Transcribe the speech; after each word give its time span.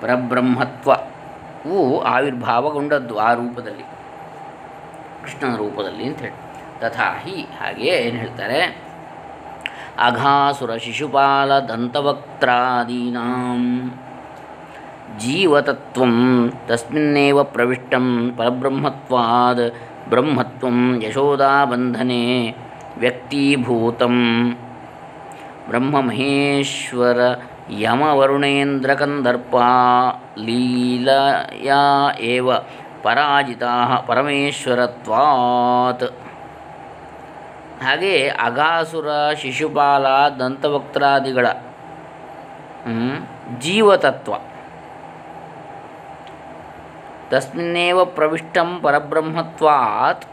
ಪರಬ್ರಹ್ಮತ್ವವು 0.00 1.78
ಆವಿರ್ಭಾವಗೊಂಡದ್ದು 2.14 3.14
ಆ 3.18 3.30
ರೂಪದಲ್ಲಿ. 3.32 3.86
ಕೃಷ್ಣನ 5.28 5.56
ರೂಪದಲ್ಲಿ 5.56 6.06
ಅಂಥೇಳಿ 6.06 6.34
ತಥಾ 6.80 7.20
ಹಿ 7.24 7.42
ಹಾಗೆಯೇ 7.42 7.90
ಏನು 7.90 8.18
ಹೇಳ್ತಾರೆ? 8.18 8.88
ಅಘಾಸುರ 9.98 10.76
ಶಿಶುಪಾಲ 10.76 11.58
ದಂತವಕ್ತ್ರಾದೀನಾಂ. 11.58 13.92
ಜೀವತತ್ವ 15.18 16.04
ತಸ್ಮಿನ್ನೇವ 16.66 17.42
ಪ್ರವಿಷ್ಟಂ 17.42 18.36
ಪರಬ್ರಹ್ಮತ್ವಾದ 18.36 19.58
ಬ್ರಹ್ಮತ್ವಂ 20.08 21.02
ಯಶೋದಾಬಂಧನೆ 21.02 22.54
ವ್ಯಕ್ತೀಭೂತಂ. 22.98 24.58
ಬ್ರಹ್ಮಮಹೇಶ್ವರ 25.68 27.20
ಮಹೇಶ್ವರ 27.70 29.60
ಲೀಲಯಾ 30.38 32.10
ಏವ 32.20 32.50
ಪರಾಜಿತಾ 33.02 34.04
ಪರಮೇಶ್ವರತ್ವಾತ್. 34.06 36.16
ಹಾಗೆ 37.84 38.28
ಅಗಾಸುರ 38.28 39.32
ಶಿಶುಪಾಲ 39.32 40.28
ದಂತವಕ್ತ್ರಾದಿಗಳ 40.28 41.46
ಜೀವತತ್ವ. 43.58 44.34
ತಸ್ಮಿನ್ನೇವ 47.30 48.04
ಪ್ರವಿಷ್ಟಂ 48.04 48.80
ಪರಬ್ರಹ್ಮತ್ವಾತ್ 48.82 50.24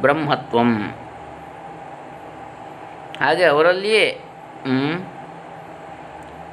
ಬ್ರಹ್ಮತ್ವಂ. 0.00 0.94
ಹಾಗೆ 3.20 3.44
ಅವರಲ್ಲಿಯೇ 3.44 4.20
ಹ್ಮ್, 4.64 5.06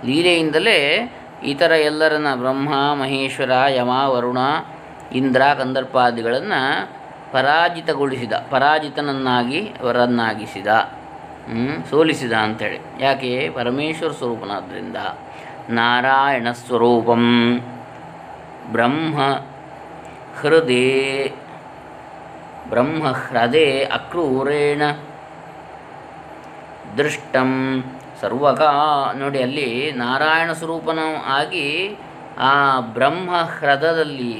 ಲೀಲೆಯಿಂದಲೇ 0.06 1.12
ಇತರ 1.42 1.70
ಎಲ್ಲರನ್ನ 1.70 2.34
ಬ್ರಹ್ಮ 2.34 2.68
ಮಹೇಶ್ವರ 2.94 3.50
ಯಮ 3.68 3.88
ವರುಣ 3.88 4.38
ಇಂದ್ರ 5.14 5.42
ಕಂದರ್ಪಾದಿಗಳನ್ನು 5.58 6.60
ಪರಾಜಿತಗೊಳಿಸಿದ, 7.32 8.32
ಪರಾಜಿತನನ್ನಾಗಿ, 8.50 9.60
ಅವರನ್ನಾಗಿಸಿದ 9.80 10.66
ಸೋಲಿಸಿದ 11.90 12.32
ಅಂಥೇಳಿ 12.32 12.78
ಯಾಕೆ? 13.00 13.32
ಪರಮೇಶ್ವರ 13.54 14.12
ಸ್ವರೂಪನಾದ್ದರಿಂದ 14.12 14.98
ನಾರಾಯಣ 15.70 16.48
ಸ್ವರೂಪಂ. 16.66 17.24
ಬ್ರಹ್ಮ 18.72 19.16
ಹೃದಯ 20.40 21.28
ಬ್ರಹ್ಮ 22.68 23.04
ಹೃದಯ 23.22 23.84
ಅಕ್ರೂರೇಣ 23.84 24.82
ದೃಷ್ಟಂ. 26.98 27.50
ಸರ್ವಕ 28.20 28.62
ನೋಡಿ, 29.16 29.38
ಅಲ್ಲಿ 29.42 29.92
ನಾರಾಯಣ 29.96 30.50
ಸ್ವರೂಪನೂ 30.52 31.06
ಆಗಿ 31.38 31.68
ಆ 32.38 32.52
ಬ್ರಹ್ಮ 32.80 33.30
ಹೃದಯದಲ್ಲಿ 33.58 34.34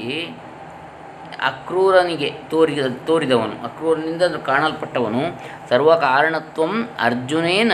ಅಕ್ರೂರನಿಗೆ 1.41 2.31
ತೋರಿದ 2.49 2.85
ತೋರಿದವನು. 3.05 3.63
ಅಕ್ರೂರನಿಂದ 3.63 4.23
ಕಾಣಲ್ಪಟ್ಟವನು. 4.23 5.21
ಸರ್ವಕಾರಣತ್ವಂ 5.69 6.89
ಅರ್ಜುನೇನ 6.99 7.71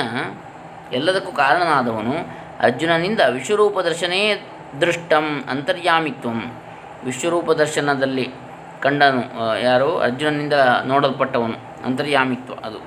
ಎಲ್ಲದಕ್ಕೂ 0.94 1.32
ಕಾರಣನಾದವನು. 1.32 2.14
ಅರ್ಜುನನಿಂದ 2.60 3.20
ವಿಶ್ವರೂಪ 3.30 3.80
ದರ್ಶನೇ 3.80 4.42
ದೃಷ್ಟಂ 4.82 5.44
ಅಂತರ್ಯಾಮಿತ್ವಂ. 5.50 6.58
ವಿಶ್ವರೂಪ 7.06 7.52
ದರ್ಶನದಲ್ಲಿ 7.52 8.34
ಕಂಡನು 8.82 9.60
ಯಾರು? 9.60 10.00
ಅರ್ಜುನನಿಂದ 10.00 10.54
ನೋಡಲ್ಪಟ್ಟವನು. 10.86 11.86
ಅಂತರ್ಯಾಮಿತ್ವ 11.86 12.54
ಅದು. 12.54 12.78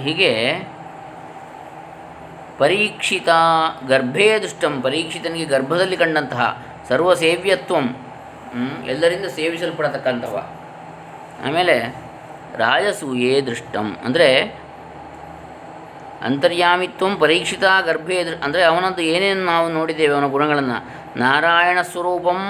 ಹೀಗೆ 0.00 0.52
ಪರೀಕ್ಷಿತ 2.60 3.30
ಗರ್ಭೇ 3.90 4.26
ದೃಷ್ಟಂ, 4.44 4.74
ಪರೀಕ್ಷಿತನಿಗೆ 4.86 5.46
ಗರ್ಭದಲ್ಲಿ 5.54 5.96
ಕಂಡಂತಹ 6.02 6.44
ಸರ್ವಸೇವ್ಯತ್ವಂ 6.88 7.86
ಸೇವ್ಯತ್ವಂ 7.86 8.86
ಎಲ್ಲರಿಂದ 8.92 9.26
ಸೇವಿಸಲ್ಪಡತಕ್ಕಂಥವ. 9.38 10.36
ಆಮೇಲೆ 11.46 11.76
ರಾಜಸೂಯೇ 12.62 13.34
ದೃಷ್ಟಂ, 13.48 13.88
ಅಂದರೆ 14.06 14.28
ಅಂತರ್ಯಾಮಿತ್ವಂ, 16.28 17.12
ಪರೀಕ್ಷಿತ 17.24 17.64
ಗರ್ಭೇ 17.88 18.18
ದೃ, 18.26 18.34
ಅಂದರೆ 18.46 18.62
ಅವನದ್ದು 18.70 19.02
ಏನೇನು 19.14 19.44
ನಾವು 19.52 19.66
ನೋಡಿದ್ದೇವೆ, 19.78 20.12
ಅವನ 20.14 20.28
ಗುಣಗಳನ್ನು. 20.36 20.78
ನಾರಾಯಣ 21.24 21.78
ಸ್ವರೂಪಂ 21.92 22.40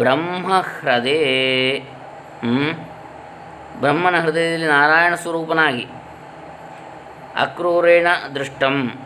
ಬ್ರಹ್ಮ 0.00 0.52
ಹೃದಯ 0.70 1.22
ಬ್ರಹ್ಮನ 3.82 4.16
ಹೃದಯದಲ್ಲಿ 4.24 4.68
ನಾರಾಯಣ 4.76 5.14
ಸ್ವರೂಪನಾಗಿ. 5.22 5.84
ಅಕ್ರೂರೇಣ 7.36 8.06
ದೃಷ್ಟಂ 8.34 8.98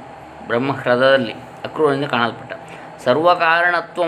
ಬ್ರಹ್ಮಹ್ರದದಲ್ಲಿ 0.46 1.32
ಅಕ್ರೂರನಿಂದ 1.64 2.04
ಕಾಣಲ್ಪಟ್ಟ. 2.04 2.52
ಸರ್ವಕಾರಣತ್ವ 3.04 4.02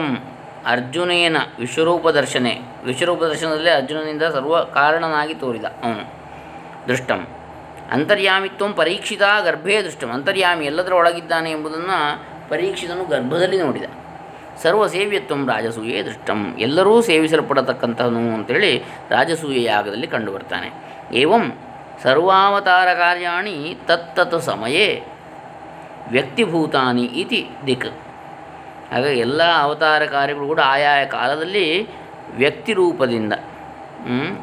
ಅರ್ಜುನೇನ 0.66 1.36
ವಿಶ್ವರೂಪ 1.58 2.08
ದರ್ಶನೆ 2.08 2.60
ವಿಶ್ವರೂಪ 2.84 3.24
ದರ್ಶನದಲ್ಲಿ 3.24 3.70
ಅರ್ಜುನನಿಂದ 3.70 4.22
ಸರ್ವ 4.22 4.60
ಕಾರಣನಾಗಿ 4.60 5.34
ತೋರಿದ 5.34 5.64
ಅವನು. 5.64 6.12
ದೃಷ್ಟಂ. 6.88 7.26
ಅಂತರ್ಯಾಮಿತ್ವಂ 7.90 8.72
ಪರೀಕ್ಷಿತ 8.72 9.22
ಗರ್ಭೇ 9.44 9.82
ದೃಷ್ಟಂ. 9.82 10.10
ಅಂತರ್ಯಾಮಿ 10.10 10.66
ಎಲ್ಲದರ 10.66 10.92
ಒಳಗಿದ್ದಾನೆ 10.92 11.50
ಎಂಬುದನ್ನು 11.50 12.22
ಪರೀಕ್ಷಿತನು 12.48 13.04
ಗರ್ಭದಲ್ಲಿ 13.04 13.62
ನೋಡಿದ. 13.62 13.84
ಸರ್ವ 14.62 14.86
ಸೇವ್ಯತ್ವ 14.86 15.34
ರಾಜಸೂಯೇ 15.34 16.02
ದೃಷ್ಟಂ. 16.02 16.56
ಎಲ್ಲರೂ 16.58 17.02
ಸೇವಿಸಲ್ಪಡತಕ್ಕಂಥವನು 17.02 18.34
ಅಂತೇಳಿ 18.34 18.78
ರಾಜಸೂಯ 19.10 19.62
ಯಾಗದಲ್ಲಿ 19.62 20.06
ಕಂಡುಬರ್ತಾನೆ 20.06 20.70
ಏವಂ 21.12 21.52
ಸರ್ವಾವತಾರ 22.02 22.88
ಕಾರ್ಯಾಣಿ 22.94 23.76
ತತ್ತತ್ 23.86 24.42
ಸಮಯೇ 24.42 25.02
ವ್ಯಕ್ತಿಭೂತಾನಿ 26.10 27.04
ಇತಿ 27.22 27.40
ದಿಕ್. 27.66 27.88
ಹಾಗಾಗಿ 28.92 29.18
ಎಲ್ಲ 29.18 29.42
ಅವತಾರ 29.58 30.04
ಕಾರ್ಯಗಳು 30.04 30.46
ಕೂಡ 30.46 30.60
ಆಯಾಯ 30.64 31.04
ಕಾಲದಲ್ಲಿ 31.04 31.88
ವ್ಯಕ್ತಿ 32.34 32.72
ರೂಪದಿಂದ 32.72 33.32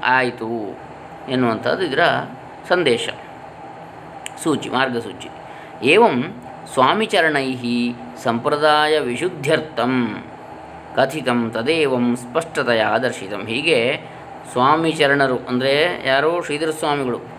ಆಯಿತು 0.03 0.49
ಎನ್ನುವಂಥದ್ದು 1.29 1.83
ಇದರ 1.85 2.03
ಸಂದೇಶ. 2.69 3.09
ಸೂಚಿ, 4.43 4.69
ಮಾರ್ಗಸೂಚಿ. 4.69 5.29
ಏವಂ 5.83 6.41
ಸ್ವಾಮಿಚರಣೈ 6.73 7.49
ಸಂಪ್ರದಾಯ 8.23 8.99
ವಿಶುದ್ಧ್ಯರ್ಥಂ 8.99 9.93
ಕಥಿತಂ 10.95 11.51
ತದೇವಂ 11.51 12.05
ಸ್ಪಷ್ಟತೆಯ 12.15 12.83
ಆದರ್ಶಿತಂ. 12.83 13.41
ಹೀಗೆ 13.45 13.79
ಸ್ವಾಮಿಚರಣರು 14.51 15.37
ಅಂದರೆ 15.49 15.73
ಯಾರೋ? 16.07 16.41
ಶ್ರೀಧರ 16.41 16.71
ಸ್ವಾಮಿಗಳು 16.71 17.34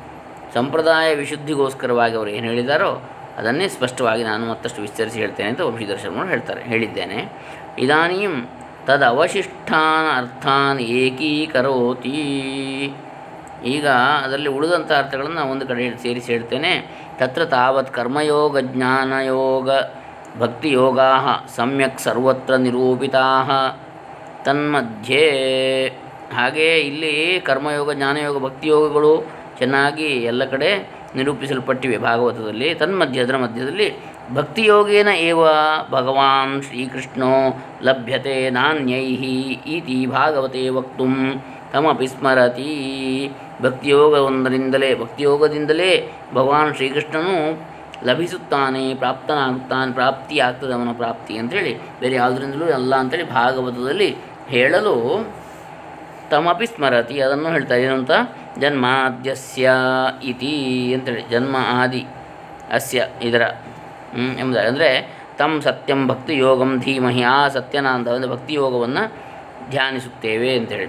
ಸಂಪ್ರದಾಯ 0.55 1.15
ವಿಶುದ್ಧಿಗೋಸ್ಕರವಾಗಿ 1.15 2.17
ಅವರು 2.17 2.31
ಏನು 2.31 2.47
ಹೇಳಿದಾರೋ 2.47 3.03
ಅದನ್ನೇ 3.37 3.69
ಸ್ಪಷ್ಟವಾಗಿ 3.69 4.25
ನಾನು 4.25 4.47
ಮತ್ತಷ್ಟು 4.47 4.81
ವಿಸ್ತರಿಸಿ 4.81 5.19
ಹೇಳ್ತೇನೆ 5.19 5.49
ಅಂತ 5.49 5.61
ವಂಶೀಧರ 5.61 5.97
ಹೇಳ್ತಾರೆ, 6.29 6.63
ಹೇಳಿದ್ದೇನೆ. 6.63 7.33
ತದ 7.79 8.97
ತದವಶಿಷ್ಟಾನ್ 8.97 10.17
ಅರ್ಥಾನ್ 10.17 10.81
ಏಕೀಕರೋತಿ. 10.81 12.17
ಈಗ 13.65 13.89
ಅದರಲ್ಲಿ 13.89 14.49
ಉಳಿದಂಥ 14.49 14.93
ಅರ್ಥಗಳನ್ನು 14.93 15.51
ಒಂದು 15.51 15.67
ಕಡೆ 15.67 16.03
ಸೇರಿಸಿ 16.03 16.33
ಹೇಳ್ತೇನೆ. 16.33 16.91
ತತ್ರ 17.19 17.45
ತಾವತ್ 17.45 17.95
ಕರ್ಮಯೋಗ 17.95 18.59
ಜ್ಞಾನಯೋಗ 18.59 19.71
ಭಕ್ತಿಯೋಗಾ 20.39 21.47
ಸಮ್ಯಕ್ 21.57 22.01
ಸರ್ವತ್ರ 22.01 22.55
ನಿರೂಪಿತಾ 22.57 23.25
ತನ್ಮಧ್ಯೆ. 24.45 25.27
ಹಾಗೆ 26.35 26.79
ಇಲ್ಲಿ 26.79 27.41
ಕರ್ಮಯೋಗ, 27.41 27.93
ಜ್ಞಾನಯೋಗ, 27.93 28.45
ಭಕ್ತಿಯೋಗಗಳು 28.45 29.36
ಚೆನ್ನಾಗಿ 29.59 30.07
ಎಲ್ಲ 30.07 30.45
ಕಡೆ 30.45 30.71
ನಿರೂಪಿಸಲ್ಪಟ್ಟಿವೆ 31.15 31.99
ಭಾಗವತದಲ್ಲಿ. 31.99 32.75
ತನ್ಮಧ್ಯೆ 32.75 33.23
ಅದರ 33.23 33.37
ಮಧ್ಯದಲ್ಲಿ 33.37 33.89
ಭಕ್ತಿಯೋಗೇನ 34.35 35.09
ಏವ 35.09 35.43
ಭಗವಾನ್ 35.91 36.63
ಶ್ರೀಕೃಷ್ಣೋ 36.63 37.33
ಲಭ್ಯತೆ 37.83 38.51
ನಾಣ್ಯೈ 38.51 39.05
ಇತಿ 39.77 40.07
ಭಾಗವತೆ 40.07 40.69
ವಕ್ತು 40.69 41.07
ತಮಪಿ 41.73 42.07
ಸ್ಮರತಿ. 42.07 42.73
ಭಕ್ತಿಯೋಗವೊಂದರಿಂದಲೇ, 43.63 44.95
ಭಕ್ತಿಯೋಗದಿಂದಲೇ 44.95 45.91
ಭಗವಾನ್ 46.35 46.75
ಶ್ರೀಕೃಷ್ಣನು 46.75 47.37
ಲಭಿಸುತ್ತಾನೆ, 48.05 48.95
ಪ್ರಾಪ್ತನಾಗುತ್ತಾನೆ 48.95 49.93
ಪ್ರಾಪ್ತಿ 49.93 50.39
ಆಗ್ತದೆ 50.39 50.73
ಅವನ 50.73 50.89
ಪ್ರಾಪ್ತಿ 50.93 51.39
ಅಂಥೇಳಿ 51.39 51.73
ಬೇರೆ 52.01 52.15
ಯಾವುದರಿಂದಲೂ 52.15 52.65
ಅಲ್ಲ 52.65 52.95
ಅಂಥೇಳಿ 52.97 53.31
ಭಾಗವತದಲ್ಲಿ 53.31 54.17
ಹೇಳಲು 54.49 54.97
ತಮಪಿ 56.31 56.67
ಸ್ಮರತಿ, 56.67 57.17
ಅದನ್ನು 57.21 57.49
ಹೇಳ್ತಾರೆ 57.49 57.83
ಏನಂತ 57.83 58.11
ಜನ್ಮಾದ್ಯಸ್ಯ 58.59 59.71
ಇತಿ 60.25 60.53
ಅಂತೇಳಿ, 60.95 61.23
ಜನ್ಮ 61.31 61.57
ಆದಿ, 61.81 62.03
ಅಸ್ಯ 62.73 63.07
ಇದರ 63.23 63.43
ಎಂಬುದಾಗಿ. 64.41 64.69
ಅಂದರೆ 64.69 64.91
ತಮ್ಮ 65.39 65.61
ಸತ್ಯಂ 65.61 66.01
ಭಕ್ತಿ 66.09 66.35
ಯೋಗಂ 66.39 66.71
ಧೀಮಹಿ, 66.79 67.23
ಆ 67.35 67.49
ಸತ್ಯನಾಂದ 67.49 68.09
ಒಂದು 68.17 68.29
ಭಕ್ತಿ 68.29 68.55
ಯೋಗವನ್ನು 68.55 69.03
ಧ್ಯಾನಿಸುತ್ತೇವೆ 69.71 70.51
ಅಂತೇಳಿ. 70.59 70.89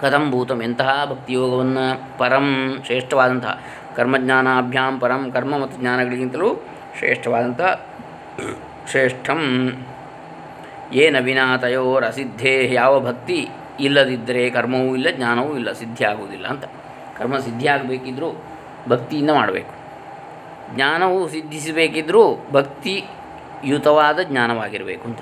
ಕಥಂ 0.00 0.24
ಭೂತಂ, 0.30 0.58
ಎಂತಹ 0.62 0.90
ಭಕ್ತಿಯೋಗವನ್ನು 1.10 1.84
ಪರಂ 2.18 2.46
ಶ್ರೇಷ್ಠವಾದಂತಹ, 2.86 3.54
ಕರ್ಮಜ್ಞಾನಾಭ್ಯಾಂ 3.96 4.94
ಪರಂ 5.00 5.22
ಕರ್ಮ 5.34 5.52
ಮತ್ತು 5.58 5.76
ಜ್ಞಾನಗಳಿಗಿಂತಲೂ 5.80 6.48
ಶ್ರೇಷ್ಠವಾದಂಥ 6.98 7.62
ಶ್ರೇಷ್ಠಂ. 8.90 9.40
ಏನ 10.94 11.16
ವಿನಾ 11.20 11.46
ತಯೋರಸಿದ್ಧೇ 11.62 12.54
ಯಾವ 12.72 12.92
ಭಕ್ತಿ 13.00 13.38
ಇಲ್ಲದಿದ್ದರೆ 13.80 14.50
ಕರ್ಮವೂ 14.50 14.96
ಇಲ್ಲ, 14.96 15.10
ಜ್ಞಾನವೂ 15.10 15.56
ಇಲ್ಲ, 15.56 15.72
ಸಿದ್ಧಿ 15.72 16.04
ಆಗುವುದಿಲ್ಲ 16.04 16.46
ಅಂತ. 16.46 16.64
ಕರ್ಮ 17.18 17.38
ಸಿದ್ಧಿ 17.38 17.66
ಆಗಬೇಕಿದ್ರೂ 17.66 18.44
ಭಕ್ತಿಯಿಂದ 18.88 19.30
ಮಾಡಬೇಕು. 19.30 19.74
ಜ್ಞಾನವು 20.74 21.28
ಸಿದ್ಧಿಸಬೇಕಿದ್ದರೂ 21.28 22.46
ಭಕ್ತಿಯುತವಾದ 22.52 24.20
ಜ್ಞಾನವಾಗಿರಬೇಕು 24.22 25.04
ಅಂತ. 25.04 25.18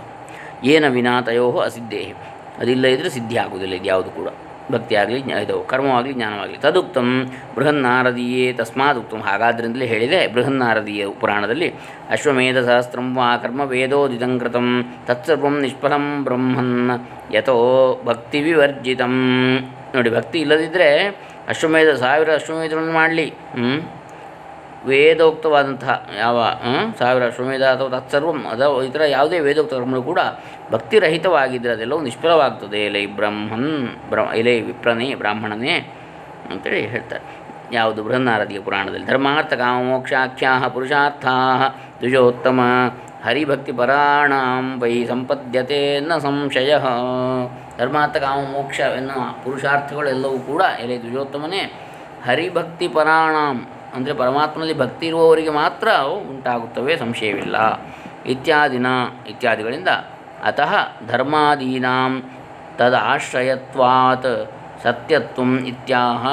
ಏನ 0.64 0.88
ವಿನಾ 0.88 1.20
ತಯೋ 1.20 1.52
ಅಸಿದ್ಧೇ 1.52 2.12
ಅದಿಲ್ಲ 2.58 2.86
ಇದ್ದರೆ 2.86 3.10
ಸಿದ್ಧಿ 3.10 3.36
ಆಗುವುದಿಲ್ಲ 3.36 3.74
ಇದು 3.74 3.84
ಯಾವುದು 3.84 4.10
ಕೂಡ. 4.10 4.28
ಭಕ್ತಿ 4.72 4.94
ಆಗಲಿ 5.00 5.18
ಇದು 5.44 5.56
ಕರ್ಮವಾಗಲಿ, 5.70 6.12
ಜ್ಞಾನವಾಗಲಿ. 6.18 6.58
ತದುಕ್ತಂ 6.64 7.08
ಬೃಹನ್ನಾರದೀಯೇ 7.56 8.46
ತಸ್ಮಾತ್ 8.58 8.98
ಉಕ್ತಂ. 9.00 9.20
ಹಾಗಾದ್ರಿಂದಲೇ 9.28 9.86
ಹೇಳಿದೆ, 9.86 10.20
ಬೃಹನ್ನಾರದೀಯ 10.34 11.06
ಪುರಾಣದಲ್ಲಿ 11.22 11.68
ಅಶ್ವಮೇಧ 12.16 12.58
ಸಹಸ್ರಂ 12.68 13.08
ವಾ 13.18 13.28
ಕರ್ಮ 13.42 13.62
ವೇದೋದಿತಂಕೃತಂ 13.72 14.68
ತತ್ಸರ್ವಂ 15.08 15.56
ನಿಷ್ಫಲಂ 15.64 16.06
ಬ್ರಹ್ಮನ್ 16.28 16.72
ಯಥೋ 17.34 17.56
ಭಕ್ತಿ 18.08 18.40
ವಿವರ್ಜಿತಂ 18.46 19.16
ನೋಡಿ, 19.96 20.12
ಭಕ್ತಿ 20.16 20.38
ಇಲ್ಲದಿದ್ದರೆ 20.44 20.88
ಅಶ್ವಮೇಧ, 21.52 21.90
ಸಾವಿರ 22.04 22.30
ಅಶ್ವಮೇಧಗಳನ್ನು 22.40 22.96
ಮಾಡಲಿ. 23.00 23.28
ವೇದೋಕ್ತವಾದಂತಹ 24.88 25.92
ಯಾವ 26.22 26.38
ಸಾವಿರ 26.98 27.22
ಅಶ್ವಮೇಧ 27.30 27.64
ಅಥವಾ 27.74 27.90
ತತ್ಸರ್ವಂ 27.94 28.38
ಅದ 28.50 28.62
ಇತರ 28.88 29.02
ಯಾವುದೇ 29.16 29.38
ವೇದೋಕ್ತ 29.46 29.72
ಕರ್ಮಗಳು 29.74 30.02
ಕೂಡ 30.10 30.20
ಭಕ್ತಿರಹಿತವಾಗಿದ್ದರೆ 30.72 31.72
ಅದೆಲ್ಲವೂ 31.72 32.00
ನಿಷ್ಫಲವಾಗ್ತದೆ. 32.00 32.86
ಎಲೆ 32.86 33.06
ಬ್ರಹ್ಮನ್, 33.06 33.70
ಬ್ರ, 34.08 34.18
ಎಲೆ 34.18 34.60
ವಿಪ್ರನೇ 34.60 35.14
ಬ್ರಾಹ್ಮಣನೇ 35.14 35.74
ಅಂತೇಳಿ 36.50 36.86
ಹೇಳ್ತಾರೆ. 36.86 37.24
ಯಾವುದು 37.72 38.02
ಬೃಹನ್ನಾರದಿಯ 38.04 38.60
ಪುರಾಣದಲ್ಲಿ. 38.60 39.06
ಧರ್ಮಾರ್ಥ 39.06 39.52
ಕಾಮ 39.52 39.82
ಮೋಕ್ಷಾಖ್ಯಾ 39.82 40.68
ಪುರುಷಾರ್ಥ 40.68 41.26
ದ್ವಿಜೋತ್ತಮ 42.00 42.60
ಹರಿಭಕ್ತಿ 43.24 43.72
ಪರಾಣಾಂ 43.72 44.80
ವೈ 44.80 45.04
ಸಂಪದ್ಯತೆ 45.04 46.00
ನ 46.00 46.18
ಸಂಶಯ. 46.18 46.74
ಧರ್ಮಾರ್ಥ 47.78 48.16
ಕಾಮ 48.16 48.40
ಮೋಕ್ಷ 48.52 48.80
ಎನ್ನುವ 48.80 49.22
ಪುರುಷಾರ್ಥಗಳೆಲ್ಲವೂ 49.44 50.38
ಕೂಡ 50.38 50.62
ಎಲೆ 50.80 50.98
ದ್ವಿಜೋತ್ತಮನೇ 50.98 51.62
ಹರಿಭಕ್ತಿ 52.26 52.88
ಪರಾಣಾಂ 52.88 53.66
ಅಂದರೆ 53.94 54.14
ಪರಮಾತ್ಮನಲ್ಲಿ 54.14 54.78
ಭಕ್ತಿ 54.78 55.06
ಇರುವವರಿಗೆ 55.06 55.50
ಮಾತ್ರ 55.50 55.88
ಅವು 55.88 56.14
ಉಂಟಾಗುತ್ತವೆ, 56.30 56.96
ಸಂಶಯವಿಲ್ಲ. 56.96 57.56
ಇತ್ಯಾದಿನ, 58.26 58.86
ಇತ್ಯಾದಿಗಳಿಂದ 59.28 59.88
ಅತಃ 60.44 60.72
ಧರ್ಮಾದೀನಾಂ 61.06 62.12
ತದಾಶ್ರಯತ್ವಾತ್ 62.78 64.32
ಸತ್ಯತ್ವಂ 64.82 65.50
ಇತ್ಯಾಹ 65.72 66.24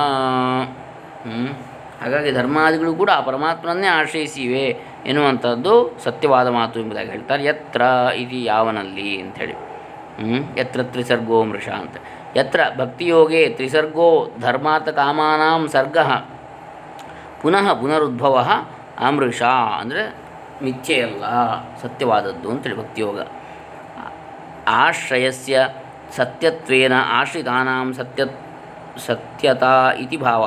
ಹಾಗಾಗಿ 2.01 2.31
ಧರ್ಮಾದಿಗಳು 2.31 2.91
ಕೂಡ 3.01 3.09
ಆ 3.17 3.21
ಪರಮಾತ್ಮನನ್ನೇ 3.21 3.87
ಆಶ್ರಯಿಸಿವೆ 3.87 4.65
ಎನ್ನುವಂಥದ್ದು 5.05 5.73
ಸತ್ಯವಾದ 6.03 6.47
ಮಾತು 6.47 6.79
ಎಂಬುದಾಗಿ 6.79 7.09
ಹೇಳ್ತಾರೆ. 7.09 7.43
ಯತ್ರ 7.45 7.81
ಇದು 8.15 8.37
ಯಾವನಲ್ಲಿ 8.51 9.09
ಅಂಥೇಳಿ? 9.21 9.55
ಯತ್ರ 10.59 10.83
ತ್ರಿಸರ್ಗೋ 10.83 11.37
ಮೃಷ 11.43 11.67
ಅಂತ. 11.81 11.95
ಯತ್ರ 12.35 12.61
ಭಕ್ತಿಯೋಗೇ 12.77 13.41
ತ್ರಿಸರ್ಗೋ 13.49 14.09
ಧರ್ಮಾರ್ಥ 14.41 14.89
ಕಾಮಾನಾಂ 14.89 15.63
ಸರ್ಗ 15.67 15.97
ಪುನಃ 17.41 17.67
ಪುನರುದ್ಭವ 17.73 18.35
ಅಮೃಷ. 19.07 19.41
ಅಂದರೆ 19.81 20.03
ಮಿಥ್ಯೆಯಲ್ಲ 20.63 21.23
ಸತ್ಯವಾದದ್ದು 21.81 22.49
ಅಂತೇಳಿ 22.51 22.77
ಭಕ್ತಿಯೋಗ. 22.77 23.19
ಆಶ್ರಯಸ್ಯ 24.81 25.57
ಸತ್ಯತ್ವೇನ 26.17 26.95
ಆಶ್ರಿತಾನಾಂ 27.19 27.89
ಸತ್ಯ 27.99 28.23
ಸತ್ಯತಾ 29.07 29.73
ಇತಿ 30.03 30.17
ಭಾವ. 30.17 30.43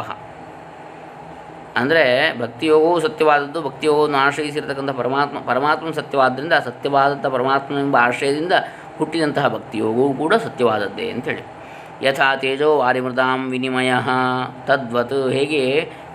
ಅಂದರೆ 1.81 2.05
ಭಕ್ತಿಯೋಗವು 2.41 2.97
ಸತ್ಯವಾದದ್ದು, 3.01 3.59
ಭಕ್ತಿಯೋಗವನ್ನು 3.69 4.19
ಆಶ್ರಯಿಸಿರ್ತಕ್ಕಂಥ 4.19 4.93
ಪರಮಾತ್ಮ 5.01 5.39
ಪರಮಾತ್ಮ 5.51 5.93
ಸತ್ಯವಾದ್ದರಿಂದ 6.01 6.53
ಸತ್ಯವಾದಂಥ 6.53 7.27
ಪರಮಾತ್ಮನೆಂಬ 7.37 7.97
ಆಶ್ರಯದಿಂದ 8.09 8.53
ಹುಟ್ಟಿದಂತಹ 8.99 9.49
ಭಕ್ತಿಯೋಗವು 9.49 10.13
ಕೂಡ 10.13 10.35
ಸತ್ಯವಾದದ್ದೇ 10.47 11.07
ಅಂತೇಳಿ 11.11 11.45
ಯಥಾ 12.07 12.29
ತೇಜೋ 12.43 12.69
ವಾರಿಮೃತಾಂ 12.79 13.41
ವಿನಿಮಯ. 13.51 13.93
ತದ್ವತ್ 14.67 15.19
ಹೇಗೆ? 15.37 15.63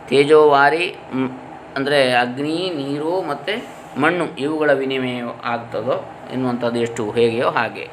ತೇಜೋವಾರಿ 0.10 0.86
ಅಂದರೆ 1.78 2.00
ಅಗ್ನಿ, 2.14 2.58
ನೀರು 2.80 3.14
ಮತ್ತು 3.22 3.54
ಮಣ್ಣು 4.02 4.26
ಇವುಗಳ 4.46 4.72
ವಿನಿಮಯ 4.74 5.22
ಆಗ್ತದೋ 5.44 5.96
ಎನ್ನುವಂಥದ್ದು 6.32 6.80
ಎಷ್ಟು 6.80 7.12
ಹೇಗೆಯೋ 7.12 7.50
ಹಾಗೆ. 7.50 7.88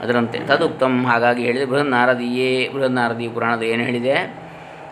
ಅದರಂತೆ 0.00 0.38
ತದುಕ್ತಂ 0.38 1.04
ಹಾಗಾಗಿ 1.04 1.42
ಹೇಳಿದೆ, 1.42 1.64
ಬೃಹನ್ನಾರದೀಯೇ, 1.64 2.68
ಬೃಹನ್ನಾರದೀಯ 2.68 3.28
ಪುರಾಣದ 3.28 3.62
ಏನು 3.62 3.82
ಹೇಳಿದೆ? 3.82 4.48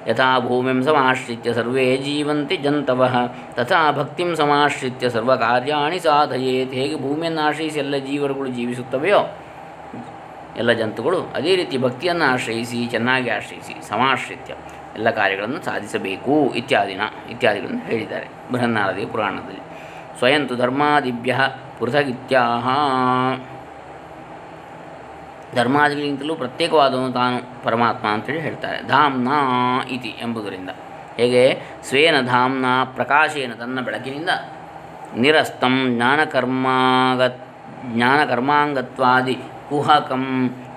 ಯಥಾ 0.09 0.38
ಭೂಮಿಂ 0.38 0.83
ಸಮಾಶ್ರಿತ್ಯ 0.83 1.52
ಸರ್ವೇ 1.52 1.97
ಜೀವಂತಿ 1.97 2.56
ಜಂತವಃ, 2.56 3.14
ತಥಾ 3.54 3.92
ಭಕ್ತಿಂ 3.92 4.37
ಸಮಾಶ್ರಿತ್ಯ 4.37 5.09
ಸರ್ವ 5.11 5.37
ಕಾರ್ಯಾಣಿ 5.37 5.99
ಸಾಧಯೇತ್. 5.99 6.73
ಹೇಗೆ 6.73 7.02
ಭೂಮಿಯನ್ನು 7.02 7.40
ಆಶ್ರಯಿಸಿ 7.40 7.78
ಎಲ್ಲ 7.78 7.97
ಜೀವರುಗಳು 7.97 8.49
ಜೀವಿಸುತ್ತವೆಯೋ, 8.49 9.21
ಎಲ್ಲ 10.56 10.73
ಜಂತುಗಳು 10.73 11.21
ಅದೇ 11.35 11.56
ರೀತಿ 11.56 11.78
ಭಕ್ತಿಯನ್ನು 11.78 12.25
ಆಶ್ರಯಿಸಿ, 12.33 12.87
ಚೆನ್ನಾಗಿ 12.87 13.30
ಆಶ್ರಯಿಸಿ, 13.30 13.88
ಸಮಾಶ್ರಿತ್ಯ 13.88 14.54
ಎಲ್ಲ 14.95 15.11
ಕಾರ್ಯಗಳನ್ನು 15.11 15.62
ಸಾಧಿಸಬೇಕು 15.64 16.52
ಇತ್ಯಾದಿನ 16.56 17.00
ಇತ್ಯಾದಿಗಳನ್ನು 17.30 17.85
ಹೇಳಿದ್ದಾರೆ 17.87 18.28
ಬೃಹನ್ನಾರದಿ 18.52 19.06
ಪುರಾಣದಲ್ಲಿ. 19.06 19.64
ಸ್ವಯಂತು 20.18 20.56
ಧರ್ಮಾದಿಭ್ಯ 20.56 21.33
ಪೃಥಗಿತ್ಯಾಹ. 21.80 22.68
ಧರ್ಮಾದಿಗಳಿಗಿಂತಲೂ 25.54 26.35
ಪ್ರತ್ಯೇಕವಾದವನು 26.35 27.12
ತಾನು 27.12 27.64
ಪರಮಾತ್ಮ 27.64 28.09
ಅಂತೇಳಿ 28.09 28.40
ಹೇಳ್ತಾರೆ. 28.40 28.83
ಧಾಮ್ನ 28.88 29.28
ಇತಿ 29.88 30.09
ಎಂಬುದರಿಂದ. 30.09 30.71
ಹೇಗೆ? 31.16 31.62
ಸ್ವೇನ 31.83 32.21
ಧಾಮ್ನ 32.21 32.64
ಪ್ರಕಾಶೇನ 32.85 33.52
ತನ್ನ 33.52 33.80
ಬೆಳಕಿನಿಂದ. 33.80 34.28
ನಿರಸ್ತಂ 35.16 35.95
ಜ್ಞಾನಕರ್ಮಾಗ 35.97 37.23
ಜ್ಞಾನಕರ್ಮಾಂಗತ್ವಾದಿ, 37.95 39.35
ಕುಹಕಂ 39.68 40.25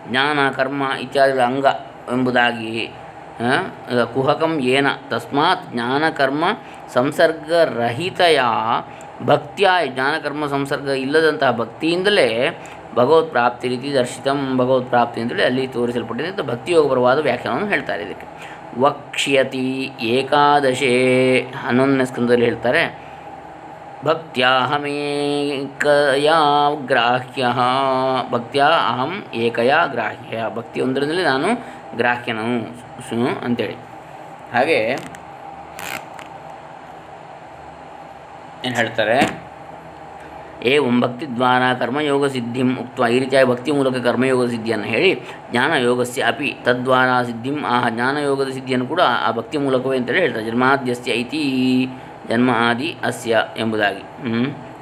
ಜ್ಞಾನ 0.07 0.39
ಕರ್ಮ 0.49 0.83
ಇತ್ಯಾದಿಗಳ 0.99 1.41
ಅಂಗ 1.41 1.65
ಎಂಬುದಾಗಿ 2.13 2.91
ಕುಹಕಂ 4.13 4.59
ಏನ, 4.59 4.87
ತಸ್ಮಾತ್ 5.09 5.71
ಜ್ಞಾನಕರ್ಮ 5.71 6.43
ಸಂಸರ್ಗರಹಿತೆಯ 6.93 8.41
ಭಕ್ತಿಯ 9.25 9.69
ಜ್ಞಾನಕರ್ಮ 9.87 10.47
ಸಂಸರ್ಗ 10.47 10.87
ಇಲ್ಲದಂತಹ 10.87 11.51
ಭಕ್ತಿಯಿಂದಲೇ 11.51 12.59
ಭಗವತ್ 12.95 13.31
ಪ್ರಾಪ್ತಿ 13.31 13.67
ರೀತಿ 13.67 13.93
ದರ್ಶಿತಂ 13.93 14.57
ಭಗವತ್ 14.57 14.89
ಪ್ರಾಪ್ತಿ 14.89 15.21
ಅಂತೇಳಿ 15.21 15.43
ಅಲ್ಲಿ 15.43 15.67
ತೋರಿಸಲ್ಪಟ್ಟಿದೆ 15.67 16.29
ಅಂತ 16.29 16.41
ಭಕ್ತಿಯೋಗಪರವಾದ 16.41 17.19
ವ್ಯಾಖ್ಯಾನವನ್ನು 17.19 17.69
ಹೇಳ್ತಾರೆ 17.69 18.03
ಇದಕ್ಕೆ. 18.03 18.27
ವಕ್ಷ್ಯತಿ 18.81 19.91
ಏಕಾದಶೇ 20.01 21.45
ಹನ್ನೊಂದನೇ 21.55 22.05
ಸ್ಕಂದದಲ್ಲಿ 22.05 22.45
ಹೇಳ್ತಾರೆ. 22.45 23.09
ಭಕ್ತ್ಯಾಹಮೇಕಯಾ 24.05 24.69
ಗ್ರಾಹ್ಯ. 26.85 27.45
ಭಕ್ತಿಯ 28.31 28.61
ಅಹಂ 28.61 29.23
ಏಕಯಾ 29.33 29.85
ಗ್ರಾಹ್ಯ. 29.85 30.45
ಭಕ್ತಿ 30.55 30.81
ಒಂದರಿಂದಲೇ 30.81 31.23
ನಾನು 31.23 31.47
ಗ್ರಾಹ್ಯನು 31.97 32.73
ಸು 33.09 33.45
ಅಂತೇಳಿ. 33.45 33.75
ಹಾಗೆ 34.53 34.97
ಏನು 38.65 38.75
ಹೇಳ್ತಾರೆ? 38.79 39.17
ಏವಂ 40.71 40.95
ಭಕ್ತಿ 41.03 41.25
ದ್ವಾರ 41.35 41.63
ಕರ್ಮಯೋಗ 41.81 42.27
ಸಿದ್ಧಿಂ 42.33 42.69
ಉಕ್ತ 42.81 43.07
ಈ 43.15 43.19
ರೀತಿಯಾಗಿ 43.23 43.47
ಭಕ್ತಿ 43.51 43.71
ಮೂಲಕ 43.77 43.97
ಕರ್ಮಯೋಗ 44.07 44.47
ಸಿದ್ಧಿಯನ್ನು 44.53 44.87
ಹೇಳಿ 44.93 45.11
ಜ್ಞಾನಯೋಗಸ್ಯ 45.51 46.25
ಅಪಿ 46.31 46.49
ತದ್ವಾರ 46.65 47.09
ಸಿದ್ಧಿಂ, 47.29 47.57
ಆ 47.73 47.75
ಜ್ಞಾನಯೋಗದ 47.95 48.49
ಸಿದ್ಧಿಯನ್ನು 48.57 48.87
ಕೂಡ 48.87 49.01
ಆ 49.27 49.29
ಭಕ್ತಿ 49.37 49.57
ಮೂಲಕವೇ 49.65 49.97
ಅಂತೇಳಿ 49.99 50.21
ಹೇಳ್ತಾರೆ. 50.25 50.45
ಜನ್ಮಾದ್ಯಸ್ಯ 50.45 51.11
ಐತಿ 51.21 51.41
ಜನ್ಮ 52.31 52.49
ಆದಿ 52.67 52.89
ಅಸ್ಯ 53.09 53.41
ಎಂಬುದಾಗಿ. 53.57 54.03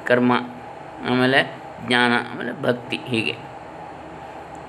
ಕರ್ಮ, 0.08 0.32
ಆಮೇಲೆ 1.10 1.40
ಜ್ಞಾನ, 1.86 2.12
ಆಮೇಲೆ 2.30 2.52
ಭಕ್ತಿ 2.62 2.98
ಹೀಗೆ. 3.12 3.34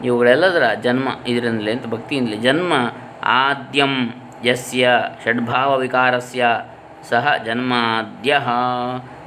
ಇವುಗಳೆಲ್ಲದರ 0.07 0.65
ಜನ್ಮ 0.85 1.07
ಇದರಿಂದಲೇ 1.27 1.71
ಅಂತ 1.71 1.87
ಭಕ್ತಿಯಿಂದಲೇ 1.93 2.37
ಜನ್ಮ 2.47 2.73
ಆದ್ಯಂ 3.41 3.95
ಯಸ್ಯ 4.45 4.91
ಷಡ್ಭಾವ 5.23 5.69
ವಿಕಾರಸ್ಯ 5.77 6.43
ಸಹ 7.03 7.25
ಜನ್ಮಾದ್ಯ 7.45 8.31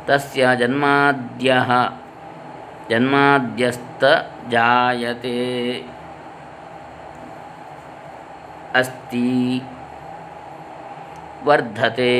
ತಸ್ಯ 0.06 0.46
ಜನ್ಮಾದ್ಯ 0.60 1.50
ಜನ್ಮಾದ್ಯಸ್ತ 2.90 4.04
ಜಾಯತೆ 4.50 5.36
ಅಸ್ತಿ 8.74 9.28
ವರ್ಧತೆ 11.44 12.12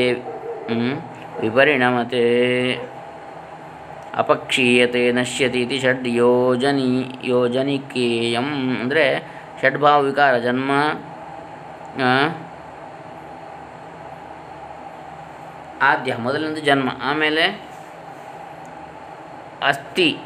ಹ್ಮ್? 0.69 0.95
ವಿಪರಿಣಮತೆ 1.41 2.25
ಅಪಕ್ಷೀಯತೆ 4.15 5.13
ನಶ್ಯತಿ 5.13 5.61
ಇತಿ 5.63 5.79
ಷಡ್ 5.81 6.09
ಯೋಜನಿ 6.19 6.89
ಯೋಜನಿಕೇಯಂ 7.25 8.49
ಅಂದರೆ 8.81 9.05
ಷಡ್ಭಾವ 9.61 9.99
ವಿಕಾರ 10.05 10.35
ಜನ್ಮ 10.39 10.71
ಆ, 12.03 12.11
ಆದ್ಯ, 15.83 16.17
ಮೊದಲಿನದು 16.17 16.61
ಜನ್ಮ. 16.61 16.89
ಆಮೇಲೆ 17.03 17.45
ಅಸ್ಥಿ, 19.63 20.17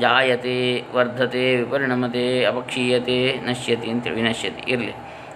ಜಾಯತೆ, 0.00 0.84
ವರ್ಧತೆ, 0.92 1.56
ವಿಪರಿಣಮತೆ, 1.56 2.44
ಅಪಕ್ಷೀಯತೆ, 2.44 3.18
ನಶ್ಯತಿ 3.44 3.90
ಅಂತೇಳಿ 3.90 4.16
ವಿನಶ್ಯತಿ 4.16 4.62
ಇರಲಿ. 4.72 4.94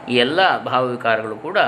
ಈ 0.08 0.14
ಎಲ್ಲ 0.16 0.40
ಭಾವವಿಕಾರಗಳು 0.64 1.36
ಕೂಡ 1.36 1.58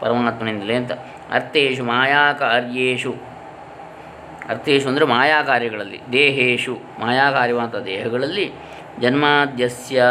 ಪರಮಾತ್ಮನಿಂದಲೇ 0.00 0.74
ಅಂತ. 0.74 0.92
ಅರ್ಥೇಶು 1.32 1.84
ಮಾಯಾಕಾರ್ಯೇಷು 1.84 3.12
ಅರ್ಥೇಶು 4.48 4.88
ಅಂದರೆ 4.88 5.04
ಮಾಯಾ 5.04 5.42
ಕಾರ್ಯಗಳಲ್ಲಿ 5.42 6.00
ದೇಹೇಶು 6.12 6.74
ಮಾಯಾಕಾರ್ಯವಾದ 7.00 7.74
ದೇಹಗಳಲ್ಲಿ 7.82 8.46
ಜನ್ಮಾದ್ಯಸ್ಯ 9.00 10.02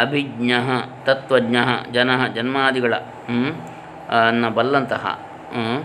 ಅಭಿಜ್ಞ 0.00 0.52
ತತ್ವಜ್ಞ 1.04 1.56
ಜನ 1.92 2.10
ಜನ್ಮಾದಿಗಳ 2.26 2.94
ಅನ್ನ 4.19 4.47
ಬಲ್ಲಂತಹ 4.55 5.03
ಹ್ಮ್, 5.53 5.79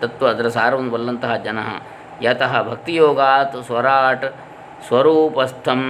ತತ್ವ 0.00 0.24
ಅದರ 0.30 0.46
ಸಾರವನ್ನು 0.54 0.90
ಬಲ್ಲಂತಹ 0.92 1.32
ಜನ 1.44 1.58
ಯತಃ 2.22 2.52
ಭಕ್ತಿಯೋಗಾತ್ 2.66 3.56
ಸ್ವರಾಟ್ 3.66 4.24
ಸ್ವರೂಪಸ್ಥಂ 4.86 5.82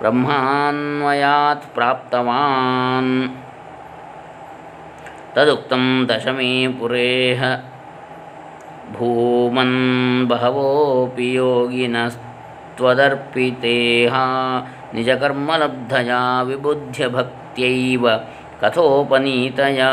ಬ್ರಹ್ಮಾನ್ವಯಾತ್ 0.00 1.66
ಪ್ರಾಪ್ತವಾನ್ 1.74 3.12
ತದುಕ್ತಂ 5.34 6.06
ದಶಮೇ 6.08 6.66
ಪುರೇಹ 6.78 7.42
ಭೂಮನ್ 8.92 9.78
ಬಹವೋಪಿ 10.28 11.34
ಯೋಗಿನಸ್ತ್ವದರ್ಪಿತೇಹ 11.34 14.14
ನಿಜಕರ್ಮಲಬ್ಧಯಾ 14.94 16.42
ವಿಬುದ್ಧ್ಯ 16.42 17.08
ಭಕ್ತ್ಯೈವ 17.08 18.06
ಕಥೋಪನೀತಯ 18.63 19.83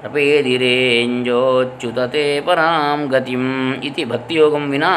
ಪ್ರಪೇದಿರೇಂಜೋಚ್ಯುತತೆ 0.00 2.26
ಪರಾಂ 2.46 3.00
ಗತಿಂ 3.14 3.46
ಇತಿ 3.88 4.04
ಭಕ್ತಿಯೋಗಂ 4.12 4.64
ವಿನಾ 4.70 4.92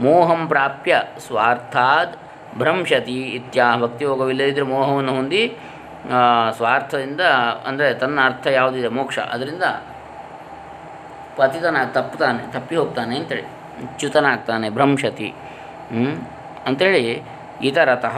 ಮೋಹಂ 0.00 0.48
ಪ್ರಾಪ್ಯ 0.48 1.02
ಸ್ವಾರ್ಥಾದ್ 1.26 2.14
ಭ್ರಂಶತಿ 2.60 3.18
ಇತ್ಯಾಹ 3.38 3.76
ಭಕ್ತಿಯೋಗವಿಲ್ಲದಿದ್ದರೆ 3.82 4.66
ಮೋಹವನ್ನು 4.72 5.12
ಹೊಂದಿ 5.14 5.42
ಸ್ವಾರ್ಥದಿಂದ, 6.56 7.20
ಅಂದರೆ 7.68 7.94
ತನ್ನ 7.94 8.18
ಅರ್ಥ 8.24 8.46
ಯಾವುದಿದೆ 8.58 8.88
ಮೋಕ್ಷ, 8.88 9.18
ಅದರಿಂದ 9.34 9.62
ಪತಿತನ 11.36 11.76
ತಪ್ಪುತ್ತಾನೆ, 11.94 12.52
ತಪ್ಪಿ 12.52 12.76
ಹೋಗ್ತಾನೆ 12.76 13.16
ಅಂತೇಳಿ, 13.16 13.44
ಚ್ಯುತನಾಗ್ತಾನೆ, 13.98 14.68
ಭ್ರಂಶತಿ? 14.68 15.28
ಅಂಥೇಳಿ 16.66 17.22
ಇತರತಃ, 17.68 18.16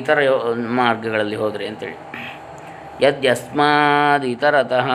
ಇತರ 0.00 0.18
ಮಾರ್ಗಗಳಲ್ಲಿ 0.80 1.36
ಹೋದರೆ 1.42 1.66
ಅಂತೇಳಿ 1.66 1.96
ಯದ್ಯಸ್ಮಾದ್ 3.00 4.24
ಇತರತಃ 4.24 4.88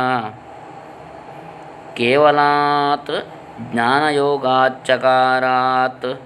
ಕೇವಲಾತ್ 1.94 3.28
ಜ್ಞಾನಯೋಗಾಚ್ಚಕಾರಾತ್. 3.72 6.22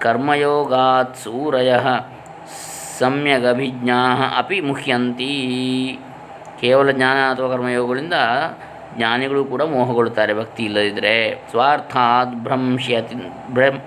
ಕರ್ಮಯೋಗಾತ್ 0.00 1.16
ಸೂರಯ 1.16 1.76
ಸಮ್ಯಗಭಿಜ್ಞಾ 2.98 3.94
ಅಪಿ 4.38 4.60
ಮುಹ್ಯಂತಿ. 4.60 5.98
ಕೇವಲ 6.60 6.90
ಜ್ಞಾನ 6.90 7.34
ಅಥವಾ 7.34 7.48
ಕರ್ಮಯೋಗಗಳಿಂದ 7.48 8.12
ಜ್ಞಾನಿಗಳು 8.96 9.44
ಕೂಡ 9.44 9.62
ಮೋಹಗೊಳ್ಳುತ್ತಾರೆ 9.62 10.34
ಭಕ್ತಿ 10.34 10.64
ಇಲ್ಲದಿದ್ದರೆ 10.64 11.42
ಸ್ವಾರ್ಥಾತ್ 11.50 12.34
ಭ್ರಂಶ್ಯತಿ 12.34 13.14
ಭ್ರಂ 13.50 13.80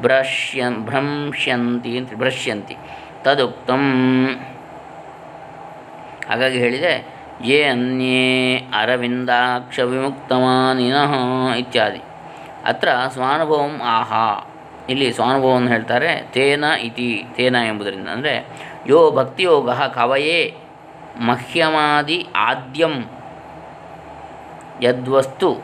ಭ್ರಶ್ಯ 0.00 0.70
ಭ್ರಂಶ್ಯಂತಿ 0.70 1.98
ಅಂತ 1.98 2.14
ಭ್ರಶ್ಯಂತಿ. 2.14 2.76
ತದುಕ್ತಂ. 3.24 3.84
ಹಾಗಾಗಿ 6.28 6.58
ಹೇಳಿದೆ, 6.58 7.14
ಯೇ 7.44 7.62
ಅನ್ಯೇ 7.62 8.56
ಅರವಿಂದಾಕ್ಷ 8.56 9.78
ವಿಮುಕ್ತಮಾನಿನಃ 9.78 11.14
ಇತ್ಯಾದಿ. 11.54 11.98
ಅತ್ರ 12.64 12.88
ಸ್ವಾನುಭವಂ 13.08 13.80
ಆಹಾ. 13.84 14.52
ಇಲ್ಲಿ 14.88 15.12
ಸ್ವಾನುಭವವನ್ನು 15.12 15.68
ಹೇಳ್ತಾರೆ, 15.68 16.28
ತೇನ 16.32 16.64
ಇತಿ, 16.64 17.24
ತೇನ 17.34 17.56
ಎಂಬುದರಿಂದ. 17.56 18.08
ಅಂದರೆ, 18.08 18.46
ಯೋ 18.86 19.10
ಭಕ್ತಿಯೋಗ 19.10 19.70
ಕವಯೇ 19.70 20.54
ಮಹ್ಯಮಾದಿ 21.20 22.26
ಆದ್ಯಂ 22.36 23.10
ಯದ್ವಸ್ತು. 24.82 25.56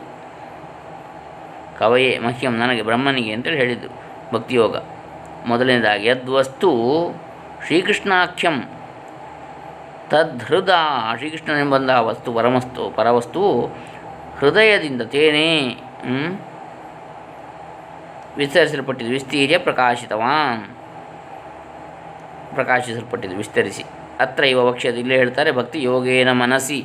ಕವಯೇ 1.79 2.19
ಮಹ್ಯಂ 2.19 2.57
ನನಗೆ 2.57 2.81
ಬ್ರಹ್ಮನಿಗೆ 2.81 3.33
ಅಂತೇಳಿ 3.33 3.57
ಹೇಳಿದ್ದು 3.57 3.87
ಭಕ್ತಿಯೋಗ. 4.33 4.77
ಮೊದಲನೇದಾಗಿ, 5.45 6.07
ಯದ್ವಸ್ತು 6.07 6.71
ಶ್ರೀಕೃಷ್ಣಾಖ್ಯಂ. 7.65 8.69
ತದ್ಹೃದ 10.11 10.73
ಶ್ರೀಕೃಷ್ಣನೆಂಬಂತಹ 11.19 11.99
ವಸ್ತು 12.09 12.29
ಪರಮಸ್ತು 12.33 12.83
ಪರವಸ್ತು 12.97 13.43
ಹೃದಯದಿಂದ 14.39 15.01
ತೇನೇ 15.13 15.49
ವಿಸ್ತರಿಸಲ್ಪಟ್ಟಿದೆ 18.37 19.09
ವಿಸ್ತೀರ್ಯ 19.09 19.57
ಪ್ರಕಾಶಿತವಾನ್. 19.57 20.63
ಪ್ರಕಾಶಿಸಲ್ಪಟ್ಟಿದ್ದು, 22.55 23.37
ವಿಸ್ತರಿಸಿ. 23.37 23.83
ಅತ್ರ 24.19 24.43
ಇವ 24.53 24.61
ವಕ್ಷ್ಯದ 24.67 24.97
ಇಲ್ಲೇ 25.03 25.15
ಹೇಳ್ತಾರೆ, 25.17 25.51
ಭಕ್ತಿ 25.51 25.79
ಯೋಗೇನ 25.83 26.31
ಮನಸಿ. 26.41 26.79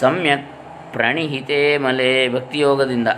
ಸಮ್ಯಕ್ 0.00 0.46
ಪ್ರಣಿಹಿತೆ 0.92 1.60
ಮಲೆ 1.78 2.10
ಭಕ್ತಿಯೋಗದಿಂದ 2.28 3.08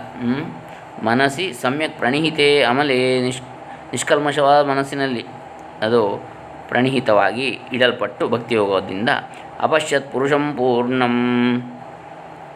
ಮನಸಿ 1.03 1.45
ಸಮ್ಯಕ್ 1.61 1.95
ಪ್ರಣಿಹಿತೆ 1.99 2.49
ಅಮಲೆ 2.63 2.97
ನಿಷ್ 3.21 3.41
ನಿಷ್ಕಲ್ಮಶವಾದ 3.91 4.61
ಮನಸ್ಸಿನಲ್ಲಿ. 4.69 5.23
ಅದು 5.85 6.01
ಪ್ರಣಿಹಿತವಾಗಿ 6.69 7.47
ಇಡಲ್ಪಟ್ಟು 7.73 8.23
ಭಕ್ತಿಯೋಗದಿಂದ 8.33 9.09
ಅಪಶ್ಯತ್ 9.59 10.07
ಪುರುಷಂ 10.13 10.45
ಪೂರ್ಣಂ. 10.57 11.15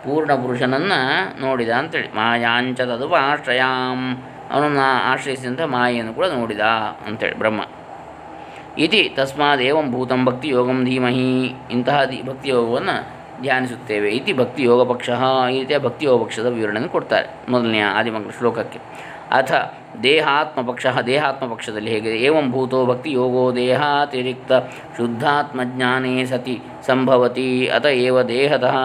ಪೂರ್ಣ 0.03 0.31
ಪುರುಷನನ್ನು 0.43 0.99
ನೋಡಿದ 1.41 1.71
ಅಂತೇಳಿ. 1.79 2.09
ಮಾಯಾಂಚ 2.15 2.81
ತದು 2.81 3.07
ಆಶ್ರಯಾಂ 3.15 4.01
ಅವನನ್ನು 4.51 4.85
ಆಶ್ರಯಿಸಿದಂಥ 5.11 5.61
ಮಾಯೆಯನ್ನು 5.75 6.13
ಕೂಡ 6.13 6.27
ನೋಡಿದ 6.37 6.63
ಅಂತೇಳಿ 7.07 7.37
ಬ್ರಹ್ಮ. 7.37 7.61
ಇತಿ 8.77 9.01
ತಸ್ಮಾದೇವಂ 9.17 9.87
ಭೂತಂ 9.91 10.21
ಭಕ್ತಿ 10.25 10.47
ಯೋಗಂ 10.57 10.79
ಧೀಮಹಿ. 10.85 11.31
ಇಂತಹ 11.71 11.97
ದಿ 12.11 12.19
ಭಕ್ತಿಯೋಗವನ್ನು 12.29 12.95
ಧ್ಯಾನಿಸುತ್ತೇವೆ. 13.41 14.09
ಇತಿ 14.09 14.33
ಭಕ್ತಿ 14.33 14.61
ಯೋಗ 14.63 14.81
ಪಕ್ಷ 14.91 15.09
ಈ 15.53 15.59
ರೀತಿಯ 15.59 15.77
ಭಕ್ತಿ 15.79 16.03
ಯೋಗ 16.05 16.17
ಪಕ್ಷದ 16.23 16.47
ವಿವರಣೆಯನ್ನು 16.57 16.91
ಕೊಡ್ತಾರೆ 16.95 17.27
ಮೊದಲನೆಯ 17.49 17.85
ಆದಿಮಂಗಲ 17.99 18.31
ಶ್ಲೋಕಕ್ಕೆ. 18.37 18.79
ಅಥ 19.31 19.51
ದೇಹಾತ್ಮ 20.03 20.71
ಪಕ್ಷ 20.71 20.87
ದೇಹಾತ್ಮ 21.05 21.53
ಪಕ್ಷದಲ್ಲಿ 21.53 21.91
ಹೇಗಿದೆ? 21.91 22.17
ಏವಂ 22.17 22.51
ಭೂತೋ 22.51 22.85
ಭಕ್ತಿ 22.85 23.11
ಯೋಗೋ 23.11 23.55
ದೇಹಾತಿರಿಕ್ತ 23.55 24.51
ಶುದ್ಧಾತ್ಮಜ್ಞಾನೇ 24.97 26.25
ಸತಿ 26.25 26.61
ಸಂಭವತಿ, 26.85 27.67
ಅತ 27.67 27.85
ಏವ 27.85 28.21
ದೇಹತಃ 28.21 28.77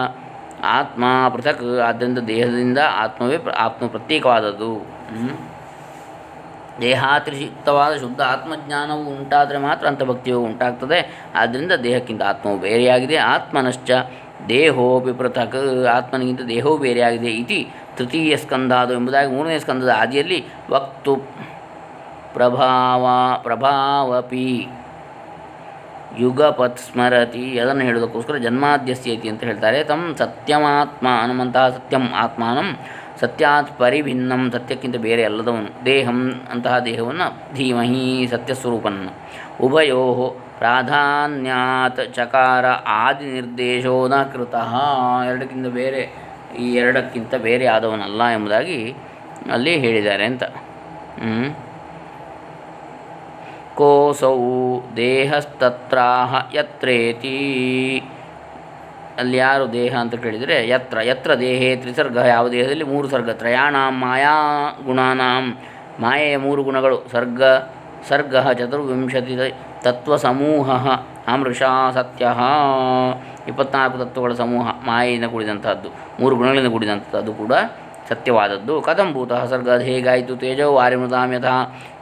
ಆತ್ಮ 0.63 1.03
ಪೃಥಕ್ 1.29 1.79
ಆದ್ದರಿಂದ 1.79 2.19
ದೇಹದಿಂದ 2.19 2.77
ಆತ್ಮವೇ 2.91 3.37
ಆತ್ಮ 3.57 3.87
ಪ್ರತ್ಯೇಕವಾದದ್ದು. 3.87 4.95
ದೇಹಾತಿರಿಕ್ತವಾದ 6.81 7.97
ಶುದ್ಧ 7.97 8.21
ಆತ್ಮಜ್ಞಾನವು 8.21 9.03
ಉಂಟಾದರೆ 9.17 9.57
ಮಾತ್ರ 9.57 9.87
ಅಂಥ 9.87 10.03
ಭಕ್ತಿಯೋಗ 10.03 10.45
ಉಂಟಾಗ್ತದೆ. 10.45 11.29
ಆದ್ದರಿಂದ 11.35 11.71
ದೇಹಕ್ಕಿಂತ 11.71 12.21
ಆತ್ಮವು 12.23 12.57
ಬೇರೆಯಾಗಿದೆ. 12.57 13.17
ಆತ್ಮನಶ್ಚ 13.17 13.91
ದೇಹೋಪಿ 14.49 15.11
ಪೃಥಕ್, 15.11 15.59
ಆತ್ಮನಿಗಿಂತ 15.97 16.41
ದೇಹವು 16.41 16.77
ಬೇರೆಯಾಗಿದೆ 16.77 17.31
ಇತಿ 17.41 17.59
ತೃತೀಯ 17.97 18.35
ಸ್ಕಂದಾದು 18.35 18.93
ಎಂಬುದಾಗಿ 18.93 19.29
ಮೂರನೇ 19.35 19.59
ಸ್ಕಂಧದ 19.59 19.91
ಆದಿಯಲ್ಲಿ 19.97 20.39
ವಕ್ತು 20.69 21.15
ಪ್ರಭಾವ, 22.33 23.05
ಪ್ರಭಾವಪಿ 23.43 24.49
ಯುಗಪತ್ 26.19 26.79
ಸ್ಮರತಿ 26.79 27.45
ಅದನ್ನು 27.59 27.83
ಹೇಳೋದಕ್ಕೋಸ್ಕರ 27.85 28.37
ಜನ್ಮಾದ್ಯಸ್ಯತಿ 28.37 29.27
ಅಂತ 29.29 29.43
ಹೇಳ್ತಾರೆ. 29.43 29.83
ತಮ್ಮ 29.83 30.15
ಸತ್ಯಮಾತ್ಮ 30.15 31.07
ಅನ್ನುವಂತಹ 31.21 31.65
ಸತ್ಯಂ 31.69 32.05
ಆತ್ಮಾನಂ 32.13 32.69
ಸತ್ಯಾತ್ 33.21 33.71
ಪರಿಭಿನ್ನಂ 33.79 34.41
ಸತ್ಯಕ್ಕಿಂತ 34.51 34.97
ಬೇರೆ 34.97 35.23
ಅಲ್ಲದವನು 35.23 35.85
ದೇಹಂ 35.85 36.19
ಅಂತಹ 36.51 36.79
ದೇಹವನ್ನು 36.79 37.27
ಧೀಮಹಿ 37.55 38.27
ಸತ್ಯಸ್ವರೂಪನ್ನು 38.31 39.11
ಉಭಯೋ 39.65 40.01
ಪ್ರಾಧಾನ್ಯಾತ್ 40.57 42.13
ಚಕಾರ 42.13 42.65
ಆದಿ 42.87 43.25
ನಿರ್ದೇಶೋ 43.25 44.07
ನ 44.07 44.23
ಕೃತಃ. 44.23 44.73
ಎರಡಕ್ಕಿಂತ 45.27 45.67
ಬೇರೆ, 45.67 46.01
ಈ 46.59 46.75
ಎರಡಕ್ಕಿಂತ 46.75 47.35
ಬೇರೆ 47.35 47.65
ಆದವನಲ್ಲ 47.67 48.23
ಎಂಬುದಾಗಿ 48.23 48.95
ಅಲ್ಲಿ 49.51 49.79
ಹೇಳಿದ್ದಾರೆ 49.79 50.25
ಅಂತ. 50.25 50.43
ಕೋಸೌ 53.75 54.39
ದೇಹಸ್ತತ್ರಾಹ 54.95 56.35
ಯತ್ರೇತಿ. 56.53 57.37
ಅಲ್ಲಿ 59.17 59.37
ಯಾರು 59.37 59.73
ದೇಹ 59.73 59.93
ಅಂತ 59.95 60.15
ಕೇಳಿದರೆ 60.15 60.67
ಯತ್ರ 60.69 60.97
ಯತ್ರ 61.01 61.33
ದೇಹೇ 61.33 61.75
ತ್ರಿಸರ್ಗ. 61.75 62.17
ಯಾವ 62.17 62.49
ದೇಹದಲ್ಲಿ? 62.49 62.83
ಮೂರು 62.83 63.07
ಸರ್ಗ. 63.07 63.29
ತ್ರಯಾಣಾಂ 63.29 63.99
ಮಾಯಾ 63.99 64.35
ಗುಣಾನಾಂ. 64.85 65.57
ಮಾಯೆಯ 65.99 66.37
ಮೂರು 66.37 66.63
ಗುಣಗಳು. 66.63 66.97
ಸರ್ಗ 67.11 67.43
ಸರ್ಗ 68.07 68.35
ಚತುರ್ವಿಂಶತಿ 68.51 69.35
ತತ್ವಸಮೂಹ 69.85 70.69
ಅಮೃಷಾ 71.27 71.91
ಸತ್ಯ. 71.91 72.25
ಇಪ್ಪತ್ನಾಲ್ಕು 73.47 73.97
ತತ್ವಗಳ 73.97 74.33
ಸಮೂಹ 74.33 74.67
ಮಾಯೆಯಿಂದ 74.85 75.25
ಕೂಡಿದಂಥದ್ದು 75.25 75.89
ಮೂರು 76.19 76.35
ಗುಣಗಳಿಂದ 76.35 76.69
ಕೂಡಿದಂಥದ್ದು 76.71 77.33
ಕೂಡ 77.33 77.53
ಸತ್ಯವಾದದ್ದು. 78.09 78.81
ಕಥಂ 78.81 79.13
ಭೂತ 79.13 79.33
ಸರ್ಗ 79.33 79.69
ಹೇಗಾಯಿತು? 79.69 80.35
ತೇಜೋ 80.35 80.73
ವಾರಿಮೃತಾಂ 80.73 81.31
ಯಥಾ 81.33 81.55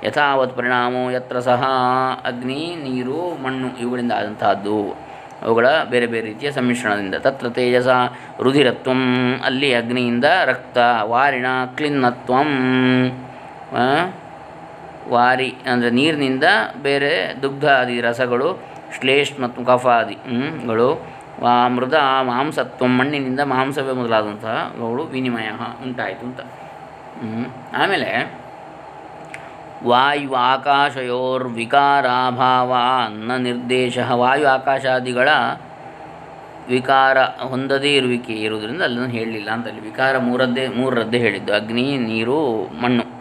ಯಥಾವತ್ 0.04 0.58
ಪರಿಣಾಮೋ 0.58 1.10
ಯತ್ರ 1.10 1.40
ಸಹ. 1.40 1.64
ಅಗ್ನಿ, 2.26 2.64
ನೀರು, 2.84 3.22
ಮಣ್ಣು 3.44 3.70
ಇವುಗಳಿಂದ 3.80 4.12
ಆದಂತಹದ್ದು. 4.12 4.80
ಅವುಗಳ 5.42 5.68
ಬೇರೆ 5.90 6.08
ಬೇರೆ 6.08 6.26
ರೀತಿಯ 6.26 6.52
ಸಮ್ಮಿಶ್ರಣದಿಂದ. 6.52 7.16
ತತ್ರ 7.16 7.50
ತೇಜಸ, 7.50 7.88
ರುಧಿರತ್ವಂ, 8.42 9.02
ಅಲ್ಲಿ 9.46 9.70
ಅಗ್ನಿಯಿಂದ 9.74 10.28
ರಕ್ತ, 10.46 10.78
ವಾರಿಣ, 11.04 11.46
ಕ್ಲಿನ್ನತ್ವಂ. 11.76 12.50
ವಾರಿ, 15.10 15.50
ಅಂದರೆ 15.72 15.90
ನೀರಿನಿಂದ 15.90 16.44
ಬೇರೆ 16.82 17.42
ದುಗ್ಧಾದಿ 17.42 18.02
ರಸಗಳು 18.02 18.50
ಶ್ಲೇಷ್ 18.98 19.34
ಮತ್ತು 19.42 19.66
ಕಫಾದಿ 19.66 20.18
ಗಳು 20.68 20.90
ಮೃದ, 21.76 21.98
ಮಾಂಸತ್ವ, 22.24 22.86
ಮಣ್ಣಿನಿಂದ 22.86 23.42
ಮಾಂಸವೇ 23.46 23.92
ಮೊದಲಾದಂತಹಗಳು 23.92 25.04
ವಿನಿಮಯ 25.04 25.50
ಉಂಟಾಯಿತು 25.86 26.26
ಅಂತ. 26.26 26.42
ಆಮೇಲೆ 27.74 28.12
ವಾಯು 29.86 30.34
ಆಕಾಶಯೋರ್ 30.34 31.44
ಆಕಾಶಯೋರ್ವಿಕಾರಾಭಾವ 31.44 32.72
ಅನ್ನ 33.06 33.32
ನಿರ್ದೇಶ, 33.38 33.98
ವಾಯು 34.12 34.48
ಆಕಾಶಾದಿಗಳ 34.48 35.30
ವಿಕಾರ 36.70 37.18
ಹೊಂದದೇ 37.52 37.92
ಇರುವಿಕೆ 37.96 38.34
ಇರುವುದರಿಂದ 38.34 38.82
ಅಲ್ಲಿ 38.82 39.12
ಹೇಳಲಿಲ್ಲ 39.18 39.50
ಅಂತ 39.52 39.68
ಅಲ್ಲಿ 39.68 39.82
ವಿಕಾರ 39.82 40.18
ಮೂರದ್ದೇ, 40.18 40.68
ಮೂರರದ್ದೇ 40.68 41.18
ಹೇಳಿದ್ದು, 41.18 41.54
ಅಗ್ನಿ, 41.54 41.98
ನೀರು, 41.98 42.40
ಮಣ್ಣು. 42.84 43.13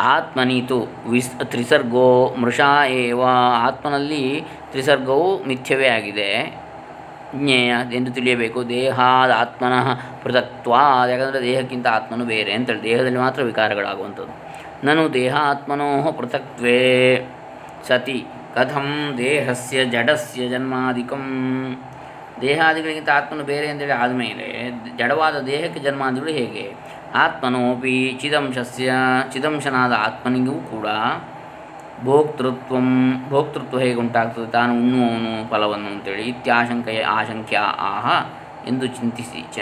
ಆತ್ಮನೀತು 0.00 0.86
ವಿಸ್ 1.10 1.30
ತ್ರಿಸರ್ಗೋ 1.44 2.34
ಮೃಷಾ 2.38 2.84
ಏವ. 2.84 3.22
ಆತ್ಮನಲ್ಲಿ 3.54 4.44
ತ್ರಿಸರ್ಗವು 4.70 5.44
ಮಿಥ್ಯವೇ 5.44 5.88
ಆಗಿದೆ. 5.88 6.60
ಜ್ಞೇಯ 7.34 7.74
ಎಂದು 7.92 8.10
ತಿಳಿಯಬೇಕು. 8.10 8.68
ದೇಹಾದ 8.68 9.30
ಆತ್ಮನಃ 9.30 10.00
ಪೃಥಕ್ತ್ವ 10.22 10.74
ಯಾಕಂದರೆ 11.08 11.42
ದೇಹಕ್ಕಿಂತ 11.42 11.86
ಆತ್ಮನು 11.86 12.24
ಬೇರೆ 12.24 12.52
ಅಂತೇಳಿ 12.52 12.82
ದೇಹದಲ್ಲಿ 12.82 13.18
ಮಾತ್ರ 13.18 13.42
ವಿಕಾರಗಳಾಗುವಂಥದ್ದು. 13.42 14.50
ನಾನು 14.86 15.12
ದೇಹ 15.12 15.36
ಆತ್ಮನೋ 15.36 16.12
ಪೃಥಕ್ವೇ 16.12 17.26
ಸತಿ 17.88 18.24
ಕಥಂ 18.54 19.14
ದೇಹಸ್ಯ 19.18 19.84
ಜಡಸ್ಯ 19.84 20.48
ಜನ್ಮಾದಿಕಂ 20.48 21.24
ದೇಹಾದಿಗಳಿಗಿಂತ 22.40 23.08
ಆತ್ಮನು 23.10 23.44
ಬೇರೆ 23.44 23.66
ಅಂತೇಳಿ 23.68 23.92
ಆದಮೇಲೆ 23.92 24.70
ಜಡವಾದ 24.98 25.40
ದೇಹಕ್ಕೆ 25.40 25.80
ಜನ್ಮಾದಿಗಳು 25.80 26.30
ಹೇಗೆ? 26.30 26.74
ಆತ್ಮನೋಪಿ 27.14 28.18
ಚಿದಂಶಸ್ಯ 28.20 28.92
ಚಿದಂಶನಾದ 29.32 29.92
ಆತ್ಮನಿಗೂ 29.92 30.52
ಕೂಡ 30.52 30.86
ಭೋಕ್ತೃತ್ವ 32.04 32.76
ಭೋಕ್ತೃತ್ವ 33.28 33.78
ಹೇಗೆ 33.78 33.94
ಉಂಟಾಗ್ತದೆ 33.94 34.50
ತಾನು 34.50 34.74
ಉಣ್ಣುವವನು 34.74 35.50
ಫಲವನ್ನು 35.50 35.86
ಅಂತೇಳಿ 35.86 36.22
ಇತ್ಯಾಶಂಕೆಯ 36.22 37.04
ಆಶಂಕ್ಯ 37.04 37.58
ಆಹ 37.58 38.26
ಎಂದು 38.68 38.86
ಚಿಂತಿಸಿ, 38.86 39.46
ಚ, 39.54 39.58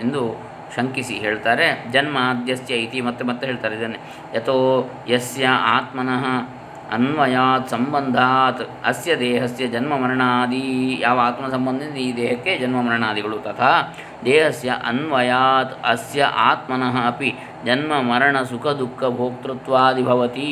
ಎಂದು 0.00 0.48
ಶಂಕಿಸಿ 0.76 1.14
ಹೇಳ್ತಾರೆ. 1.14 1.84
ಜನ್ಮ 1.92 2.18
ಆದ್ಯಸ್ಯ 2.20 2.74
ಇತಿ 2.74 3.00
ಮತ್ತೆ 3.00 3.24
ಮತ್ತೆ 3.24 3.46
ಹೇಳ್ತಾರೆ 3.46 3.76
ಇದನ್ನೇ. 3.76 3.98
ಯಥೋ 4.34 4.90
ಯಸ್ಯ 5.08 5.46
ಆತ್ಮನಃ 5.46 6.48
ಅನ್ವಯಾತ್ 6.92 7.68
ಸಂಬಂಧಾತ್, 7.68 8.86
ಅಸ್ಯ 8.86 9.16
ದೇಹಸ್ಯ 9.18 9.66
ಜನ್ಮ 9.66 9.96
ಮರಣಾದಿ. 9.96 10.98
ಯಾವ 11.00 11.20
ಆತ್ಮ 11.20 11.48
ಸಂಬಂಧದಿಂದ 11.48 11.96
ಈ 11.96 12.16
ದೇಹಕ್ಕೆ 12.16 12.58
ಜನ್ಮ 12.58 12.82
ಮರಣಾದಿಗಳು? 12.82 13.38
ತಥಾ 13.38 13.96
ದೇಹಸ್ಯ 14.24 14.70
ಅನ್ವಯಾತ್, 14.86 15.86
ಅಸ್ಯ 15.86 16.22
ಆತ್ಮನಃ 16.22 17.06
ಅಪಿ 17.06 17.34
ಜನ್ಮ 17.64 18.00
ಮರಣ 18.00 18.42
ಸುಖ 18.42 18.66
ದುಃಖ 18.66 19.04
ಭೋಕ್ತೃತ್ವಾದಿ 19.16 20.02
ಭವತಿ. 20.02 20.48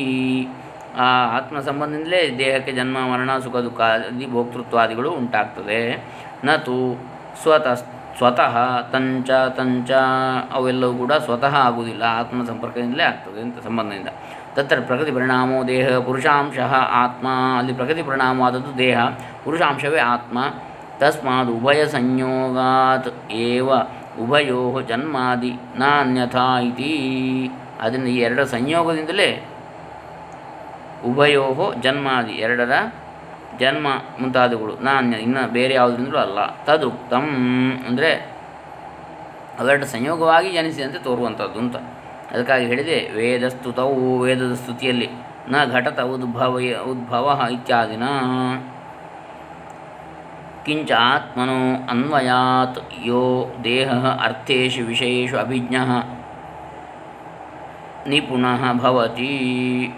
ಆ 0.97 1.37
ಆತ್ಮ 1.37 1.61
ಸಂಬಂಧದಿಂದಲೇ 1.61 2.39
ದೇಹಕ್ಕೆ 2.39 2.73
ಜನ್ಮ 2.73 2.99
ಮರಣ 2.99 3.39
ಸುಖ 3.39 3.57
ದುಃಖ 3.57 3.81
ಆದಿ 3.81 4.31
ಭೋಕ್ತೃತ್ವಾದಿಗಳು 4.31 5.11
ಉಂಟಾಗ್ತದೆ. 5.11 5.81
ನತು 6.45 7.01
ಸ್ವತಃ 7.43 7.75
ಸ್ವತಃ 8.19 8.81
ತಂಚ 8.93 9.31
ತಂಚ 9.31 9.91
ಅವೆಲ್ಲವೂ 10.53 10.95
ಕೂಡ 10.95 11.13
ಸ್ವತಃ 11.13 11.55
ಆಗುವುದಿಲ್ಲ. 11.57 12.03
ಆತ್ಮ 12.03 12.45
ಸಂಪರ್ಕದಿಂದಲೇ 12.45 13.03
ಆಗ್ತದೆ 13.03 13.41
ಅಂತ 13.41 13.65
ಸಂಬಂಧದಿಂದ. 13.65 14.09
ತತ್ರ 14.57 14.81
ಪ್ರಕೃತಿ 14.81 15.11
ಪರಿಣಾಮೋ 15.11 15.67
ದೇಹ 15.67 15.99
ಪುರುಷಾಂಶ 15.99 16.59
ಆತ್ಮ 16.93 17.29
ಅಲ್ಲಿ 17.59 17.73
ಪ್ರಕೃತಿ 17.73 18.03
ಪರಿಣಾಮವಾದದ್ದು 18.03 18.79
ದೇಹ 18.79 18.99
ಪುರುಷಾಂಶವೇ 19.45 19.99
ಆತ್ಮ 19.99 20.39
ತಸ್ಮಾದ್ 20.99 21.51
ಉಭಯ 21.51 21.87
ಸಂಯೋಗಾತ್ 21.87 23.33
ಏವ 23.33 23.71
ಉಭಯೋ 24.21 24.81
ಜನ್ಮಾದಿ 24.81 25.51
ನಾನ್ಯಥಾ 25.77 26.59
ಇತಿ 26.61 26.93
ಅದರಿಂದ 27.81 28.07
ಈ 28.07 28.17
ಎರಡರ 28.17 28.45
ಸಂಯೋಗದಿಂದಲೇ 28.45 29.29
ಉಭಯೋ 31.05 31.75
ಜನ್ಮಾದಿ 31.81 32.33
ಎರಡರ 32.33 32.73
ಜನ್ಮ 33.59 33.89
ಮುಂತಾದವುಗಳು 34.21 34.79
ನಾನ್ಯ 34.81 35.17
ಇನ್ನು 35.17 35.53
ಬೇರೆ 35.53 35.75
ಯಾವುದರಿಂದಲೂ 35.75 36.19
ಅಲ್ಲ. 36.19 36.39
ತದುಕ್ತಂ 36.65 37.27
ಅಂದರೆ 37.89 38.11
ಅವೆರಡು 39.59 39.87
ಸಂಯೋಗವಾಗಿ 39.87 40.53
ಜನಿಸಿದಂತೆ 40.53 40.99
ತೋರುವಂಥದ್ದು 40.99 41.59
ಅಂತ. 41.59 41.77
ಅದಕ್ಕಾಗಿ 42.31 42.67
ಹೇಳಿದೆ 42.67 43.11
ವೇದಸ್ತುತವು 43.11 44.19
ವೇದದ 44.19 44.55
ಸ್ತುತಿಯಲ್ಲಿ 44.55 45.09
ನ 45.49 45.57
ಘಟತ 45.73 46.01
ಉದ್ಭವ 46.01 46.59
ಉದ್ಭವ 46.91 47.49
ಇತ್ಯಾದಿನ. 47.53 48.03
ಕಿಂಚ 50.65 50.93
ಆತ್ಮನೋ 50.93 51.91
ಅನ್ವಯಾತ್ 51.91 52.79
ಯೋ 53.05 53.47
ದೇಹ 53.65 53.91
ಅರ್ಥೇಶು 54.25 54.87
ವಿಷಯೇಶು 54.87 55.39
ಅಭಿಜ್ಞ 55.39 55.77
ನಿಪುಣಃ 58.09 58.73
ಭವತಿ. 58.73 59.95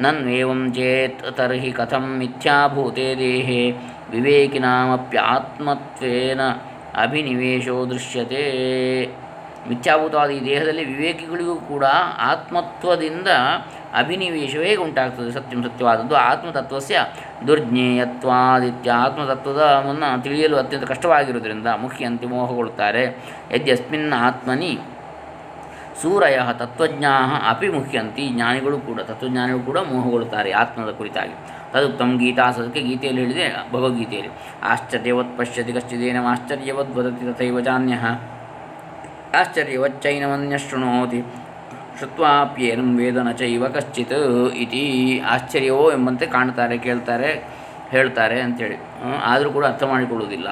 ನನ್ವೇವಂ 0.02 0.74
ಚೇತ್ 0.74 1.32
ತರ್ಹಿ 1.32 1.72
ಕಥಂ 1.72 2.18
ಮಿಥ್ಯಾಭೂತೆ 2.18 3.18
ದೇಹೆ 3.18 3.78
ವಿವೇಕಿನಾಮಪ್ಯಾತ್ಮತ್ವೇನ 4.12 6.42
ಅಭಿನಿವೇಶೋ 7.02 7.90
ದೃಶ್ಯತೆ. 7.90 8.46
ಮಿಥ್ಯಾಭೂತವಾದ 9.70 10.30
ಈ 10.30 10.46
ದೇಹದಲ್ಲಿ 10.46 10.86
ವಿವೇಕಿಗಳಿಗೂ 10.86 11.56
ಕೂಡ 11.56 11.86
ಆತ್ಮತ್ವದಿಂದ 12.18 13.28
ಅಭಿನಿವೇಶವೇ 13.98 14.76
ಉಂಟಾಗ್ತದೆ 14.76 15.32
ಸತ್ಯಂ 15.32 15.64
ಸತ್ಯವಾದದ್ದು. 15.64 16.16
ಆತ್ಮತತ್ವಸ್ಯ 16.16 17.06
ದುರ್ಜ್ಞೇಯತ್ವಾದಿತ್ಯ. 17.48 18.92
ಮುನ್ನ 19.86 20.04
ತಿಳಿಯಲು 20.22 20.58
ಅತ್ಯಂತ 20.58 20.84
ಕಷ್ಟವಾಗಿರುವುದರಿಂದ 20.84 21.68
ಮುಖ್ಯಂತಿ 21.68 22.26
ಮೋಹಗೊಳ್ಳುತ್ತಾರೆ. 22.26 23.04
ಯದ್ಯಸ್ಮಿನ್ 23.56 24.14
ಆತ್ಮನಿ 24.14 24.80
ಸೂರಯ 26.02 26.40
ತತ್ವಜ್ಞಾ 26.54 27.16
ಅಪಿ 27.50 27.68
ಮುಖ್ಯಂತಿ. 27.70 28.30
ಜ್ಞಾನಿಗಳು 28.30 28.78
ಕೂಡ 28.80 29.02
ತತ್ವಜ್ಞಾನಿಗಳು 29.02 29.64
ಕೂಡ 29.64 29.78
ಮೋಹಗೊಳ್ಳುತ್ತಾರೆ 29.78 30.52
ಆತ್ಮದ 30.52 30.92
ಕುರಿತಾಗಿ. 30.92 31.36
ತದುಕ್ತಂ 31.74 32.18
ಗೀತಾ 32.18 32.52
ಸದಕ್ಕೆ 32.52 32.82
ಗೀತೆಯಲ್ಲಿ 32.82 33.22
ಹೇಳಿದೆ, 33.22 33.46
ಭಗವದ್ಗೀತೆಯಲ್ಲಿ. 33.72 34.32
ಆಶ್ಚರ್ಯವತ್ 34.64 35.38
ಪಶ್ಯತಿ 35.38 35.74
ಕಶ್ಚಿದೇನ 35.74 36.18
ಆಶ್ಚರ್ಯವದ್ 36.28 36.96
ವದತಿ 36.96 37.34
ತಥೈವ 37.34 37.60
ಜಾನ್ಯ. 37.60 37.96
ಆಶ್ಚರ್ಯವಚ್ಚೈನಮನ್ಯ 39.40 40.58
ಶೃಣೋತಿ 40.58 41.22
ಶ್ರುತ್ವಾಪ್ಯೇನಂ 41.98 42.90
ವೇದ 43.00 43.18
ನ 43.28 43.32
ಚೈವ 43.42 43.66
ಕಶ್ಚಿತ್ 43.76 44.20
ಇತಿ 44.64 44.84
ಆಶ್ಚರ್ಯವೋ 45.34 45.86
ಎಂಬಂತೆ 45.92 46.26
ಕಾಣ್ತಾರೆ 46.36 46.78
ಕೇಳ್ತಾರೆ, 46.86 47.32
ಹೇಳ್ತಾರೆ 47.94 48.38
ಅಂಥೇಳಿ 48.42 48.78
ಆದರೂ 49.32 49.50
ಕೂಡ 49.56 49.66
ಅರ್ಥ 49.72 49.84
ಮಾಡಿಕೊಳ್ಳುವುದಿಲ್ಲ. 49.92 50.50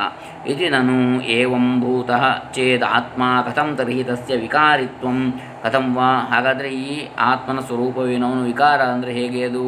ಇದು 0.52 0.66
ನಾನು 0.76 0.96
ಏವಂ 1.36 1.66
ಭೂತಃ 1.84 2.24
ಚೇದ್ 2.56 2.86
ಆತ್ಮ 2.98 3.24
ಕಥಂ 3.48 3.70
ತರ್ಹಿ 3.78 4.04
ತಸ್ಯ 4.10 4.36
ವಿಕಾರಿತ್ವಂ. 4.44 5.18
ಕಥಂ 5.64 5.88
ವಾ, 5.96 6.10
ಹಾಗಾದರೆ 6.32 6.70
ಈ 6.86 6.94
ಆತ್ಮನ 7.30 7.60
ಸ್ವರೂಪವೇನು? 7.70 8.30
ವಿಕಾರ 8.50 8.82
ಅಂದರೆ 8.96 9.14
ಹೇಗೆ 9.20 9.42
ಅದು? 9.50 9.66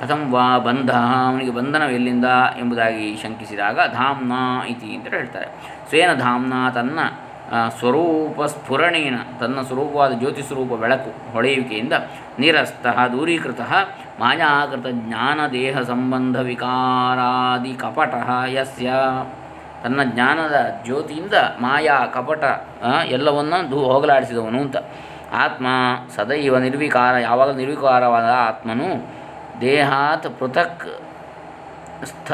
ಕಥಂ 0.00 0.22
ವಾ 0.32 0.46
ಬಂಧ, 0.66 0.90
ಅವನಿಗೆ 1.28 1.52
ಬಂಧನವೆಲ್ಲಿಂದ 1.58 2.28
ಎಂಬುದಾಗಿ 2.60 3.06
ಶಂಕಿಸಿದಾಗ 3.22 3.78
ಧಾಮ್ನ 3.92 4.32
ಇತಿ 4.72 4.88
ಅಂತ 4.96 5.14
ಹೇಳ್ತಾರೆ. 5.16 5.48
ಸ್ವೇನ 5.88 6.12
ಧಾಮ್ನ 6.24 6.54
ತನ್ನ 6.78 6.98
ಸ್ವರೂಪ 7.78 8.42
ಸ್ಫುರಣೇನ 8.42 9.14
ತನ್ನ 9.40 9.62
ಸ್ವರೂಪವಾದ 9.62 10.12
ಜ್ಯೋತಿ 10.12 10.42
ಸ್ವರೂಪ 10.42 10.72
ಬೆಳಕು 10.72 11.32
ಹೊಳೆಯುವಿಕೆಯಿಂದ 11.32 11.92
ನಿರಸ್ತಃ 12.38 13.06
ದೂರೀಕೃತ 13.06 13.60
ಮಾಯಾಕೃತ 14.20 14.86
ಜ್ಞಾನ 14.90 15.40
ದೇಹ 15.52 15.80
ಸಂಬಂಧ 15.80 16.36
ವಿಕಾರಾದಿ 16.36 17.74
ಕಪಟ 17.74 18.14
ಯಸ್ಯ. 18.46 18.92
ತನ್ನ 19.82 20.02
ಜ್ಞಾನದ 20.02 20.80
ಜ್ಯೋತಿಯಿಂದ 20.84 21.34
ಮಾಯಾ 21.60 22.06
ಕಪಟ 22.06 22.44
ಎಲ್ಲವನ್ನು 23.06 23.06
ಎಲ್ಲವನ್ನ 23.06 23.54
ದೂ 23.70 23.78
ಹೋಗಲಾಡಿಸಿದವನು 23.78 24.60
ಅಂತ. 24.60 24.76
ಆತ್ಮ 25.32 25.66
ಸದೈವ 26.16 26.58
ನಿರ್ವಿಕಾರ 26.58 27.18
ಯಾವಾಗ 27.18 27.56
ನಿರ್ವಿಕಾರವಾದ 27.56 28.24
ಆತ್ಮನು 28.24 29.14
ದೇಹಾತ್ 29.60 30.40
ಪೃಥಕ್ 30.40 30.86
ಸ್ಥ 32.06 32.32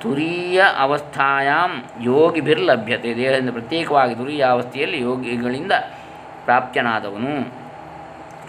ತುರೀಯ 0.00 0.62
ಅವಸ್ಥಾಯಾಂ 0.78 1.82
ಯೋಗಿಭಿರ್ಲಭ್ಯತೆ. 2.02 3.16
ದೇಹದಿಂದ 3.16 3.50
ಪ್ರತ್ಯೇಕವಾಗಿ 3.50 4.14
ತುರೀಯ 4.14 4.42
ಅವಸ್ಥೆಯಲ್ಲಿ 4.42 5.00
ಯೋಗಿಗಳಿಂದ 5.00 5.72
ಪ್ರಾಪ್ತನಾದವನು 6.44 7.54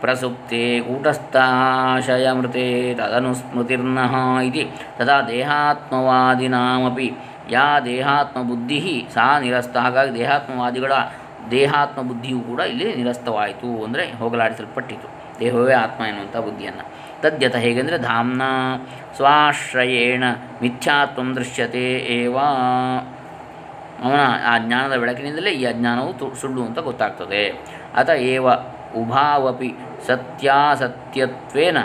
ಪ್ರಸುಪ್ತೆ 0.00 0.80
ಕೂಟಸ್ಥಾಶಯಮೃತೆ 0.80 2.94
ತದನುಸ್ಮೃತಿರ್ನಃ 2.94 4.38
ಇತಿ. 4.38 4.68
ತದಾ 4.98 5.22
ದೇಹಾತ್ಮವಾದಿನಾಮಪಿ 5.22 7.12
ಯಾ 7.50 7.80
ದೇಹಾತ್ಮ 7.80 8.42
ಬುದ್ಧಿ 8.42 9.06
ಸಾ 9.14 9.40
ನಿರಸ್ತ. 9.40 9.76
ಹಾಗಾಗಿ 9.76 10.18
ದೇಹಾತ್ಮವಾದಿಗಳ 10.18 10.92
ದೇಹಾತ್ಮ 11.50 12.02
ಬುದ್ಧಿಯೂ 12.02 12.40
ಕೂಡ 12.40 12.60
ಇಲ್ಲಿ 12.60 12.94
ನಿರಸ್ತವಾಯಿತು 12.94 13.84
ಅಂದರೆ 13.84 14.12
ಹೋಗಲಾಡಿಸಲ್ಪಟ್ಟಿತು. 14.12 15.38
ದೇಹವೇ 15.38 15.72
ಆತ್ಮ 15.72 16.04
ಎನ್ನುವಂಥ 16.04 16.36
ಬುದ್ಧಿಯನ್ನು. 16.36 17.06
ತದ್ಯತ 17.22 17.56
ಹೇಗೆಂದರೆ 17.56 17.98
ಧಾಮ್ನ 17.98 18.42
ಸ್ವಾಶ್ರಯೇಣ 19.16 20.24
ಮಿಥ್ಯಾತ್ವ 20.62 21.22
ದೃಶ್ಯತೆ 21.22 21.92
ಏವ. 21.92 22.38
ಅವನ 24.02 24.20
ಆ 24.46 24.58
ಜ್ಞಾನದ 24.58 24.96
ಬೆಳಕಿನಿಂದಲೇ 24.96 25.50
ಈ 25.50 25.64
ಅಜ್ಞಾನವು 25.64 26.12
ತು 26.12 26.34
ಸುಳ್ಳು 26.34 26.62
ಅಂತ 26.62 26.78
ಗೊತ್ತಾಗ್ತದೆ. 26.78 27.48
ಅತ 27.94 28.08
ಏವ 28.08 28.48
ಉಭಾವಪಿ 28.96 29.74
ಸತ್ಯಾಸತ್ಯತ್ವೇನ 30.06 31.78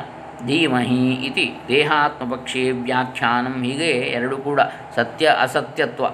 ಧೀಮಹಿ 0.45 1.13
ಇತಿ. 1.13 1.53
ದೇಹಾತ್ಮಪಕ್ಷೇ 1.67 2.71
ವ್ಯಾಖ್ಯಾನಂ. 2.71 3.63
ಹೀಗೆ 3.63 3.89
ಎರಡು 4.17 4.37
ಕೂಡ 4.37 4.61
ಸತ್ಯ 4.95 5.35
ಅಸತ್ಯತ್ವ. 5.41 6.05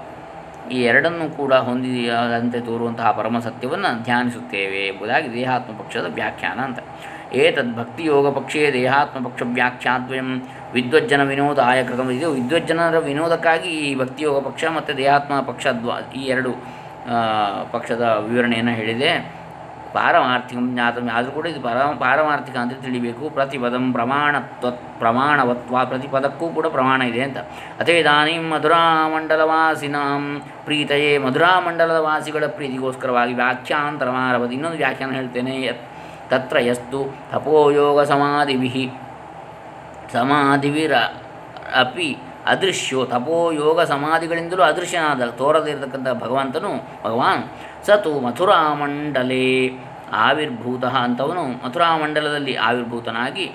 ಈ 0.72 0.82
ಎರಡನ್ನೂ 0.82 1.30
ಕೂಡ 1.30 1.54
ಹೊಂದಿದಂತೆ 1.54 2.60
ತೋರುವಂತಹ 2.60 3.12
ಪರಮ 3.12 3.40
ಸತ್ಯವನ್ನು 3.40 4.04
ಧ್ಯಾನಿಸುತ್ತೇವೆ 4.04 4.88
ಎಂಬುದಾಗಿ 4.88 5.34
ದೇಹಾತ್ಮ 5.34 5.80
ಪಕ್ಷದ 5.80 6.06
ವ್ಯಾಖ್ಯಾನ 6.14 6.60
ಅಂತ. 6.60 6.80
ಏತದ್ 7.34 7.78
ಭಕ್ತಿಯೋಗ 7.78 8.36
ಪಕ್ಷೇ 8.36 8.74
ದೇಹಾತ್ಮ 8.74 9.28
ಪಕ್ಷ 9.28 9.44
ವ್ಯಾಖ್ಯಾದ್ವಯಂ 9.46 10.42
ವಿದ್ವಜ್ಜನ 10.74 11.24
ವಿನೋದ 11.24 11.60
ಆಯ 11.60 11.80
ಇದು 12.12 12.32
ವಿದ್ವಜ್ಜನರ 12.32 13.00
ವಿನೋದಕ್ಕಾಗಿ 13.00 13.70
ಈ 13.70 13.96
ಭಕ್ತಿಯೋಗ 13.96 14.46
ಪಕ್ಷ 14.46 14.66
ಮತ್ತು 14.66 14.98
ದೇಹಾತ್ಮ 14.98 15.42
ಪಕ್ಷ 15.42 15.68
ಈ 16.16 16.20
ಎರಡು 16.20 16.52
ಪಕ್ಷದ 17.72 18.02
ವಿವರಣೆಯನ್ನು 18.02 18.72
ಹೇಳಿದೆ. 18.72 19.37
ಪಾರಮಾರ್ಥಿಕಂ 19.94 20.74
ಜ್ಞಾತಂ 20.74 21.10
ಆದರೂ 21.14 21.32
ಕೂಡ 21.32 21.46
ಇದು 21.46 21.62
ಪರ 21.62 21.78
ಪಾರಮಾರ್ಥಿಕ 22.00 22.58
ಅಂತ 22.58 22.74
ತಿಳಿಬೇಕು. 22.82 23.30
ಪ್ರತಿಪದಂ 23.30 23.94
ಪ್ರಮಾಣತ್ವ, 23.94 24.72
ಪ್ರಮಾಣವತ್ವ, 24.72 25.86
ಪ್ರತಿಪದಕ್ಕೂ 25.86 26.50
ಕೂಡ 26.50 26.68
ಪ್ರಮಾಣ 26.68 27.02
ಇದೆ 27.02 27.22
ಅಂತ. 27.22 27.38
ಅದೇ 27.80 28.00
ಇದಾನಿಂ 28.00 28.50
ಮಧುರಾಮಂಡಲವಾಸಿನಾಂ. 28.50 30.42
ಪ್ರೀತಯೇ 30.66 31.18
ಮಧುರಾಮಂಡಲದ 31.18 31.96
ವಾಸಿಗಳ 31.96 32.44
ಪ್ರೀತಿಗೋಸ್ಕರವಾಗಿ 32.48 33.34
ವ್ಯಾಖ್ಯಾಂತರಮಾರಭದ 33.34 34.52
ಇನ್ನೊಂದು 34.52 34.78
ವ್ಯಾಖ್ಯಾನ 34.78 35.12
ಹೇಳ್ತೇನೆ. 35.12 35.88
ತತ್ರ 36.30 36.60
ಯಸ್ತು 36.60 37.18
ತಪೋಯೋಗ 37.32 38.02
ಸಮಾಧಿಭಿ. 38.02 38.92
ಸಮಾಧಿವಿರ 40.14 40.96
ಅಪಿ 41.76 42.18
ಅದೃಶ್ಯೋ. 42.46 43.06
ತಪೋಯೋಗ 43.06 43.82
ಸಮಾಧಿಗಳಿಂದಲೂ 43.82 44.64
ಅದೃಶ್ಯನಾದ, 44.64 45.26
ತೋರದೇ 45.26 45.72
ಇರತಕ್ಕಂಥ 45.72 46.24
ಭಗವಂತನು 46.24 46.78
ಭಗವಾನ್. 47.06 47.44
ಸತು 47.88 48.20
ಮಥುರಾಮಂಡಲೇ. 48.20 49.70
ಆವಿರ್ಭೂತ 50.14 50.86
ಅಂತವನು 50.86 51.44
ಮಥುರಾಮಂಡಲದಲ್ಲಿ 51.48 52.56
ಆವಿರ್ಭೂತನಾಗಿ 52.56 53.46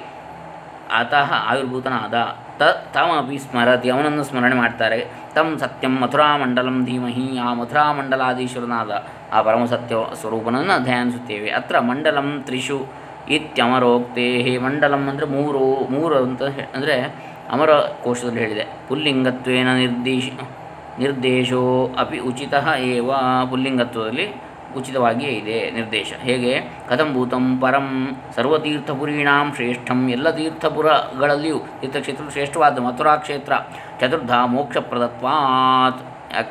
ಅತಃ 0.93 1.31
ಆವಿರ್ಭೂತನಾದ. 1.51 2.15
ತ 2.59 2.63
ತಮಿ 2.63 3.39
ಸ್ಮರತಿ, 3.39 3.91
ಅವನನ್ನು 3.91 4.25
ಸ್ಮರಣೆ 4.25 4.55
ಮಾಡ್ತಾರೆ. 4.55 4.99
ತಂ 5.35 5.59
ಸತ್ಯಂ 5.59 5.95
ಮಥುರಾಮಂಡಲಂ 6.01 6.85
ಧೀಮಹಿ, 6.85 7.39
ಆ 7.39 7.55
ಮಥುರಾಮಂಡಲಾಧೀಶ್ವರನಾದ 7.55 8.91
ಆ 9.33 9.43
ಪರಮಸತ್ಯ 9.43 9.97
ಸ್ವರೂಪನನ್ನು 10.21 10.85
ಧ್ಯಾನಿಸುತ್ತೇವೆ. 10.85 11.51
ಅತ್ರ 11.51 11.79
ಮಂಡಲಂ 11.81 12.43
ತ್ರಿಷು 12.47 12.87
ಇತ್ಯಮರೋಕ್ತೇ. 13.29 14.59
ಮಂಡಲಂ 14.59 15.09
ಅಂದರೆ 15.09 15.27
ಮೂರು 15.27 15.63
ಮೂರು 15.91 16.17
ಅಂತ 16.17 16.43
ಅಂದರೆ 16.75 16.97
ಅಮರ 17.51 17.71
ಕೋಶದಲ್ಲಿ 18.05 18.41
ಹೇಳಿದೆ. 18.41 18.67
ಪುಲ್ಲಿಂಗತ್ವೇನ 18.89 19.75
ನಿರ್ದೇಶ 19.75 20.31
ನಿರ್ದೇಶೋ 20.99 21.89
ಅಪಿ 21.99 22.19
ಉಚಿತ 22.19 22.55
ಏವ? 22.79 23.11
ಪುಲ್ಲಿಂಗತ್ವದಲ್ಲಿ 23.51 24.35
ಉಚಿತವಾಗಿಯೇ 24.77 25.33
ಇದೆ 25.33 25.71
ನಿರ್ದೇಶ. 25.71 26.13
ಹೇಗೆ? 26.19 26.61
ಕಥಂಭೂತಂ 26.61 27.59
ಪರಂ 27.59 28.17
ಸರ್ವತೀರ್ಥಪುರೀಣಾಂ 28.37 29.55
ಶ್ರೇಷ್ಠಂ 29.55 30.11
ಎಲ್ಲ 30.11 30.31
ತೀರ್ಥಪುರಗಳಲ್ಲಿಯೂ 30.31 31.59
ತೀರ್ಥಕ್ಷೇತ್ರ 31.59 32.25
ಶ್ರೇಷ್ಠವಾದ 32.31 32.79
ಮಥುರಾ 32.79 33.17
ಕ್ಷೇತ್ರ. 33.17 33.53
ಚತುರ್ಧ 34.01 34.31
ಮೋಕ್ಷಪ್ರದತ್ವಾತ್. 34.45 36.01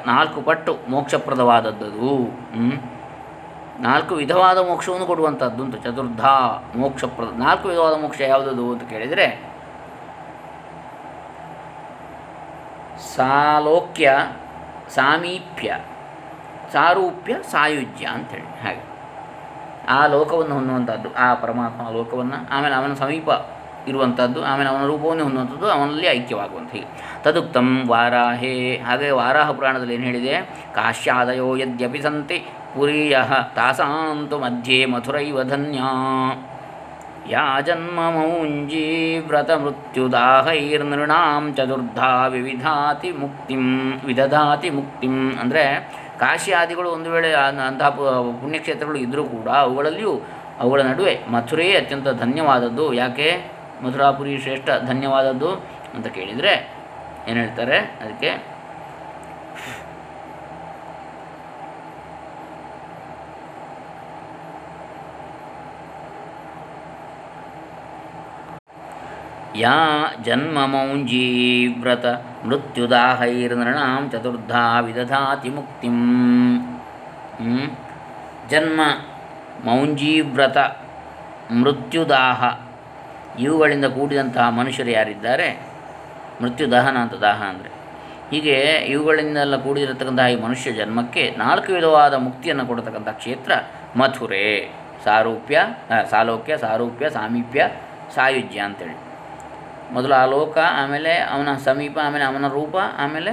ನಾಲ್ಕು 0.08 0.42
ಪಟ್ಟು 0.42 0.78
ಮೋಕ್ಷಪ್ರದವಾದದ್ದು 0.90 2.18
ನಾಲ್ಕು 3.82 4.16
ವಿಧವಾದ 4.16 4.58
ಮೋಕ್ಷವನ್ನು 4.58 5.06
ಕೊಡುವಂಥದ್ದು 5.06 5.64
ಅಂತ 5.64 5.76
ಚತುರ್ಧ 5.76 6.26
ಮೋಕ್ಷಪ್ರದ 6.76 7.38
ನಾಲ್ಕು 7.38 7.68
ವಿಧವಾದ 7.68 8.02
ಮೋಕ್ಷ 8.02 8.22
ಯಾವುದದು 8.22 8.72
ಅಂತ 8.72 8.84
ಕೇಳಿದರೆ 8.90 9.51
ಸಾಲೋಕ್ಯ, 13.16 14.14
ಸಾಮೀಪ್ಯ, 14.90 15.78
ಸಾರೂಪ್ಯ, 16.74 17.36
ಸಾಯುಜ್ಯ 17.52 18.06
ಅಂಥೇಳಿ 18.06 18.64
ಹಾಗೆ. 18.64 18.92
ಆ 19.90 20.06
ಲೋಕವನ್ನು 20.06 20.56
ಹೊಂದುವಂಥದ್ದು, 20.56 21.14
ಆ 21.14 21.34
ಪರಮಾತ್ಮ 21.34 21.90
ಲೋಕವನ್ನು, 21.90 22.58
ಆಮೇಲೆ 22.58 22.76
ಅವನ 22.76 22.94
ಸಮೀಪ 22.94 23.30
ಇರುವಂಥದ್ದು, 23.88 24.46
ಆಮೇಲೆ 24.46 24.70
ಅವನ 24.70 24.86
ರೂಪವನ್ನು 24.86 25.24
ಹೊಂದುವಂಥದ್ದು, 25.24 25.72
ಅವನಲ್ಲಿ 25.72 26.08
ಐಕ್ಯವಾಗುವಂಥ 26.08 26.72
ತದುಕ್ತಂ 27.24 27.88
ವಾರಾಹೇ. 27.88 28.78
ಹಾಗೆ 28.78 29.12
ವಾರಾಹ 29.12 29.52
ಪುರಾಣದಲ್ಲಿ 29.52 29.94
ಏನು 29.94 30.04
ಹೇಳಿದೆ? 30.04 30.42
ಕಾಶ್ಯಾದಯೋ 30.74 31.56
ಯದ್ಯಪಿ 31.56 32.02
ಸಂತಿ 32.02 32.40
ಪುರಿಯ 32.76 33.18
ತಾಸಾಂತು 33.56 34.40
ಮಧ್ಯೆ 34.40 34.86
ಮಥುರೈವ 34.86 35.44
ಧನ್ಯ. 35.44 35.80
ಯಾ 37.30 37.62
ಜನ್ಮ 37.62 38.10
ಮೌಂಜೀ 38.10 39.20
ವ್ರತ 39.20 39.52
ಮೃತ್ಯುದಾಹೈರ್ನೃಣಾಂ 39.52 41.54
ಚತುರ್ಧಾ 41.54 42.28
ವಿವಿಧಾತಿ 42.28 43.12
ಮುಕ್ತಿಂ, 43.12 44.02
ವಿದಧಾತಿ 44.06 44.70
ಮುಕ್ತಿಂ. 44.70 45.40
ಅಂದರೆ 45.40 45.90
ಕಾಶಿ 46.20 46.52
ಆದಿಗಳು 46.52 46.90
ಒಂದು 46.90 47.12
ವೇಳೆ 47.12 47.34
ಅಂತಹ 47.34 47.90
ಪುಣ್ಯಕ್ಷೇತ್ರಗಳು 47.90 48.98
ಇದ್ದರೂ 48.98 49.24
ಕೂಡ 49.24 49.50
ಅವುಗಳಲ್ಲಿಯೂ 49.50 50.22
ಅವುಗಳ 50.60 50.82
ನಡುವೆ 50.82 51.20
ಮಥುರೆಯೇ 51.30 51.78
ಅತ್ಯಂತ 51.78 52.10
ಧನ್ಯವಾದದ್ದು. 52.10 52.94
ಯಾಕೆ? 52.94 53.52
ಮಥುರಾಪುರಿ 53.84 54.38
ಶ್ರೇಷ್ಠ 54.38 54.70
ಧನ್ಯವಾದದ್ದು 54.86 55.66
ಅಂತ 55.96 56.08
ಕೇಳಿದರೆ 56.08 56.70
ಏನು 57.28 57.40
ಹೇಳ್ತಾರೆ? 57.40 57.78
ಅದಕ್ಕೆ 57.78 58.51
ಯಾ 69.56 69.78
ಜನ್ಮ 70.24 70.58
ಮೌಂಜೀವ್ರತ 70.66 72.06
ಮೃತ್ಯುದಾಹೈರ್ನೃಣಾಂ 72.48 74.10
ಚತುರ್ಧಾ 74.10 74.80
ವಿದಧಾತಿ 74.80 75.50
ಮುಕ್ತಿಂ? 75.50 75.98
ಜನ್ಮ 78.50 78.82
ಮೌಂಜೀವ್ರತ 79.66 80.58
ಮೃತ್ಯುದಾಹ, 81.52 82.44
ಇವುಗಳಿಂದ 83.40 83.86
ಕೂಡಿದಂತಹ 83.86 84.50
ಮನುಷ್ಯರು 84.50 84.90
ಯಾರಿದ್ದಾರೆ? 84.90 85.50
ಮೃತ್ಯುದಹನ 86.42 86.98
ಅಂತ 86.98 87.14
ದಾಹ 87.14 87.42
ಅಂದರೆ. 87.44 87.70
ಹೀಗೆ 88.32 88.56
ಇವುಗಳಿಂದೆಲ್ಲ 88.94 89.56
ಕೂಡಿರತಕ್ಕಂತಹ 89.56 90.28
ಈ 90.28 90.36
ಮನುಷ್ಯ 90.36 90.72
ಜನ್ಮಕ್ಕೆ 90.72 91.36
ನಾಲ್ಕು 91.38 91.70
ವಿಧವಾದ 91.74 92.14
ಮುಕ್ತಿಯನ್ನು 92.14 92.66
ಕೊಡತಕ್ಕಂಥ 92.66 93.10
ಕ್ಷೇತ್ರ 93.10 93.52
ಮಥುರೆ. 93.98 94.72
ಸಾರೂಪ್ಯ 95.04 95.60
ಸಾಲೋಕ್ಯ, 96.10 96.58
ಸಾರೂಪ್ಯ, 96.58 97.10
ಸಾಮೀಪ್ಯ, 97.10 97.70
ಸಾಯುಜ್ಯ 98.16 98.60
ಅಂತೇಳಿ. 98.60 99.11
ಮೊದಲು 99.92 100.14
ಆ 100.14 100.26
ಲೋಕ, 100.26 100.58
ಆಮೇಲೆ 100.82 101.14
ಅವನ 101.16 101.50
ಸಮೀಪ, 101.66 101.98
ಆಮೇಲೆ 102.04 102.26
ಅವನ 102.26 102.48
ರೂಪ, 102.48 102.76
ಆಮೇಲೆ 102.98 103.32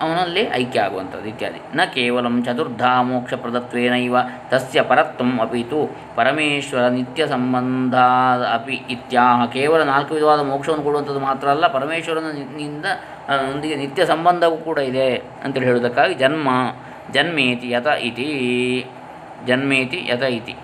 ಅವನಲ್ಲಿ 0.00 0.42
ಐಕ್ಯ 0.54 0.80
ಆಗುವಂಥದ್ದು 0.80 1.28
ಇತ್ಯಾದಿ. 1.28 1.60
ನ 1.76 1.84
ಕೇವಲ 1.94 2.26
ಚತುರ್ಧ 2.44 2.82
ಮೋಕ್ಷ 3.02 3.34
ಪ್ರದತ್ವೇನೈವ, 3.34 4.16
ತಸ್ಯ 4.50 4.82
ಪರತ್ವಂ 4.82 5.40
ಅಪಿತು, 5.40 5.80
ಪರಮೇಶ್ವರ 6.16 6.84
ನಿತ್ಯ 6.88 7.26
ಸಂಬಂಧ 7.26 7.94
ಅಪಿ 8.52 8.76
ಇತ್ಯಾಹ. 8.90 9.46
ಕೇವಲ 9.46 9.82
ನಾಲ್ಕು 9.82 10.14
ವಿಧವಾದ 10.14 10.40
ಮೋಕ್ಷವನ್ನು 10.40 10.84
ಕೊಡುವಂಥದ್ದು 10.84 11.20
ಮಾತ್ರ 11.20 11.48
ಅಲ್ಲ 11.48 11.66
ಪರಮೇಶ್ವರನಿಂದ 11.66 12.86
ಒಂದಿಗೆ 13.52 13.74
ನಿತ್ಯ 13.74 14.06
ಸಂಬಂಧವೂ 14.06 14.56
ಕೂಡ 14.56 14.78
ಇದೆ 14.78 15.08
ಅಂತೇಳಿ 15.44 15.66
ಹೇಳುವುದಕ್ಕಾಗಿ 15.66 16.14
ಜನ್ಮ, 16.14 16.48
ಜನ್ಮೇತಿ 17.12 17.70
ಯತ 17.70 17.86
ಇತಿ, 17.86 18.30
ಜನ್ಮೇತಿ 19.46 20.00
ಯತ 20.10 20.22
ಇತಿ. 20.22 20.56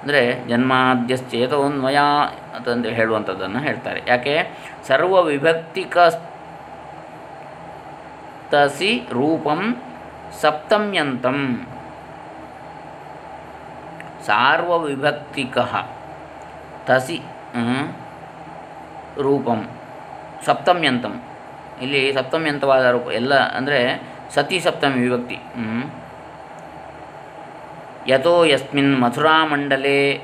ಅಂದರೆ 0.00 0.20
ಜನ್ಮಾದ್ಯಶ್ಚೇತೋನ್ಮಯ 0.48 1.98
ಅಂತಂದು 2.56 2.90
ಹೇಳುವಂಥದ್ದನ್ನು 2.98 3.60
ಹೇಳ್ತಾರೆ. 3.66 4.00
ಯಾಕೆ? 4.06 4.34
ಸರ್ವ 4.88 5.14
ವಿಭಕ್ತಿಕ 5.30 5.98
ತಸಿ 8.52 8.92
ರೂಪಂ 9.12 9.60
ಸಪ್ತಮ್ಯಂತಂ. 10.42 11.38
ಸಾರ್ವವಿಭಕ್ತಿಕ 14.26 15.58
ತಸಿ 16.88 17.18
ರೂಪಂ 19.26 19.60
ಸಪ್ತಮ್ಯಂತಂ. 20.46 21.14
ಇಲ್ಲಿ 21.84 22.02
ಸಪ್ತಮ್ಯಂತವಾದ 22.16 22.86
ರೂಪ 22.94 23.08
ಎಲ್ಲ 23.20 23.34
ಅಂದರೆ 23.58 23.78
ಸತಿ 24.34 24.58
ಸಪ್ತಮಿ 24.66 24.98
ವಿಭಕ್ತಿ. 25.06 25.36
ಯಥೋ 28.06 28.44
ಯಸ್ಮಿನ್ 28.44 29.00
ಮಥುರಾಮಂಡಲೆ 29.00 30.20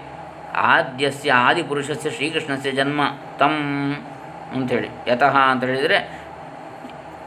ಆದ್ಯಸ್ಯ 0.54 1.32
ಆದಿಪುರುಷಸ್ಯ 1.32 2.10
ಶ್ರೀಕೃಷ್ಣಸ್ಯ 2.10 2.70
ಜನ್ಮ 2.70 3.00
ತಂ 3.38 3.54
ಅಂಥೇಳಿ 4.54 4.88
ಯತಃ 5.08 5.36
ಅಂತ 5.38 5.64
ಹೇಳಿದರೆ 5.64 5.98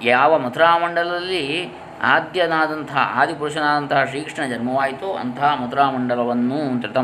ಯಾವ 0.03 0.37
ಮಥುರಾಮಂಡಲದಲ್ಲಿ 0.37 1.73
ಆದ್ಯನಾದಂಥ 2.01 2.91
ಆದಿಪುರುಷನಾದಂತಹ 3.15 4.05
ಶ್ರೀಕೃಷ್ಣ 4.05 4.45
ಜನ್ಮವಾಯಿತು 4.45 5.13
ಅಂತಹ 5.13 5.63
ಮಥುರಾಮಂಡಲವನ್ನು 5.63 6.55
ಅಂತ 6.55 6.85
ಮಥುರಾ 6.85 7.01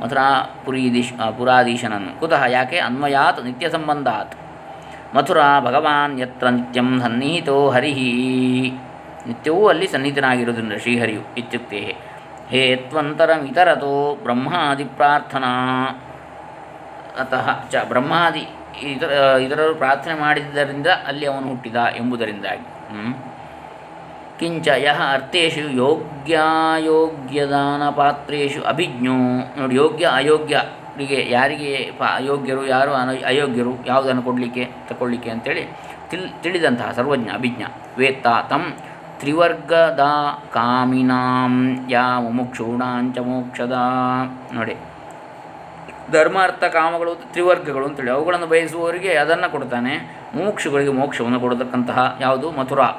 ಮಥುರಾಪುರೀದೀಶ್ 0.00 1.20
ಆ, 1.20 1.30
ಪುರಾಧೀಶನನ್ನು। 1.30 2.20
ಕುತಃ 2.20 2.46
ಯಾಕೆ? 2.46 2.78
ಅನ್ವಯಾತ್ 2.78 3.44
ನಿತ್ಯ 3.44 3.70
ಸಂಬಂಧಾತ್ 3.70 4.34
ಮಥುರಾ 5.14 5.60
ಭಗವಾನ್ 5.60 6.20
ಯತ್ರ 6.20 6.48
ನಿತ್ಯಂ 6.48 7.00
ಸನ್ನಿಹಿತೋ 7.00 7.70
ಹರಿಹಿ। 7.70 8.10
ನಿತ್ಯವೂ 9.26 9.68
ಅಲ್ಲಿ 9.68 9.86
ಸನ್ನಿಹಿತನಾಗಿರುವುದರಿಂದ 9.86 10.72
ಶ್ರೀಹರಿಯು 10.72 11.20
ಇತ್ಯುಕ್ತೆ 11.36 12.13
ಹೇ 12.50 12.76
ತ್ವಂತರಮಿತರತೋ 12.76 14.18
ಬ್ರಹ್ಮಾದಿ 14.22 14.84
ಪ್ರಾರ್ಥನಾ. 14.84 15.50
ಅತಃ 17.20 17.70
ಚ 17.70 17.74
ಬ್ರಹ್ಮಾದಿ 17.88 18.46
ಇತರ, 18.82 19.42
ಇತರರು 19.42 19.74
ಪ್ರಾರ್ಥನೆ 19.74 20.14
ಮಾಡಿದ್ದರಿಂದ 20.14 20.86
ಅಲ್ಲಿ 21.06 21.26
ಅವನು 21.26 21.48
ಹುಟ್ಟಿದ 21.48 21.76
ಎಂಬುದರಿಂದಾಗಿ. 21.96 22.64
ಕಿಂಚ 24.38 24.68
ಯಹ 24.68 25.12
ಅರ್ಥೇಶು 25.12 25.60
ಯೋಗ್ಯಾಯೋಗ್ಯದಾನ 25.60 27.90
ಪಾತ್ರೇಶು 27.90 28.62
ಅಭಿಜ್ಞೋ. 28.62 29.60
ನೋಡಿ, 29.60 29.74
ಯೋಗ್ಯ 29.74 30.08
ಅಯೋಗ್ಯರಿಗೆ 30.12 31.30
ಯಾರಿಗೆ 31.30 31.92
ಪ, 31.98 32.02
ಅಯೋಗ್ಯರು, 32.02 32.66
ಯಾರು 32.66 32.94
ಅನ, 32.94 33.10
ಅಯೋಗ್ಯರು 33.26 33.74
ಯಾವುದನ್ನು 33.86 34.22
ಕೊಡಲಿಕ್ಕೆ, 34.22 34.68
ತಗೊಳ್ಳಿಕ್ಕೆ 34.88 35.30
ಅಂತೇಳಿ 35.30 35.68
ತಿಳ್, 36.10 36.42
ತಿಳಿದಂತಹ 36.42 36.92
ಸರ್ವಜ್ಞ 36.96 37.30
ಅಭಿಜ್ಞ 37.30 37.62
ವೇತ್ತ 37.98 38.26
ತ್ರಿವರ್ಗದ 39.24 40.00
ಕಾಮಿನಾಂ 40.52 41.76
ಯಾ 41.90 42.20
ಮುಮುಕ್ಷೂಣಾಂಚ 42.20 43.18
ಮೋಕ್ಷದ. 43.18 43.72
ನೋಡಿ. 44.54 44.76
ಧರ್ಮಾರ್ಥ 46.12 46.64
ಕಾಮಗಳು 46.64 47.14
ತ್ರಿವರ್ಗಗಳು 47.14 47.86
ಅಂತೇಳಿ 47.86 48.10
ಅವುಗಳನ್ನು 48.10 48.46
ಬಯಸುವವರಿಗೆ 48.46 49.14
ಅದನ್ನು 49.14 49.52
ಕೊಡ್ತಾನೆ. 49.52 50.24
ಮೋಕ್ಷಗಳಿಗೆ 50.34 50.92
ಮೋಕ್ಷವನ್ನು 50.92 51.40
ಕೊಡತಕ್ಕಂತಹ 51.40 52.18
ಯಾವುದು? 52.20 52.50
ಮಥುರಾ. 52.50 52.90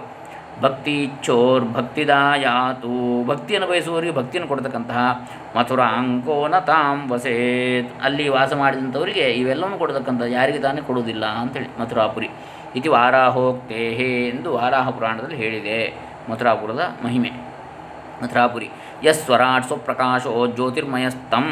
ಭಕ್ತಿ 0.62 1.04
ಇಚ್ಛೋರ್ 1.04 1.66
ಭಕ್ತಿದಾಯಾತು. 1.66 3.28
ಭಕ್ತಿಯನ್ನು 3.28 3.68
ಬಯಸುವವರಿಗೆ 3.68 4.16
ಭಕ್ತಿಯನ್ನು 4.16 4.48
ಕೊಡ್ತಕ್ಕಂತಹ 4.48 5.30
ಮಥುರಾ 5.56 5.86
ಅಂಕೋನ 5.86 6.60
ತಾಂ 6.60 7.12
ವಸೇತ್. 7.12 8.04
ಅಲ್ಲಿ 8.04 8.30
ವಾಸ 8.30 8.54
ಮಾಡಿದಂಥವರಿಗೆ 8.54 9.22
ಇವೆಲ್ಲವನ್ನು 9.22 9.78
ಕೊಡತಕ್ಕಂಥ 9.78 10.22
ಯಾರಿಗೆ 10.28 10.60
ತಾನೇ 10.60 10.82
ಕೊಡುವುದಿಲ್ಲ 10.82 11.26
ಅಂತೇಳಿ 11.26 11.82
ಮಥುರಾಪುರಿ. 11.82 12.30
ಇತಿ 12.76 12.90
ವಾರಾಹೋಕ್ತೇಹೇ 12.90 14.28
ಎಂದು 14.28 14.54
ವಾರಾಹ 14.54 14.90
ಪುರಾಣದಲ್ಲಿ 14.90 15.36
ಹೇಳಿದೆ. 15.36 16.05
ಮಥುರಾಪುರದ 16.30 16.84
ಮಹಿಮೆ. 17.06 17.32
ಮಥುರಾಪುರಿ. 18.24 18.70
ಎಸ್ 19.04 19.22
ಸ್ವರಾಟ್ 19.26 19.66
ಸ್ವಪ್ರಕಾಶೋ 19.66 20.34
ಜ್ಯೋತಿರ್ಮಯಸ್ತಂ 20.48 21.48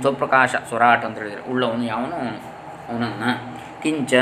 ಸ್ವಪ್ರಕಾಶ 0.00 0.54
ಸ್ವರಾಟ್ 0.68 1.04
ಅಂತ 1.04 1.18
ಹೇಳಿದರೆ 1.18 1.42
ಉಳ್ಳವನು 1.50 1.84
ಯಾವನು? 1.84 2.20
ಅವನನ್ನು. 2.88 3.32
ಕಿಂಚ 3.82 4.12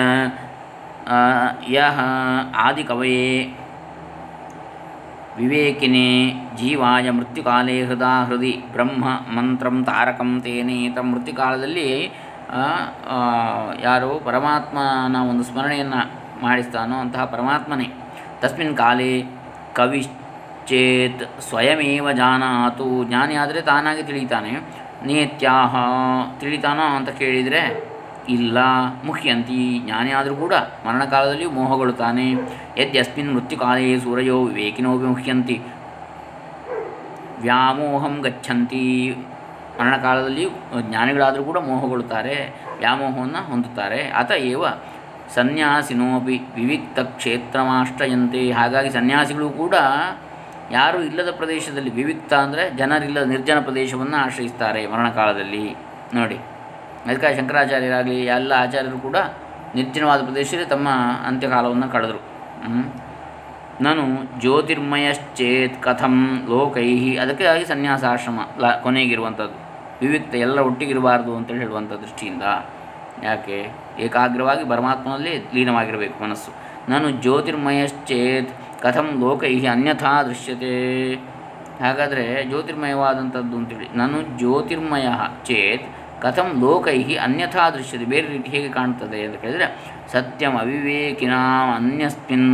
ಯಹ 1.71 1.99
ಆದಿಕವಯೇ 2.57 3.29
ವಿವೇಕಿನೇ 5.37 6.09
ಜೀವಾಯ 6.57 7.11
ಮೃತ್ಯುಕಾಲೇ 7.11 7.77
ಹೃದಾ 7.87 8.13
ಹೃದಿ 8.25 8.53
ಬ್ರಹ್ಮ 8.73 9.05
ಮಂತ್ರಂ 9.37 9.77
ತಾರಕಂ 9.85 10.31
ತೇನೇತ 10.45 10.99
ಮೃತ್ಯುಕಾಲದಲ್ಲಿ 10.99 11.89
ಯಾರು 13.83 14.11
ಪರಮಾತ್ಮನ 14.25 15.17
ಒಂದು 15.31 15.45
ಸ್ಮರಣೆಯನ್ನು 15.45 16.01
ಮಾಡಿಸ್ತಾನೋ 16.43 16.97
ಅಂತಹ 16.97 17.25
ಪರಮಾತ್ಮನೇ. 17.25 17.89
ತಸ್ಮಿನ್ 18.41 18.77
ಕಾಲೇ 18.77 19.11
ಕವಿಶ್ಚೇತ್ 19.75 21.41
ಸ್ವಯಮೇವ 21.41 22.13
ಜಾನಾತು. 22.13 23.05
ಜ್ಞಾನಿ 23.05 23.35
ಆದರೆ 23.35 23.61
ತಾನಾಗಿ 23.61 24.03
ತಿಳಿತಾನೆ. 24.03 24.53
ನೇತ್ಯಾಹ 25.07 25.77
ತಿಳಿತಾನೋ 26.41 26.83
ಅಂತ 26.83 27.09
ಕೇಳಿದರೆ, 27.09 27.95
ಇಲ್ಲ, 28.29 28.59
ಮುಖ್ಯಂತಿ. 29.05 29.79
ಜ್ಞಾನಿ 29.79 30.11
ಆದರೂ 30.11 30.37
ಕೂಡ 30.37 30.55
ಮರಣಕಾಲದಲ್ಲಿಯೂ 30.87 31.51
ಮೋಹಗೊಳ್ಳುತ್ತಾನೆ. 31.51 32.31
ಯದ್ಯಸ್ಮಿನ್ 32.79 33.35
ಮೃತ್ಯುಕಾಲೇ 33.35 33.99
ಸೂರ್ಯೋ 33.99 34.43
ವಿವೇಕಿನೋಪಿ 34.43 35.05
ಮುಖ್ಯಂತಿ. 35.05 35.63
ವ್ಯಾಮೋಹಂ 37.41 38.21
ಗಚ್ಚಂತಿ 38.21 39.17
ಮರಣಕಾಲದಲ್ಲಿಯೂ 39.81 40.51
ಜ್ಞಾನಿಗಳಾದರೂ 40.81 41.45
ಕೂಡ 41.45 41.59
ಮೋಹಗೊಳ್ಳುತ್ತಾರೆ, 41.59 42.37
ವ್ಯಾಮೋಹವನ್ನು 42.79 43.47
ಹೊಂದುತ್ತಾರೆ. 43.47 44.11
ಅತ 44.11 44.31
ಸನ್ಯಾಸಿನೋಪಿ 45.33 46.37
ವಿವಿಕ್ತ 46.57 46.99
ಕ್ಷೇತ್ರಮಾಶ್ರಯಂತೆ 47.17 48.43
ಹಾಗಾಗಿ 48.51 48.91
ಸನ್ಯಾಸಿಗಳು 48.91 49.49
ಕೂಡ 49.51 49.75
ಯಾರೂ 50.71 50.99
ಇಲ್ಲದ 51.03 51.31
ಪ್ರದೇಶದಲ್ಲಿ 51.31 51.91
ವಿವಿಕ್ತ 51.91 52.33
ಅಂದರೆ 52.35 52.63
ಜನರಿಲ್ಲದ 52.71 53.27
ನಿರ್ಜನ 53.27 53.59
ಪ್ರದೇಶವನ್ನು 53.61 54.17
ಆಶ್ರಯಿಸ್ತಾರೆ 54.17 54.83
ಮರಣಕಾಲದಲ್ಲಿ. 54.87 55.65
ನೋಡಿ, 56.15 56.39
ಅದಕ್ಕಾಗಿ 57.07 57.37
ಶಂಕರಾಚಾರ್ಯರಾಗಲಿ 57.37 58.19
ಎಲ್ಲ 58.27 58.53
ಆಚಾರ್ಯರು 58.57 58.99
ಕೂಡ 58.99 59.17
ನಿರ್ಜನವಾದ 59.75 60.21
ಪ್ರದೇಶದಲ್ಲಿ 60.23 60.69
ತಮ್ಮ 60.69 60.89
ಅಂತ್ಯಕಾಲವನ್ನು 61.27 61.89
ಕಳೆದರು. 61.89 62.21
ನಾನು 63.81 64.03
ಜ್ಯೋತಿರ್ಮಯಶ್ಚೇತ್ 64.41 65.77
ಕಥಂ 65.83 66.15
ಲೋಕೈಹಿ. 66.49 67.13
ಅದಕ್ಕೆ 67.17 67.45
ಆಗಿ 67.45 67.65
ಸನ್ಯಾಸಾಶ್ರಮ 67.65 68.41
ಲ 68.61 68.71
ಕೊನೆಗಿರುವಂಥದ್ದು. 68.83 69.59
ವಿವಿಕ್ತ 70.01 70.35
ಎಲ್ಲ 70.35 70.59
ಒಟ್ಟಿಗಿರಬಾರ್ದು 70.61 71.33
ಅಂತೇಳಿ 71.37 71.61
ಹೇಳುವಂಥ 71.61 71.93
ದೃಷ್ಟಿಯಿಂದ. 72.05 72.45
ಯಾಕೆ? 73.23 73.59
ಏಕಾಗ್ರವಾಗಿ 73.99 74.65
ಪರಮಾತ್ಮನಲ್ಲಿ 74.69 75.35
ಲೀನವಾಗಿರಬೇಕು 75.55 76.25
ಮನಸ್ಸು. 76.25 76.51
ನಾನು 76.91 77.11
ಜ್ಯೋತಿರ್ಮಯಶ್ಚೇತ್, 77.11 78.51
ಕಥಂ 78.83 79.09
ಲೋಕೈ 79.21 79.67
ಅನ್ಯಥಾ 79.67 80.23
ದೃಶ್ಯತೆ. 80.23 80.75
ಹಾಗಾದರೆ 81.83 82.45
ಜ್ಯೋತಿರ್ಮಯವಾದಂಥದ್ದು 82.45 83.57
ಅಂತೇಳಿ. 83.57 83.89
ನಾನು 83.97 84.23
ಜ್ಯೋತಿರ್ಮಯ 84.39 85.07
ಚೇತ್, 85.45 85.87
ಕಥಂ 86.23 86.49
ಲೋಕೈ 86.61 86.99
ಅನ್ಯಥಾ 87.15 87.71
ದೃಶ್ಯತೆ. 87.71 88.05
ಬೇರೆ 88.05 88.27
ರೀತಿ 88.29 88.51
ಹೇಗೆ 88.51 88.69
ಕಾಣ್ತದೆ 88.69 89.23
ಅಂತ 89.23 89.37
ಕೇಳಿದರೆ, 89.41 89.69
ಸತ್ಯಂ 90.13 90.57
ಅವಿವೇಕಿನಾಂ 90.59 91.71
ಅನ್ಯಸ್ಮಿನ್ 91.75 92.51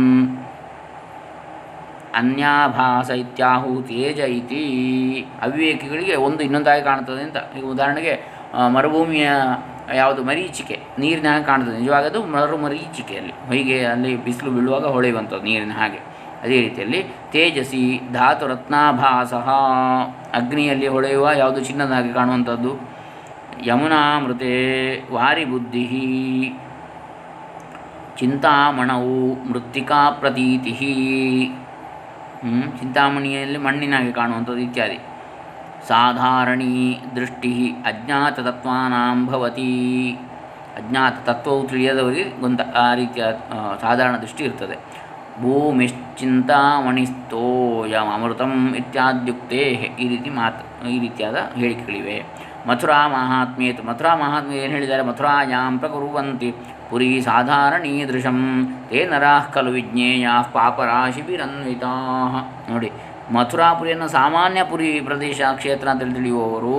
ಅನ್ಯಾಭಾಸ 2.15 3.09
ಇತ್ಯಾಹು 3.09 3.81
ತೇಜ 3.81 4.19
ಇತಿ 4.19 4.63
ಅವಿವೇಕಿಗಳಿಗೆ 5.41 6.15
ಒಂದು 6.15 6.43
ಇನ್ನೊಂದಾಗಿ 6.43 6.83
ಕಾಣ್ತದೆ 6.83 7.21
ಅಂತ. 7.23 7.37
ಈಗ 7.57 7.65
ಉದಾಹರಣೆಗೆ 7.65 8.13
ಮರುಭೂಮಿಯ 8.67 9.29
ಯಾವುದು 9.95 10.23
ಮರೀಚಿಕೆ, 10.23 10.75
ನೀರಿನ 10.99 11.27
ಹಾಗೆ 11.31 11.45
ಕಾಣುತ್ತದೆ. 11.45 11.77
ನಿಜವಾಗದು 11.77 12.19
ಮರು 12.25 12.57
ಮರೀಚಿಕೆಯಲ್ಲಿ 12.57 13.33
ಹೀಗೆ 13.49 13.85
ಅಲ್ಲಿ 13.85 14.11
ಬಿಸಿಲು 14.25 14.51
ಬೀಳುವಾಗ 14.51 14.85
ಹೊಳೆಯುವಂಥದ್ದು 14.85 15.43
ನೀರಿನ 15.43 15.71
ಹಾಗೆ. 15.71 15.99
ಅದೇ 16.43 16.61
ರೀತಿಯಲ್ಲಿ 16.61 17.03
ತೇಜಸಿ, 17.31 17.83
ಧಾತು 18.13 18.47
ರತ್ನಾಭಾಸ 18.47 19.33
ಅಗ್ನಿಯಲ್ಲಿ 20.33 20.87
ಹೊಳೆಯುವ 20.87 21.29
ಯಾವುದು 21.37 21.61
ಚಿನ್ನದ 21.61 21.91
ಹಾಗೆ 21.91 22.13
ಕಾಣುವಂಥದ್ದು? 22.13 22.71
ಯಮುನಾಮೃತೆ 23.65 24.53
ವಾರಿ 25.13 25.45
ಬುದ್ಧಿ 25.45 25.85
ಚಿಂತಾಮಣವು, 28.19 29.19
ಮೃತ್ತಿಕಾ 29.51 30.01
ಪ್ರತೀತಿ? 30.11 30.73
ಚಿಂತಾಮಣಿಯಲ್ಲಿ 32.79 33.57
ಮಣ್ಣಿನಾಗೆ 33.57 34.11
ಕಾಣುವಂಥದ್ದು 34.11 34.59
ಇತ್ಯಾದಿ. 34.59 34.99
ಸಾಧಾರಣೀ 35.89 36.75
ದೃಷ್ಟಿ 37.15 37.53
ಅಜ್ಞಾತತತ್ವಾನಾಂ 37.89 39.19
ಭವತಿ. 39.29 39.73
ಅಜ್ಞಾತ 40.79 41.15
ತತ್ವವು 41.27 41.61
ತಿಳಿಯದವರಿಗೆ 41.67 42.25
ಗೊಂದ, 42.41 42.61
ಆ 42.83 42.85
ರೀತಿಯ 42.99 43.23
ಸಾಧಾರಣ 43.81 44.15
ದೃಷ್ಟಿ 44.17 44.43
ಇರ್ತದೆ. 44.43 44.75
ಭೂಮಿಶ್ಚಿಂತಾಮಣಿಸ್ತೋಯಂ 45.41 48.07
ಅಮೃತಂ 48.15 48.53
ಇತ್ಯಾದ್ಯುಕ್ತೇ 48.81 49.63
ಈ 50.03 50.05
ರೀತಿ 50.13 50.29
ಮಾತು, 50.39 50.63
ಈ 50.91 50.93
ರೀತಿಯಾದ 50.99 51.37
ಹೇಳಿಕೆಗಳಿವೆ. 51.59 52.17
ಮಥುರಾ 52.67 52.99
ಮಹಾತ್ಮ್ಯೇತ್ 53.13 53.85
ಮಥುರಾ 53.85 54.11
ಮಹಾತ್ಮ್ಯ 54.15 54.63
ಏನು 54.63 54.73
ಹೇಳಿದ್ದಾರೆ? 54.73 55.03
ಮಥುರಾಯಾಂ 55.03 55.79
ಪ್ರಕುರುವಂತಿ 55.79 56.53
ಪುರಿ 56.89 57.21
ಸಾಧಾರಣೀದೃಶಂ 57.21 58.39
ತೇ 58.89 58.99
ನರಾಃ 59.11 59.51
ಖಲು 59.51 59.71
ವಿಜ್ಞೇಯಾ 59.71 60.33
ಪಾಪರಾಶಿಭಿರನ್ವಿತಾ. 60.55 61.93
ನೋಡಿ 62.71 62.89
ಮಥುರಾಪುರಿಯನ್ನು 63.35 64.07
ಸಾಮಾನ್ಯ 64.17 64.61
ಪುರಿ 64.71 64.89
ಪ್ರದೇಶ 65.07 65.41
ಕ್ಷೇತ್ರ 65.59 65.87
ಅಂತೇಳಿ 65.91 66.15
ತಿಳಿಯುವವರು, 66.19 66.77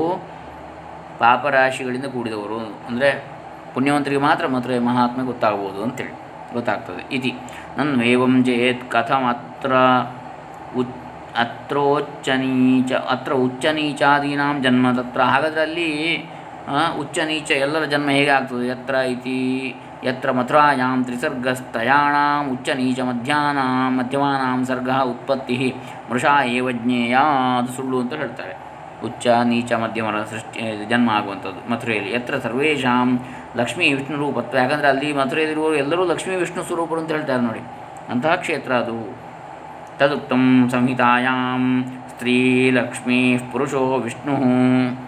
ಪಾಪರಾಶಿಗಳಿಂದ 1.20 2.06
ಕೂಡಿದವರು. 2.14 2.58
ಅಂದರೆ 2.88 3.10
ಪುಣ್ಯವಂತರಿಗೆ 3.74 4.22
ಮಾತ್ರ 4.28 4.44
ಮಥುರೆ 4.54 4.76
ಮಹಾತ್ಮೆ 4.88 5.22
ಗೊತ್ತಾಗ್ಬೋದು 5.30 5.80
ಅಂತೇಳಿ 5.86 6.14
ಗೊತ್ತಾಗ್ತದೆ. 6.56 7.02
ಇತಿ 7.16 7.30
ನನ್ವೇವಂ 7.78 8.34
ಚೇತ್ 8.48 8.82
ಕಥಮತ್ರ 8.94 9.72
ಉಚ್ 10.80 10.98
ಅತ್ರೋಚ್ಚನೀಚ, 11.42 12.92
ಅತ್ರ 13.12 13.32
ಉಚ್ಚನೀಚಾದೀನಾಂ 13.44 14.56
ಜನ್ಮ 14.62 14.86
ತತ್ರ. 14.98 15.20
ಹಾಗಾದರೆ 15.32 15.62
ಅಲ್ಲಿ 15.68 15.90
ಉಚ್ಚ 17.02 17.18
ನೀಚ 17.30 17.50
ಎಲ್ಲರ 17.66 17.84
ಜನ್ಮ 17.92 18.08
ಹೇಗೆ 18.18 18.32
ಆಗ್ತದೆ? 18.38 18.64
ಯತ್ರ 18.72 18.94
ಇತಿ 19.14 19.38
ಯತ್ರ 20.04 20.30
ಮಥುರಾಯಾಂ 20.30 21.06
ನೀಚ 22.76 23.00
ಮಧ್ಯಾಹ್ನ 23.00 23.58
ಮಧ್ಯಮಾನಾಂ 23.88 24.64
ಸರ್ಗ 24.64 24.90
ಉತ್ಪತ್ತಿ 25.04 25.74
ಮೃಷಾ 26.10 26.44
ಏವ 26.44 26.70
ಜ್ಞೇಯ 26.70 27.16
ಅದು 27.58 27.72
ಸುಳ್ಳು 27.72 28.00
ಅಂತ 28.00 28.14
ಹೇಳ್ತಾರೆ. 28.14 28.54
ಉಚ್ಚ 29.04 29.26
ನೀಚ 29.26 29.72
ಮಧ್ಯಮರ 29.72 30.22
ಸೃಷ್ಟಿ 30.22 30.86
ಜನ್ಮ 30.90 31.10
ಆಗುವಂಥದ್ದು 31.10 31.70
ಮಥುರೆಯಲ್ಲಿ. 31.70 32.12
ಯತ್ರ 32.14 32.38
ಸರ್ವೇಷಾಂ 32.38 33.20
ಲಕ್ಷ್ಮೀ 33.56 33.92
ವಿಷ್ಣು 33.92 34.16
ರೂಪತ್ವ. 34.16 34.56
ಯಾಕಂದರೆ 34.56 34.88
ಅಲ್ಲಿ 34.88 35.12
ಮಥುರೆಯಲ್ಲಿರುವವರು 35.12 35.74
ಎಲ್ಲರೂ 35.74 36.04
ಲಕ್ಷ್ಮೀ 36.04 36.36
ವಿಷ್ಣು 36.36 36.62
ಸ್ವರೂಪರು 36.62 37.00
ಅಂತ 37.00 37.10
ಹೇಳ್ತಾರೆ 37.10 37.42
ನೋಡಿ. 37.42 37.60
ಅಂತಹ 38.08 38.34
ಕ್ಷೇತ್ರ 38.34 38.72
ಅದು. 38.72 38.98
ತದುಕ್ತಂ 39.98 40.68
ಸಂಹಿತಾಯಾಂ 40.72 41.84
ಸ್ತ್ರೀ 42.08 42.70
ಲಕ್ಷ್ಮೀ 42.70 43.38
ಪುರುಷೋ 43.52 43.98
ವಿಷ್ಣು 43.98 44.34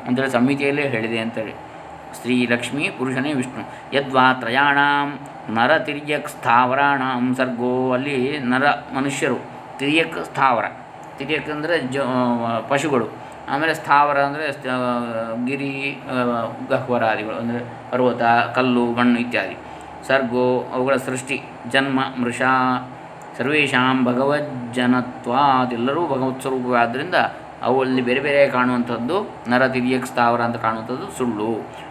ಅಂತೇಳಿ 0.08 0.30
ಸಂಹಿತೆಯಲ್ಲೇ 0.30 0.88
ಹೇಳಿದೆ 0.88 1.18
ಅಂತೇಳಿ 1.18 1.54
ಸ್ತ್ರೀ 2.24 2.36
ಲಕ್ಷ್ಮೀ 2.50 2.84
ಪುರುಷನೇ 2.98 3.30
ವಿಷ್ಣು. 3.38 3.62
ಯದ್ವಾ 3.94 4.22
ತ್ರಯಾಣಾಂ 4.42 5.08
ನರ 5.56 5.72
ತಿರ್ಯಕ್ 5.86 6.28
ಸ್ಥಾವರಾಣಾಂ 6.34 7.24
ಸರ್ಗೋ 7.38 7.72
ಅಲ್ಲಿ 7.96 8.14
ನರ 8.52 8.64
ಮನುಷ್ಯರು. 8.96 9.36
ತಿರ್ಯಕ್ 9.80 10.16
ಸ್ಥಾವರ. 10.28 10.64
ತಿರ್ಯಕ್ 11.18 11.50
ಅಂದರೆ 11.54 11.76
ಜ 11.94 12.06
ಪಶುಗಳು. 12.70 13.08
ಆಮೇಲೆ 13.50 13.74
ಸ್ಥಾವರ 13.80 14.16
ಅಂದರೆ 14.28 14.46
ಗಿರಿ 15.48 15.70
ಗಹ್ವರಾದಿಗಳು 16.72 17.36
ಅಂದರೆ 17.42 17.60
ಪರ್ವತ, 17.92 18.22
ಕಲ್ಲು, 18.56 18.86
ಮಣ್ಣು 18.98 19.20
ಇತ್ಯಾದಿ. 19.26 19.56
ಸರ್ಗೋ 20.08 20.46
ಅವುಗಳ 20.74 20.96
ಸೃಷ್ಟಿ, 21.10 21.38
ಜನ್ಮ, 21.76 22.00
ಮೃಷಾ, 22.24 22.54
ಸರ್ವೇಷಾಂ 23.38 23.96
ಭಗವಜ್ಜನತ್ವಾದೆಲ್ಲರೂ 24.10 26.04
ಭಗವತ್ 26.16 26.42
ಸ್ವರೂಪವಾದ್ದರಿಂದ 26.46 27.18
ಅವು 27.68 27.76
ಅಲ್ಲಿ 27.82 28.02
ಬೇರೆ 28.06 28.20
ಬೇರೆ 28.24 28.40
ಕಾಣುವಂಥದ್ದು, 28.54 29.18
ನರ 29.50 29.62
ತಿರ್ಯಕ್ 29.74 30.08
ಸ್ಥಾವರ 30.10 30.40
ಅಂತ 30.48 30.58
ಕಾಣುವಂಥದ್ದು 30.64 31.06
ಸುಳ್ಳು. 31.18 31.50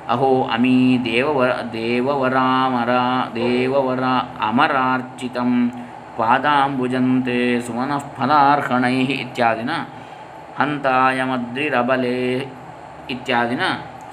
ಅಹೋ 0.10 0.44
ಅಮೀ 0.44 1.00
ದೇವವರ 1.06 1.50
ದೇವವರಾಮರ 1.74 2.90
ದೇವವರ 3.36 4.04
ಅಮರಾರ್ಚಿತಂ 4.42 5.72
ಪಾದಾಂಬುಜಂತೆ 6.18 7.62
ಸುಮನಃ 7.62 7.98
ಫಲಾರ್ಹಣೈ 7.98 8.96
ಇತ್ಯಾದಿನ 8.96 9.70
ಹಂತಾಯಮದ್ರಿರಬಲೆ 10.60 12.36
ಇತ್ಯಾದಿನ 13.10 13.60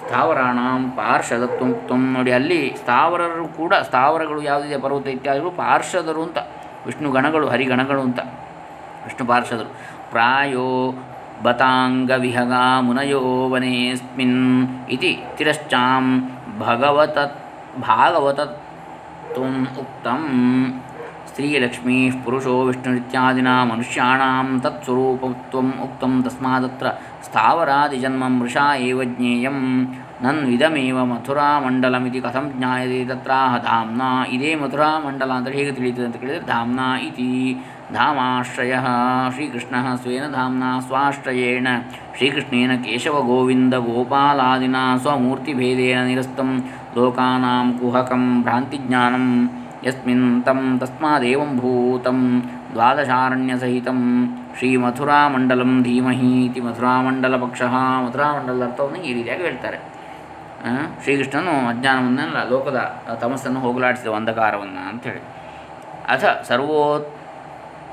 ಸ್ಥಾವರಾಣ 0.05 0.59
ಪಾರ್ಷದತ್ವಂ 0.96 1.74
ತ್ವಂ 1.74 2.12
ನೋಡಿ. 2.12 2.33
ಅಲ್ಲಿ 2.33 2.76
ಸ್ಥಾವರರು 2.76 3.48
ಕೂಡ, 3.48 3.74
ಸ್ಥಾವರಗಳು 3.74 4.42
ಯಾವುದಿದೆ, 4.42 4.79
ಪರ್ವತ 4.79 5.07
ಇತ್ಯಾದಿಗಳು 5.07 5.50
ಪಾರ್ಷದರು 5.50 6.22
ಅಂತ. 6.22 6.38
ವಿಷ್ಣು 6.87 7.11
ಗಣಗಳು 7.11 7.48
ಹರಿಗಣಗಳು 7.48 8.00
ಅಂತ. 8.00 8.20
ವಿಷ್ಣು 9.05 9.26
ಪಾರ್ಷದರು. 9.26 9.76
ಪ್ರಾಯೋ 10.11 10.94
ಬತಾಂಗ 11.44 12.11
ವಿಹಗ 12.22 12.55
ಮುನಯೋ 12.87 13.22
ವನೇಸ್ಮಿನ್ 13.53 14.40
ಇತಿ 14.88 15.12
ತಿರಶ್ಚಾಂ 15.37 16.07
ಭಗವತ 16.61 17.18
ಭಾಗವತ 17.88 18.40
ಉಕ್ತಂ. 19.83 20.22
ಸ್ತ್ರೀಲಕ್ಷ್ಮೀ 21.29 21.96
ಪುರುಷೋ 22.24 22.55
ವಿಷ್ಣುರಿತ್ಯಾದಿನ 22.66 23.50
ಮನುಷ್ಯಾಣಾಂ 23.70 24.48
ತತ್ಸ್ವರೂಪತ್ವಂ 24.64 25.68
ಉಕ್ತಂ 25.85 26.12
ತಸ್ಮಾದತ್ರ 26.24 26.87
ಸ್ಥಾವರಾದಿಜನ್ಮ 27.26 28.24
ಮೃಷಾ 28.38 28.64
ಏವ 28.88 29.05
ಜ್ಞೇಯಂ. 29.12 29.59
ನನ್ವಿದಮೇವ 30.22 30.98
ಮಥುರಾಮಂಡಲಮಿತಿ 31.05 32.20
ಕಥಂ 32.20 32.46
ಜ್ಞಾಯತೆ 32.57 32.98
ತತ್ರಾಹ 33.11 33.53
ಧಾಮ್ನ. 33.68 34.03
ಇದೇ 34.37 34.50
ಮಥುರಾಮಂಡಲ 34.62 35.31
ಅಂತ 35.33 35.48
ಹೇಗೆ 35.48 35.72
ತಿಳಿಯುತ್ತದೆ 35.72 36.07
ಅಂತ 36.07 36.16
ಕೇಳಿದರೆ 36.16 36.42
ಧಾಮ್ನ 36.46 36.81
ಇತಿ. 37.09 37.29
ಧಾಮಾಶ್ರಯ. 37.94 38.74
ಶ್ರೀಕೃಷ್ಣ 39.35 39.74
ಸ್ವೇನ 40.03 40.26
ಧಾಮ್ನ 40.35 40.64
ಸ್ವಾಶ್ರಯೇಣ. 40.87 41.68
ಶ್ರೀಕೃಷ್ಣೇನ 42.16 42.72
ಕೇಶವ 42.85 43.16
ಗೋವಿಂದ 43.31 43.74
ಗೋಪಾಲಾದಿನ 43.74 44.76
ಸ್ವಮೂರ್ತಿಭೇದೇನ 45.03 46.00
ನಿರಸ್ತಂ. 46.11 46.50
ಲೋಕಾನಾಂ 46.96 47.66
ಕುಹಕಂ 47.79 48.24
ಭ್ರಾಂತಿಜ್ಞಾನಂ. 48.42 49.26
ಯಸ್ಮಿನ್ 49.87 50.29
ತಂ 50.46 50.61
ತಸ್ಮಾದೇವಂ 50.81 51.53
ಭೂತಂ. 51.61 52.18
ದ್ವಾದಶಾರಣ್ಯಸಹಿತಂ 52.72 54.00
ಶ್ರೀಮಥುರಾಮಂಡಲಂ 54.59 55.72
ಧೀಮಹಿ 55.83 56.33
ಇತಿ 56.46 56.61
ಮಥುರಾಮಂಡಲ 56.61 57.37
ಪಕ್ಷ 57.44 57.62
ಮಥುರಾಮಂಡಲದ 58.05 58.64
ಅರ್ಥವನ್ನು 58.68 59.00
ಈ 59.09 59.12
ರೀತಿಯಾಗಿ 59.14 59.42
ಹೇಳ್ತಾರೆ. 59.42 59.79
ಶ್ರೀಕೃಷ್ಣನು 61.03 61.55
ಅಜ್ಞಾನವನ್ನೆಲ್ಲ 61.68 62.38
ಲೋಕದ 62.50 62.81
ತಮಸ್ಸನ್ನು 63.22 63.61
ಹೋಗಲಾಡಿಸಿದ 63.61 64.12
ಅಂಧಕಾರವನ್ನು 64.18 64.83
ಅಂಥೇಳಿ 64.88 65.22
ಅಥ 66.14 66.24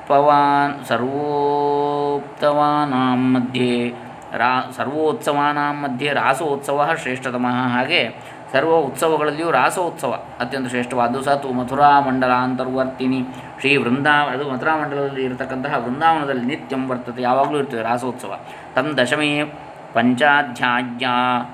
ಸರ್ವೋತ್ಪವಾನ್ 0.07 0.85
ಸರ್ವೋಪ್ತವಾಂ 0.85 3.33
ಮಧ್ಯೆ 3.33 3.93
ರಾ 4.37 4.63
ಸರ್ವೋತ್ಸವಾನಾಂ 4.77 5.81
ಮಧ್ಯೆ 5.81 6.13
ರಾಸೋತ್ಸವ 6.13 6.89
ಶ್ರೇಷ್ಠತಮ 7.01 7.47
ಹಾಗೆ 7.47 8.15
ಸರ್ವ 8.53 8.69
ಉತ್ಸವಗಳಲ್ಲಿಯೂ 8.69 9.51
ರಾಸೋತ್ಸವ 9.51 10.19
ಅತ್ಯಂತ 10.39 10.69
ಶ್ರೇಷ್ಠವಾದ್ದು 10.69 11.23
ಸತ್ತು 11.23 11.53
ಮಥುರಾ 11.53 11.99
ಮಂಡಲಾಂತರ್ವರ್ತಿನಿ 11.99 13.25
ಶ್ರೀ 13.59 13.75
ವೃಂದಾವನ 13.75 14.33
ಅದು 14.33 14.49
ಮಥುರಾ 14.49 14.75
ಮಂಡಲದಲ್ಲಿ 14.75 15.23
ಇರತಕ್ಕಂತಹ 15.23 15.77
ವೃಂದಾವನದಲ್ಲಿ 15.77 16.45
ನಿತ್ಯಂ 16.45 16.89
ವರ್ತತೆ, 16.89 17.21
ಯಾವಾಗಲೂ 17.21 17.57
ಇರ್ತದೆ 17.57 17.81
ರಾಸೋತ್ಸವ. 17.81 18.39
ತಮ್ಮ 18.75 18.97
ದಶಮೇ 18.97 19.51
ಪಂಚಾಧ್ಯಾಯ 19.93 21.05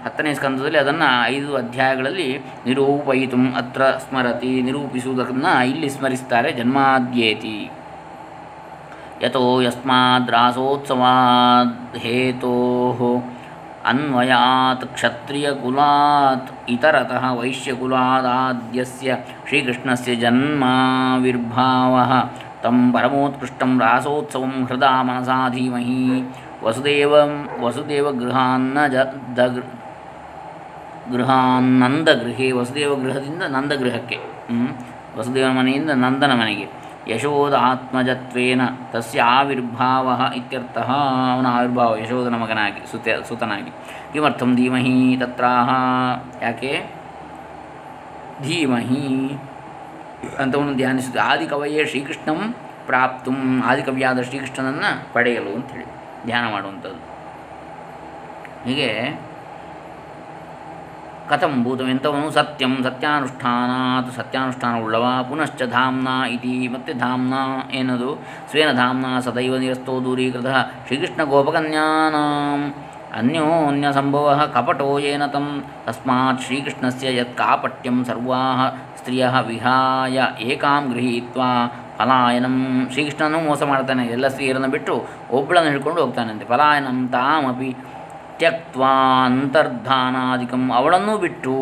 ಹತ್ತನೇ 0.06 0.34
ಸ್ಕಂದದಲ್ಲಿ 0.34 0.78
ಅದನ್ನು 0.78 1.26
ಐದು 1.26 1.56
ಅಧ್ಯಾಯಗಳಲ್ಲಿ 1.56 2.42
ನಿರೂಪಯಿತು, 2.66 3.58
ಅತ್ರ 3.58 3.84
ಸ್ಮರತಿ, 3.84 4.62
ನಿರೂಪಿಸುವುದನ್ನು 4.62 5.66
ಇಲ್ಲಿ 5.66 5.90
ಸ್ಮರಿಸ್ತಾರೆ 5.90 6.52
ಜನ್ಮಾದ್ಯೇತಿ. 6.52 7.72
ಯತೋ 9.24 9.62
ಯಸ್ಮಾದ್ರಾಸೋತ್ಸವಾದ್ 9.62 11.98
ಹೇತೋ 11.98 13.24
ಅನ್ವಯಾತ್ 13.86 14.86
ಕ್ಷತ್ರಿಯಕುಲಾತ್ 14.86 16.70
ಇತರತಃ 16.70 17.32
ವೈಶ್ಯಕುಲಾದಾದ್ಯಸ್ಯ 17.32 19.18
ಶ್ರೀಕೃಷ್ಣಸ್ಯ 19.48 20.16
ಜನ್ಮಾವಿರ್ಭಾವ 20.16 22.24
ತಂ 22.64 22.94
ಪರಮೋತ್ಕೃಷ್ಟಂ 22.94 23.80
ರಾಸೋತ್ಸವಂ 23.80 24.66
ಹೃದಾ 24.66 25.02
ಮನಸಾ 25.02 25.50
ಧೀಮಹಿ 25.50 26.24
ವಸುದೇವ 26.64 27.14
ವಸುದೇವ 27.62 28.12
ಗೃಹಾನ್ನ 28.12 28.88
ಜ 28.88 28.96
ದ 29.38 29.64
ಗೃಹಾನಂದಗೃಹೇ 31.12 32.52
ವಸುದೇವ 32.52 32.96
ಗೃಹದಿಂದ 32.96 33.44
ನಂದಗೃಹಕ್ಕೆ? 33.44 34.20
ವಸುದೇವನ 35.18 35.52
ಮನೆಯಿಂದ 35.52 35.90
ನಂದನ 35.90 36.34
ಮನೆಗೆ 36.34 36.83
ಯಶೋದ 37.08 37.54
ಆತ್ಮಜತ್ವೇನ 37.60 38.62
ತಸ್ಯ 38.92 39.22
ಆವಿರ್ಭಾವ 39.22 40.34
ಇತ್ಯರ್ಥ. 40.36 40.78
ಅವನ 40.78 41.48
ಆವಿರ್ಭಾವ 41.50 41.98
ಯಶೋಧನ 41.98 42.36
ಮಗನಾಗಿ, 42.36 42.92
ಸುತ, 42.92 43.28
ಸುತನಾಗಿ. 43.28 43.72
ಕಿಮರ್ಥಂ 44.14 44.56
ಧೀಮಹಿ 44.56 45.18
ತತ್ರಾಹ. 45.18 45.70
ಯಾಕೆ? 46.44 46.86
ಧೀಮಹಿ 48.42 49.34
ಅಂತವನ್ನು 50.40 50.76
ಧ್ಯಾನಿಸುತ್ತೆ 50.76 51.20
ಆದಿಕವಯೇ 51.20 51.86
ಶ್ರೀಕೃಷ್ಣಂ 51.86 52.56
ಪ್ರಾಪ್ತು. 52.86 53.32
ಆದಿಕವಿಯಾದ 53.66 54.22
ಶ್ರೀಕೃಷ್ಣನನ್ನು 54.22 55.14
ಪಡೆಯಲು 55.14 55.56
ಅಂತೇಳಿ 55.56 55.86
ಧ್ಯಾನ 56.26 56.52
ಮಾಡುವಂಥದ್ದು. 56.52 57.14
ಹೀಗೆ 58.64 59.20
ಕಥಂ 61.30 61.54
ಭೂತವೆಂಥವನು 61.64 62.30
ಸತ್ಯಂ 62.32 62.74
ಸತ್ಯಾನುಷ್ಠಾನಾತ್ 62.84 64.66
ಉಳ್ಳವ 64.84 65.06
ಪುನಶ್ಚ 65.30 65.64
ಧಾಮ್ನ 65.70 66.08
ಇತಿ 66.36 66.54
ಮತ್ತೆ 66.68 66.94
ಧಾಮ್ನ 66.94 67.34
ಏನದು 67.72 68.10
ಸ್ವೇನ 68.52 68.72
ಧಾಮ್ನ 68.72 69.06
ಸದೈವ 69.20 69.58
ನಿರಸ್ತೋ 69.58 69.96
ದೂರೀಕೃತ 70.04 70.50
ಶ್ರೀಕೃಷ್ಣ 70.88 71.24
ಗೋಪಕನ್ಯಾನಾಂ 71.24 72.64
ಅನ್ಯೋನ್ಯ 73.14 73.88
ಸಂಭವ 73.92 74.28
ಕಪಟೋ 74.54 74.90
ಯೇನ 74.98 75.24
ತಂ 75.26 75.48
ತಸ್ಮಾತ್ 75.86 76.42
ಶ್ರೀಕೃಷ್ಣಸ್ಯ 76.42 77.12
ಯತ್ 77.18 77.36
ಕಾಪಟ್ಯಂ 77.38 77.98
ಸರ್ವಾಃ 78.06 78.60
ಸ್ತ್ರೀಯಃ 78.98 79.36
ವಿಹಾಯ 79.42 80.20
ಏಕಾಂ 80.46 80.84
ಗೃಹೀತ್ವ 80.94 81.42
ಪಲಾಯನಂ 81.98 82.56
ಶ್ರೀಕೃಷ್ಣನೂ 82.94 83.40
ಮೋಸ 83.42 83.64
ಮಾಡ್ತಾನೆ 83.64 84.04
ಎಲ್ಲ 84.06 84.28
ಸ್ತ್ರೀಯರನ್ನು 84.28 84.70
ಬಿಟ್ಟು 84.70 84.94
ಒಬ್ಬಳನ್ನು 85.32 85.70
ಹಿಡ್ಕೊಂಡು 85.70 86.00
ಹೋಗ್ತಾನಂತೆ. 86.02 86.46
ಪಲಾಯನಂ 86.46 86.98
ತಾಮಪಿ 87.08 87.70
ತ್ಯಕ್ವಾ 88.40 88.92
ಅಂತರ್ಧಾನಾದಿಕಂ 89.26 90.64
ಅವಳನ್ನೂ 90.76 91.14
ಬಿಟ್ಟು 91.18 91.56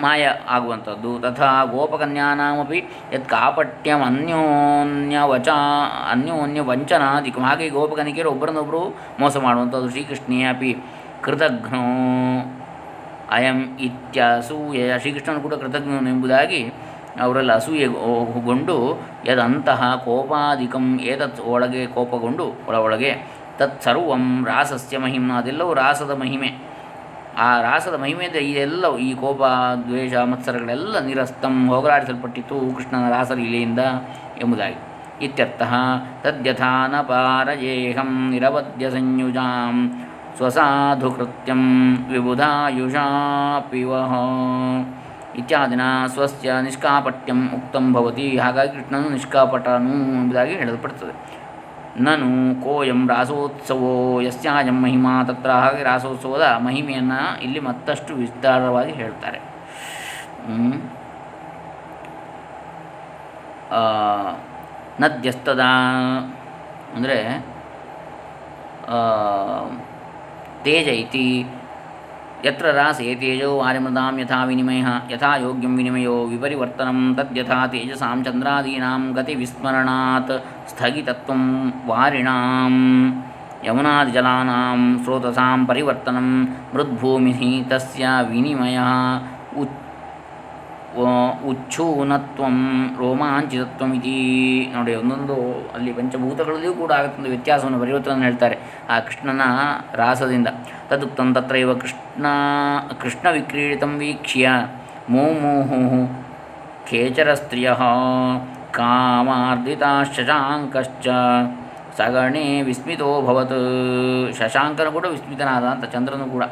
ಮಾಯ 0.00 0.22
ಆಗುವಂಥದ್ದು. 0.48 1.10
ತಥಾ 1.20 1.50
ಗೋಪಕನ್ಯಾನಾಮಪಿ 1.64 2.78
ಯತ್ 3.12 3.28
ಕಾಪಟ್ಯಂ 3.28 4.00
ಅನ್ಯೋನ್ಯ 4.04 5.18
ವಚ 5.32 5.48
ಅನ್ಯೋನ್ಯ 6.12 6.60
ವಂಚನಾದಿಕಂ 6.60 7.42
ಹಾಗೆ 7.42 7.68
ಗೋಪಕನಿಕೆಯರು 7.68 8.30
ಒಬ್ಬರನ್ನೊಬ್ಬರು 8.30 8.82
ಮೋಸ 9.20 9.36
ಮಾಡುವಂಥದ್ದು 9.36 9.90
ಶ್ರೀಕೃಷ್ಣೇ 9.90 10.40
ಅಪಿ. 10.44 10.72
ಕೃತಘ್ನೋ 11.22 11.84
ಅಯಂ 13.30 13.58
ಇತ್ಯಸೂಯ 13.80 14.98
ಶ್ರೀಕೃಷ್ಣನು 14.98 15.40
ಕೂಡ 15.40 15.54
ಕೃತಜ್ಞನು 15.54 16.08
ಎಂಬುದಾಗಿ 16.08 16.60
ಅವರೆಲ್ಲ 17.20 17.52
ಅಸೂಯೆಗೊಂಡು 17.52 18.76
ಯದಂತಹ 19.24 19.80
ಕೋಪಾಧಿಕಂ 20.04 20.86
ಏತತ್ 21.00 21.40
ಒಳಗೆ 21.52 21.82
ಕೋಪಗೊಂಡು 21.86 22.46
ಒಳ 22.68 22.76
ಒಳಗೆ 22.76 23.10
ತತ್ಸರ್ವಂ 23.60 24.26
ರಾಸಸ್ಯ 24.46 24.98
ಮಹಿಮ, 24.98 25.32
ಅದೆಲ್ಲವೂ 25.38 25.72
ರಾಸದ 25.74 26.12
ಮಹಿಮೆ. 26.20 26.50
ಆ 27.38 27.48
ರಾಸದ 27.62 27.96
ಮಹಿಮೆಯಿಂದ 28.00 28.38
ಇದೆಲ್ಲವೂ 28.50 28.96
ಈ 28.98 29.10
ಕೋಪ, 29.14 29.42
ದ್ವೇಷ, 29.86 30.14
ಮತ್ಸರಗಳೆಲ್ಲ 30.14 30.98
ನಿರಸ್ತಂ 30.98 31.56
ಹೋಗಲಾಡಿಸಲ್ಪಟ್ಟಿತು 31.68 32.56
ಕೃಷ್ಣನ 32.76 33.04
ರಾಸಲೀಲೆಯಿಂದ 33.10 33.78
ಎಂಬುದಾಗಿ. 34.42 34.78
ಇತ್ಯರ್ಥ 35.26 35.62
ತದ್ಯಥಾನ 36.22 36.94
ಪಾರಯೇಹಂ 37.00 38.12
ನಿರವಧ್ಯ 38.30 38.90
ಸಂಯುಜಾಂ 38.90 39.76
ಸ್ವಸಾಧುಕೃತ್ಯಂ 40.36 41.62
ವಿಬುಧಾಯುಷಾ 42.12 43.06
ಪಿವಹ 43.70 44.12
ಇತ್ಯಾದಿನ 45.38 45.82
ಸ್ವಸ್ಯ 46.14 46.52
ನಿಷ್ಕಾಪಟ್ಯಂ 46.62 47.40
ಉಕ್ತಂ 47.54 47.84
ಭವತಿ, 47.92 48.28
ಹಾಗಾಗಿ 48.38 48.72
ಕೃಷ್ಣನು 48.76 49.08
ನಿಷ್ಕಾಪಟನು 49.10 49.94
ಎಂಬುದಾಗಿ 50.18 50.54
ಹೇಳಲ್ಪಡ್ತದೆ. 50.54 51.14
ನನು 51.96 52.28
ಕೋಯಂ 52.64 53.00
ರಾಸೋತ್ಸವೋ 53.08 53.94
ಯಸ್ಯಾಯಂ 54.20 54.76
ಮಹಿಮಾ 54.82 55.12
ತತ್ರ. 55.28 55.50
ಹಾಗೆ 55.62 55.82
ರಾಸೋತ್ಸವದ 55.82 56.46
ಮಹಿಮೆಯನ್ನು 56.66 57.20
ಇಲ್ಲಿ 57.42 57.60
ಮತ್ತಷ್ಟು 57.60 58.12
ವಿಸ್ತಾರವಾಗಿ 58.14 58.92
ಹೇಳ್ತಾರೆ. 59.00 59.40
ನದ್ಯಸ್ತದ, 65.00 65.64
ಅಂದರೆ 66.96 67.18
ತೇಜ 70.64 70.88
ಇತಿ. 71.02 71.26
ಯತ್ರ 72.44 72.66
ರಾಸೆ 72.72 73.14
ತೇಜೋ 73.14 73.56
ವಾರ್ಯಮೃದಾಂ 73.56 74.18
ಯಥಾ 74.20 74.44
ವಿನಿಮಯ 74.44 74.82
ಯಥಾ 75.10 75.36
ಯೋಗ್ಯಂ 75.36 75.76
ವಿನಿಮಯೋ 75.76 76.14
ವಿಪರಿವರ್ತನಂ 76.24 77.14
ತದ್ಯಥಾ 77.14 77.66
ತೇಜಸಾಂ 77.66 78.24
ಚಂದ್ರಾದೀನಾಂ 78.24 79.12
ಗತಿವಿಸ್ಮರಣಾತ್ 79.12 80.32
ಸ್ಥಗಿತತ್ವಂ 80.66 81.42
ವಾರಿಣಾಂ 81.86 82.76
ಯಮುನಾದಿಜಲಾನಾಂ 83.66 84.94
ಸ್ರೋತಸಾಂ 85.02 85.66
ಪರಿವರ್ತನಂ 85.66 86.28
ಮೃದ್ಭೂಮಿಃ 86.74 87.40
ತಸ್ಯ 87.68 88.04
ವಿನಿಮಯಃ 88.30 88.88
ಉಚ್ 89.20 89.26
ವ- 89.26 89.39
ಉಚ್ಛೂನತ್ವಂ 91.50 92.56
ರೋಮಾಂಚಿತತ್ವಂ 92.98 93.90
ಇತಿ 93.94 94.14
ನೋಡಿ, 94.74 94.94
ಒಂದೊಂದು 94.94 95.36
ಅಲ್ಲಿ 95.74 95.92
ಪಂಚಭೂತಗಳಲ್ಲಿಯೂ 95.92 96.74
ಕೂಡ 96.74 96.92
ಆಗುತ್ತೊಂದು 96.92 97.30
ವ್ಯತ್ಯಾಸವನ್ನು 97.30 97.80
ಪರಿವರ್ತನೆ 97.80 98.24
ಹೇಳ್ತಾರೆ. 98.24 98.58
ಆ 98.90 99.00
ಕೃಷ್ಣನ 99.00 99.42
ರಾಸದಿಂದ. 99.94 100.48
ತದುಕ್ತಂ 100.90 101.34
ತತ್ರೈವ 101.34 101.74
ಕೃಷ್ಣ 101.74 102.26
ಕೃಷ್ಣ 103.02 103.26
ವಿಕ್ರೀಡಿತಂ 103.30 103.92
ವೀಕ್ಷ್ಯ. 103.98 104.48
ಮೋಮೋಹು 105.10 105.80
ಖೇಚರ 106.90 107.34
ಸ್ತ್ರಿಯ 107.34 107.70
ಕಾಮಾರ್ಧಿತ 108.78 109.82
ಶಶಾಂಕಶ್ಚ 110.16 111.08
ಸಗಣೆ 111.98 112.62
ವಿಸ್ಮಿತೋಭವತ್ 112.62 113.58
ಶಶಾಂಕನು 114.38 114.92
ಕೂಡ 114.92 115.04
ವಿಸ್ಮಿತನಾದ 115.04 115.64
ಅಂತ 115.64 115.84
ಚಂದ್ರನು 115.84 116.26
ಕೂಡ. 116.26 116.44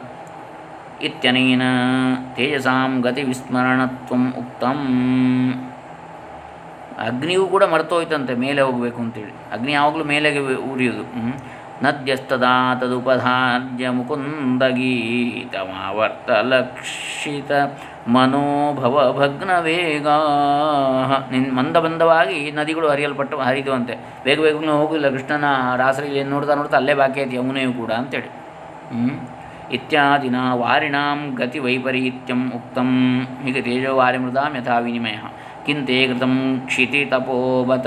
ಇತ್ಯನೇನ 1.02 1.62
ತೇಜಸಾಂ 2.34 3.00
ಗತಿ 3.00 3.22
ವಿಸ್ಮರಣತ್ವಂ 3.22 4.34
ಉಕ್ತಂ 4.38 4.78
ಅಗ್ನಿಯೂ 6.98 7.46
ಕೂಡ 7.46 7.64
ಮರ್ತೋಯ್ತಂತೆ, 7.64 8.34
ಮೇಲೆ 8.34 8.62
ಹೋಗಬೇಕು 8.62 9.00
ಅಂತೇಳಿ. 9.00 9.30
ಅಗ್ನಿ 9.52 9.72
ಯಾವಾಗಲೂ 9.72 10.04
ಮೇಲೆಗೆ 10.04 10.38
ಉ- 10.38 10.72
ಉರಿಯುವುದು 10.72 11.02
ಹ್ಮ್. 11.02 11.32
ನದ್ಯಸ್ತದಾ 11.82 12.74
ತದುಪಧಾರ್ಯ 12.74 13.88
ಲಕ್ಷಿತ 16.42 17.50
ಮನೋಭವ 18.08 19.16
ಭಗ್ನ 19.18 19.58
ವೇಗ. 19.58 20.06
ನಿನ್ 21.30 21.56
ಮಂದಬಂಧವಾಗಿ 21.56 22.50
ನದಿಗಳು 22.50 22.88
ಹರಿಯಲ್ಪಟ್ಟು 22.88 23.38
ಹರಿದುವಂತೆ 23.38 23.94
ಬೇಗ 24.24 24.40
ಬೇಗನೆ 24.40 24.66
ಹೋಗಿಲ್ಲ 24.66 25.08
ಕೃಷ್ಣನ 25.08 25.44
ರಾಸಲೀಲೆಯನ್ನು 25.76 26.34
ನೋಡ್ತಾ 26.34 26.54
ನೋಡ್ತಾ 26.54 26.76
ಅಲ್ಲೇ 26.76 26.94
ಬಾಕಿ 26.94 27.20
ಐತಿ 27.20 27.36
ಯಮುನೆಯೂ 27.36 27.72
ಕೂಡ 27.72 27.92
ಅಂತೇಳಿ. 27.92 28.26
ಹ್ಮ್. 28.26 29.37
ಇತ್ಯಾದಿನ 29.70 30.36
ವಾರಿಣಾಂ 30.60 31.38
ಗತಿ 31.38 31.58
ವೈಪರೀತ್ಯಂ 31.58 32.50
ಉಕ್ತಂ 32.54 33.18
ಹೀಗೆ 33.42 33.60
ತೇಜೋವಾರಿಮೃದಾಂ 33.60 34.58
ಯಥಾ 34.58 34.78
ವಿನಿಮಯ 34.84 35.18
ಕಿಂತೆ 35.66 36.06
ಕೃತಂ 36.06 36.64
ಕ್ಷಿತಿ 36.66 37.04
ತಪೋಬತ 37.04 37.86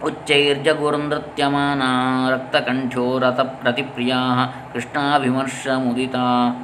ಉಚ್ಚೈರ್ಜಗುರ್ನೃತ್ಯಮಾನ 0.05 1.83
ರಕ್ತಕಂಠೋ 2.31 3.19
ರಥ 3.19 3.41
ಪ್ರತಿಪ್ರಿಯಾ 3.41 4.17
ಕೃಷ್ಣಾಭಿಮರ್ಶ 4.73 5.67
ಮುದಿತ 5.85 6.15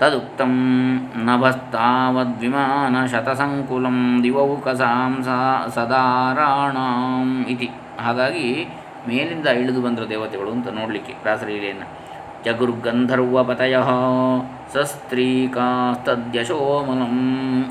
ತದುಕ್ತಂ 0.00 0.54
ನಭಸ್ತಾವದ್ವಿಮಾನ 1.26 2.94
ಶತಸಂಕುಲಂ 3.12 3.98
ದಿವೌಕಸಾಂ 4.22 5.14
ಸದಾರಾಣಾಂ 5.74 7.28
ಇತಿ. 7.54 7.68
ಹಾಗಾಗಿ 8.00 8.68
ಮೇಲಿಂದ 9.08 9.46
ಇಳಿದು 9.46 9.82
ಬಂದರು 9.82 10.10
ದೇವತೆಗಳು 10.10 10.50
ಅಂತ 10.50 10.68
ನೋಡಲಿಕ್ಕೆ 10.68 11.14
ರಾಸಲೀಲೆಯನ್ನು. 11.24 12.00
ಜಗುರ್ಗಂಧರ್ವಪತಯ 12.44 13.76
ಸಸ್ತ್ರೀಕಾಸ್ತದ್ಯಶೋಮಲಂ 14.74 15.54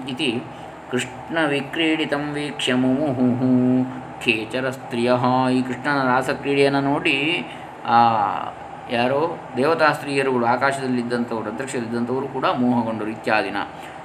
ಇತಿ 0.09 0.43
ಕೃಷ್ಣವಿಕ್ರೀಡಿತಂ 0.91 2.31
ವೀಕ್ಷ್ಯ 2.33 2.73
ಮುಮುಹು 2.73 3.83
ಖೇಚರ 4.25 4.69
ಸ್ತ್ರೀಯ 4.69 5.13
ಈ 5.53 5.61
ಕೃಷ್ಣನ 5.61 6.03
ರಾಸಕ್ರೀಡೆಯನ್ನು 6.03 6.81
ನೋಡಿ, 6.81 7.45
ಆ, 7.85 7.95
ಯಾರೋ 8.91 9.39
ದೇವತಾ 9.57 9.91
ಸ್ತ್ರೀಯರುಗಳು 9.91 10.45
ಆಕಾಶದಲ್ಲಿದ್ದಂಥವ್ರು 10.45 11.49
ಅಂತರಿಕ್ಷದಲ್ಲಿದ್ದಂಥವರು 11.49 12.27
ಕೂಡ 12.27 12.45
ಮೋಹಗೊಂಡರು 12.45 13.07
ಇತ್ಯಾದಿನ. 13.07 13.57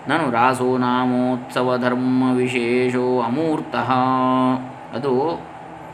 ನಾನು 0.09 0.31
ರಾಸೋ 0.31 0.79
ನಾಮೋತ್ಸವ 0.79 1.79
ಧರ್ಮ 1.79 2.37
ವಿಶೇಷೋ 2.37 3.21
ಅಮೂರ್ತಃ. 3.21 3.93
ಅದು 4.95 5.41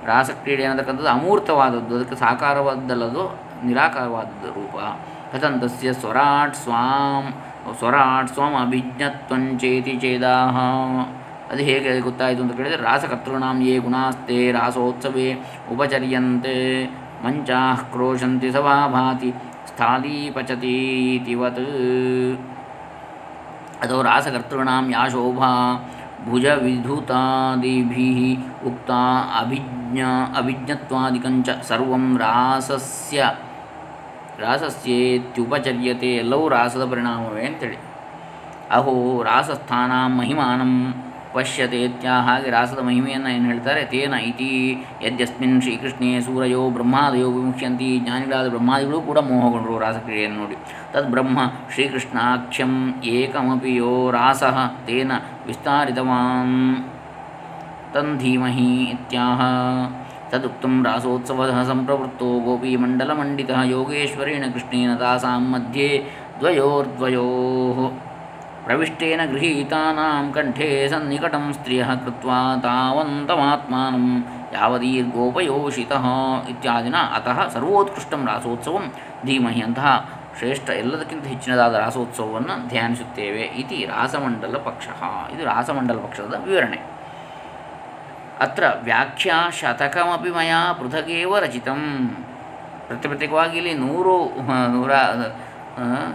ರಾಸಕ್ರೀಡೆ 0.07 0.65
ಅನ್ನತಕ್ಕಂಥದ್ದು 0.65 1.11
ಅಮೂರ್ತವಾದದ್ದು, 1.11 1.93
ಅದಕ್ಕೆ 1.97 2.17
ಸಾಕಾರವಾದ್ದಲ್ಲದು 2.25 3.25
ನಿರಾಕಾರವಾದದ್ದು 3.67 4.51
ರೂಪ. 4.59 4.77
ಕಥಂತಸ್ಯ 5.33 5.93
ಸ್ವರಾಟ್ 5.93 6.57
ಸ್ವಾಂ 6.57 7.25
ಸ್ವರಾಟ್ 7.79 8.31
ಸ್ವಾಂ 8.35 8.55
ಅಭಿಜ್ಞತ್ವಂಚೇತಿ 8.63 9.95
ಚೇದಾಹ 10.03 10.57
ಅದು 11.51 11.63
ಹೇಗೆ 11.69 12.01
ಗೊತ್ತಾಯಿತು 12.01 12.41
ಅಂತ 12.43 12.53
ಕೇಳಿದರೆ, 12.57 12.83
ರಾಸಕರ್ತೃಣಾಂ 12.83 13.57
ಯೇ 13.63 13.75
ಗುಣಾಸ್ತೆ 13.79 14.39
ರಾಸೋತ್ಸವೇ 14.53 15.29
ಉಪಚರ್ಯಂತೆ, 15.73 16.57
ಮಂಚಾಃ 17.25 17.79
ಕ್ರೋಶಂತಿ 17.93 18.51
ಸಭಾಭಾತಿ 18.51 19.31
ಸ್ಥಾಲೀ 19.71 20.17
ಪಚತೀತಿವತ್ 20.31 21.65
ಅದು 23.83 23.97
ರಾಸಕರ್ತೃಣಾಂ 24.03 24.87
ಯಾ 24.93 25.03
ಶೋಭಾ 25.09 25.51
ಭುಜವಿಧುತಾದಿಭಿः 26.29 28.19
ಉಕ್ತ 28.67 28.91
ಅಭಿಜ್ಞ 29.41 30.01
ಅಭಿಜ್ಞತ್ವಾದಿಕಂಚ 30.39 31.49
ಸರ್ವಂ 31.63 32.05
ರಾಸಸ್ಯ 32.19 33.21
ರಾಸಸ್ಯೇತ್ಯುಪಚರ್ಯತೆ 34.41 36.11
ಎಲ್ಲವೂ 36.15 36.45
ರಾಸದ 36.49 36.85
ಪರಿಣಾಮವೇ 36.91 37.45
ಅಂತೇಳಿ 37.47 37.79
ಅಹೋ 38.71 38.95
ರಾಸಸ್ಥಾನ 39.23 39.93
ಮಹಿಮಾನಂ 40.17 40.73
ಪಶ್ಯತೆ 41.33 41.87
ಹಾಗೆ 42.09 42.51
ರಾಸದ 42.51 42.79
ಮಹಿಮೆಯನ್ನು 42.79 43.29
ಏನು 43.29 43.45
ಹೇಳ್ತಾರೆ? 43.45 43.85
ತೇನ 43.85 44.13
ಇತಿ 44.13 44.77
ಯದ್ಯಸ್ಮಿನ್ 45.03 45.63
ಶ್ರೀಕೃಷ್ಣೇ 45.63 46.21
ಸೂರಯೋ 46.21 46.71
ಬ್ರಹ್ಮಾದಯೋ 46.71 47.31
ವಿಮುಖ್ಯಂತಿ. 47.31 47.99
ಜ್ಞಾನಿಗಳಾದ 47.99 48.49
ಬ್ರಹ್ಮಾದಿಗಳು 48.49 49.01
ಕೂಡ 49.01 49.19
ಮೋಹಗೊಂಡರು 49.19 49.79
ರಾಸಕ್ರಿಯೆಯನ್ನು 49.79 50.39
ನೋಡಿ. 50.39 50.57
ತದ್ 50.93 51.11
ಬ್ರಹ್ಮ 51.11 51.39
ಶ್ರೀಕೃಷ್ಣಾಖ್ಯಂ 51.75 52.95
ಏಕಮಪಿ 53.05 53.75
ಯೋ 53.75 54.11
ರಾಸ. 54.11 54.43
ತೇನ 54.87 55.13
ವಿಸ್ತಾರಿತವಾನ್. 55.47 56.77
ತಂಧೀಮಹಿ 57.95 58.85
ಇತ್ಯಾಹ. 58.85 59.41
ತದುಕ್ತಂ 60.31 60.85
ರಾಸೋತ್ಸವ 60.85 61.65
ಸಂಪ್ರವೃತ್ತೋ 61.69 62.41
ಗೋಪೀಮಂಡಲಮಂಡಿತ 62.41 63.51
ಯೋಗೇಶ್ವರೇಣ 63.65 64.45
ಕೃಷ್ಣೇನ 64.53 64.95
ತಾಸಾಂ 64.95 65.53
ಮಧ್ಯೆ 65.53 66.05
ದ್ವಯೋರ್ದ್ವಯೋ. 66.41 67.27
ಪ್ರವಿಷ್ಟೇನ 68.71 69.21
ಗೃಹೀತಾನಾಂ 69.25 70.33
ಕಂಠೇ 70.33 70.89
ಸನ್ನಿಕಟಂ 70.89 71.53
ಸ್ತ್ರಿಯ 71.53 71.85
ಕೃತ್ವಾ 71.85 72.57
ತಾವಂತಮಾತ್ಮಾನಂ 72.63 74.25
ಯಾವದೀರ್ಗೋಪಯೋಷಿತಃ 74.53 76.05
ಇತ್ಯಾದಿನ 76.49 76.95
ಅತಃ 76.95 77.49
ಸರ್ವೋತ್ಕೃಷ್ಟಂ 77.49 78.27
ರಾಸೋತ್ಸವಂ 78.27 78.93
ಧೀಮಹಿ 79.27 79.61
ಅಂತಹ 79.61 80.11
ಶ್ರೇಷ್ಠ 80.39 80.71
ಎಲ್ಲದಕ್ಕಿಂತ 80.71 81.25
ಹೆಚ್ಚಿನದಾದ 81.25 81.75
ರಾಸೋತ್ಸವವನ್ನು 81.75 82.69
ಧ್ಯಾನಿಸುತ್ತೇವೆ 82.69 83.43
ಇತಿ 83.43 83.85
ರಾಸಮಂಡಲ 83.85 84.57
ಪಕ್ಷ 84.57 84.89
ಇದು 85.35 85.45
ರಾಸಮಂಡಲ 85.45 85.99
ಪಕ್ಷದ 85.99 86.35
ವಿವರಣೆ। 86.45 86.81
ಅತ್ರ 88.41 88.65
ವ್ಯಾಖ್ಯಾ 88.83 89.51
ಶತಕಮಿ 89.51 90.31
ಮಯ 90.31 90.53
ಪೃಥಗೇವ 90.81 91.39
ರಚಿತಂ। 91.39 91.83
ಪ್ರತ್ಯೇಕವಾಗಿ 92.87 93.59
ಇಲ್ಲಿ 93.59 93.75
ನೂರು, 93.75 94.17
ನೂರ 94.69 94.93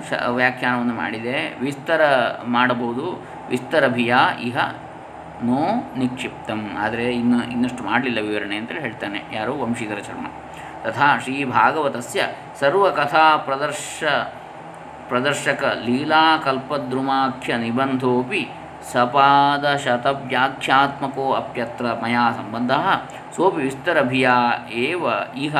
ಶ, 0.10 0.14
ವ್ಯಾಖ್ಯಾನವನ್ನು 0.28 0.94
ಮಾಡಿದೆ. 0.94 1.60
ವಿಸ್ತರ 1.60 2.02
ಮಾಡಬಹುದು. 2.48 3.24
ವಿಸ್ತರಭಿಯ 3.50 4.16
ಇಹ 4.42 4.58
ನೋ 5.44 5.94
ನಿಕ್ಷಿಪ್ತಂ. 5.98 6.78
ಆದರೆ 6.80 7.14
ಇನ್ನು 7.14 7.52
ಇನ್ನಷ್ಟು 7.52 7.84
ಮಾಡಲಿಲ್ಲ 7.84 8.20
ವಿವರಣೆ 8.20 8.56
ಅಂತೇಳಿ 8.56 8.80
ಹೇಳ್ತಾನೆ 8.80 9.24
ಯಾರು 9.34 9.62
ವಂಶೀಧರ 9.62 9.96
ಚರ್ಮ 9.96 10.28
ತಥಾ 10.84 11.20
ಶ್ರೀ 11.20 11.44
ಭಾಗವತಸ್ಯ 11.44 12.28
ಸರ್ವಕಥಾ 12.60 13.38
ಪ್ರದರ್ಶ, 13.38 14.04
ಪ್ರದರ್ಶಕ 15.08 15.82
ಲೀಲಾಕಲ್ಪದ್ರುಮಾಖ್ಯ 15.86 17.58
ನಿಬಂಧೋಪಿ 17.58 18.50
ಸಪಾದಶತವ್ಯಾಖ್ಯಾತ್ಮಕೋ 18.92 21.34
ಅಪ್ಯತ್ರ 21.34 21.86
ಮಯಾ 22.04 22.32
ಸಂಬಂಧ 22.32 22.72
ಸೋಪಿ 23.36 23.62
ವಿಸ್ತರಭಿಯ 23.62 24.30
ಏವ 24.72 25.06
ಇಹ 25.38 25.58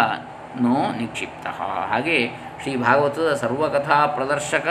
ನೋ 0.62 0.92
ನಿಕ್ಷಿಪ್ತ. 0.92 1.48
ಹಾಗೆ 1.48 2.45
ಶ್ರೀ 2.66 2.74
ಭಾಗವತದ 2.84 3.32
ಸರ್ವಕಥಾ 3.42 3.96
ಪ್ರದರ್ಶಕ 4.14 4.68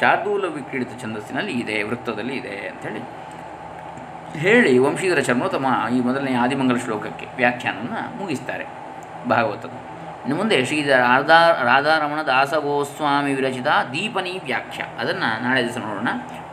ಶಾರ್ದೂಲ 0.00 0.54
ವಿಕ್ರೀಡಿತ 0.54 1.02
ಛಂದಸ್ಸಿನಲ್ಲಿ 1.02 1.52
ಇದೆ, 1.52 1.82
ವೃತ್ತದಲ್ಲಿ 1.82 2.36
ಇದೆ 2.36 2.48
ಅಂಥೇಳಿ 2.48 3.28
ಹೇಳಿ. 4.38 4.78
ವಂಶೀಧರ 4.78 5.20
ಚರ್ಮೋತ್ತಮ 5.20 5.66
ಈ 5.96 6.00
ಮೊದಲನೇ 6.00 6.34
ಆದಿಮಂಗಲ 6.34 6.76
ಶ್ಲೋಕಕ್ಕೆ 6.76 7.26
ವ್ಯಾಖ್ಯಾನವನ್ನು 7.36 8.16
ಮುಗಿಸ್ತಾರೆ 8.16 8.66
ಭಾಗವತದ 9.28 9.68
ಇನ್ನು 9.68 10.36
ಮುಂದೆ 10.36 10.64
ಶ್ರೀಧರ 10.64 10.96
ರಾಧಾ 10.96 11.62
ರಾಧಾರಮಣ 11.62 12.22
ದಾಸಗೋಸ್ವಾಮಿ 12.22 13.34
ವಿರಚಿತ 13.34 13.66
ದೀಪನಿ 13.92 14.40
ವ್ಯಾಖ್ಯ. 14.44 14.84
ಅದನ್ನು 14.98 15.42
ನಾಳೆ 15.42 15.64
ದಿವಸ 15.64 15.78
ನೋಡೋಣ. 15.78 16.08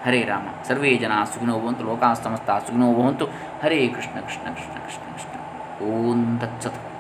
ಹರೇ 0.06 0.22
ರಾಮ. 0.24 0.48
ಸರ್ವೇ 0.68 0.96
ಜನ 0.96 1.12
ಸುಖಿನೋ 1.34 1.60
ಭವಂತು 1.60 1.84
ಲೋಕಾಸ್ತಮಸ್ತ 1.84 2.50
ಸುಖಿನೋ 2.50 2.94
ಭವಂತು. 2.94 3.26
ಹರೇ 3.64 3.88
ಕೃಷ್ಣ 3.88 4.20
ಕೃಷ್ಣ 4.20 4.54
ಕೃಷ್ಣ 4.54 4.74
ಕೃಷ್ಣ 4.74 5.14
ಕೃಷ್ಣ. 5.14 5.86
ಓಂ 5.86 6.40
ತತ್ಸತ್. 6.40 6.95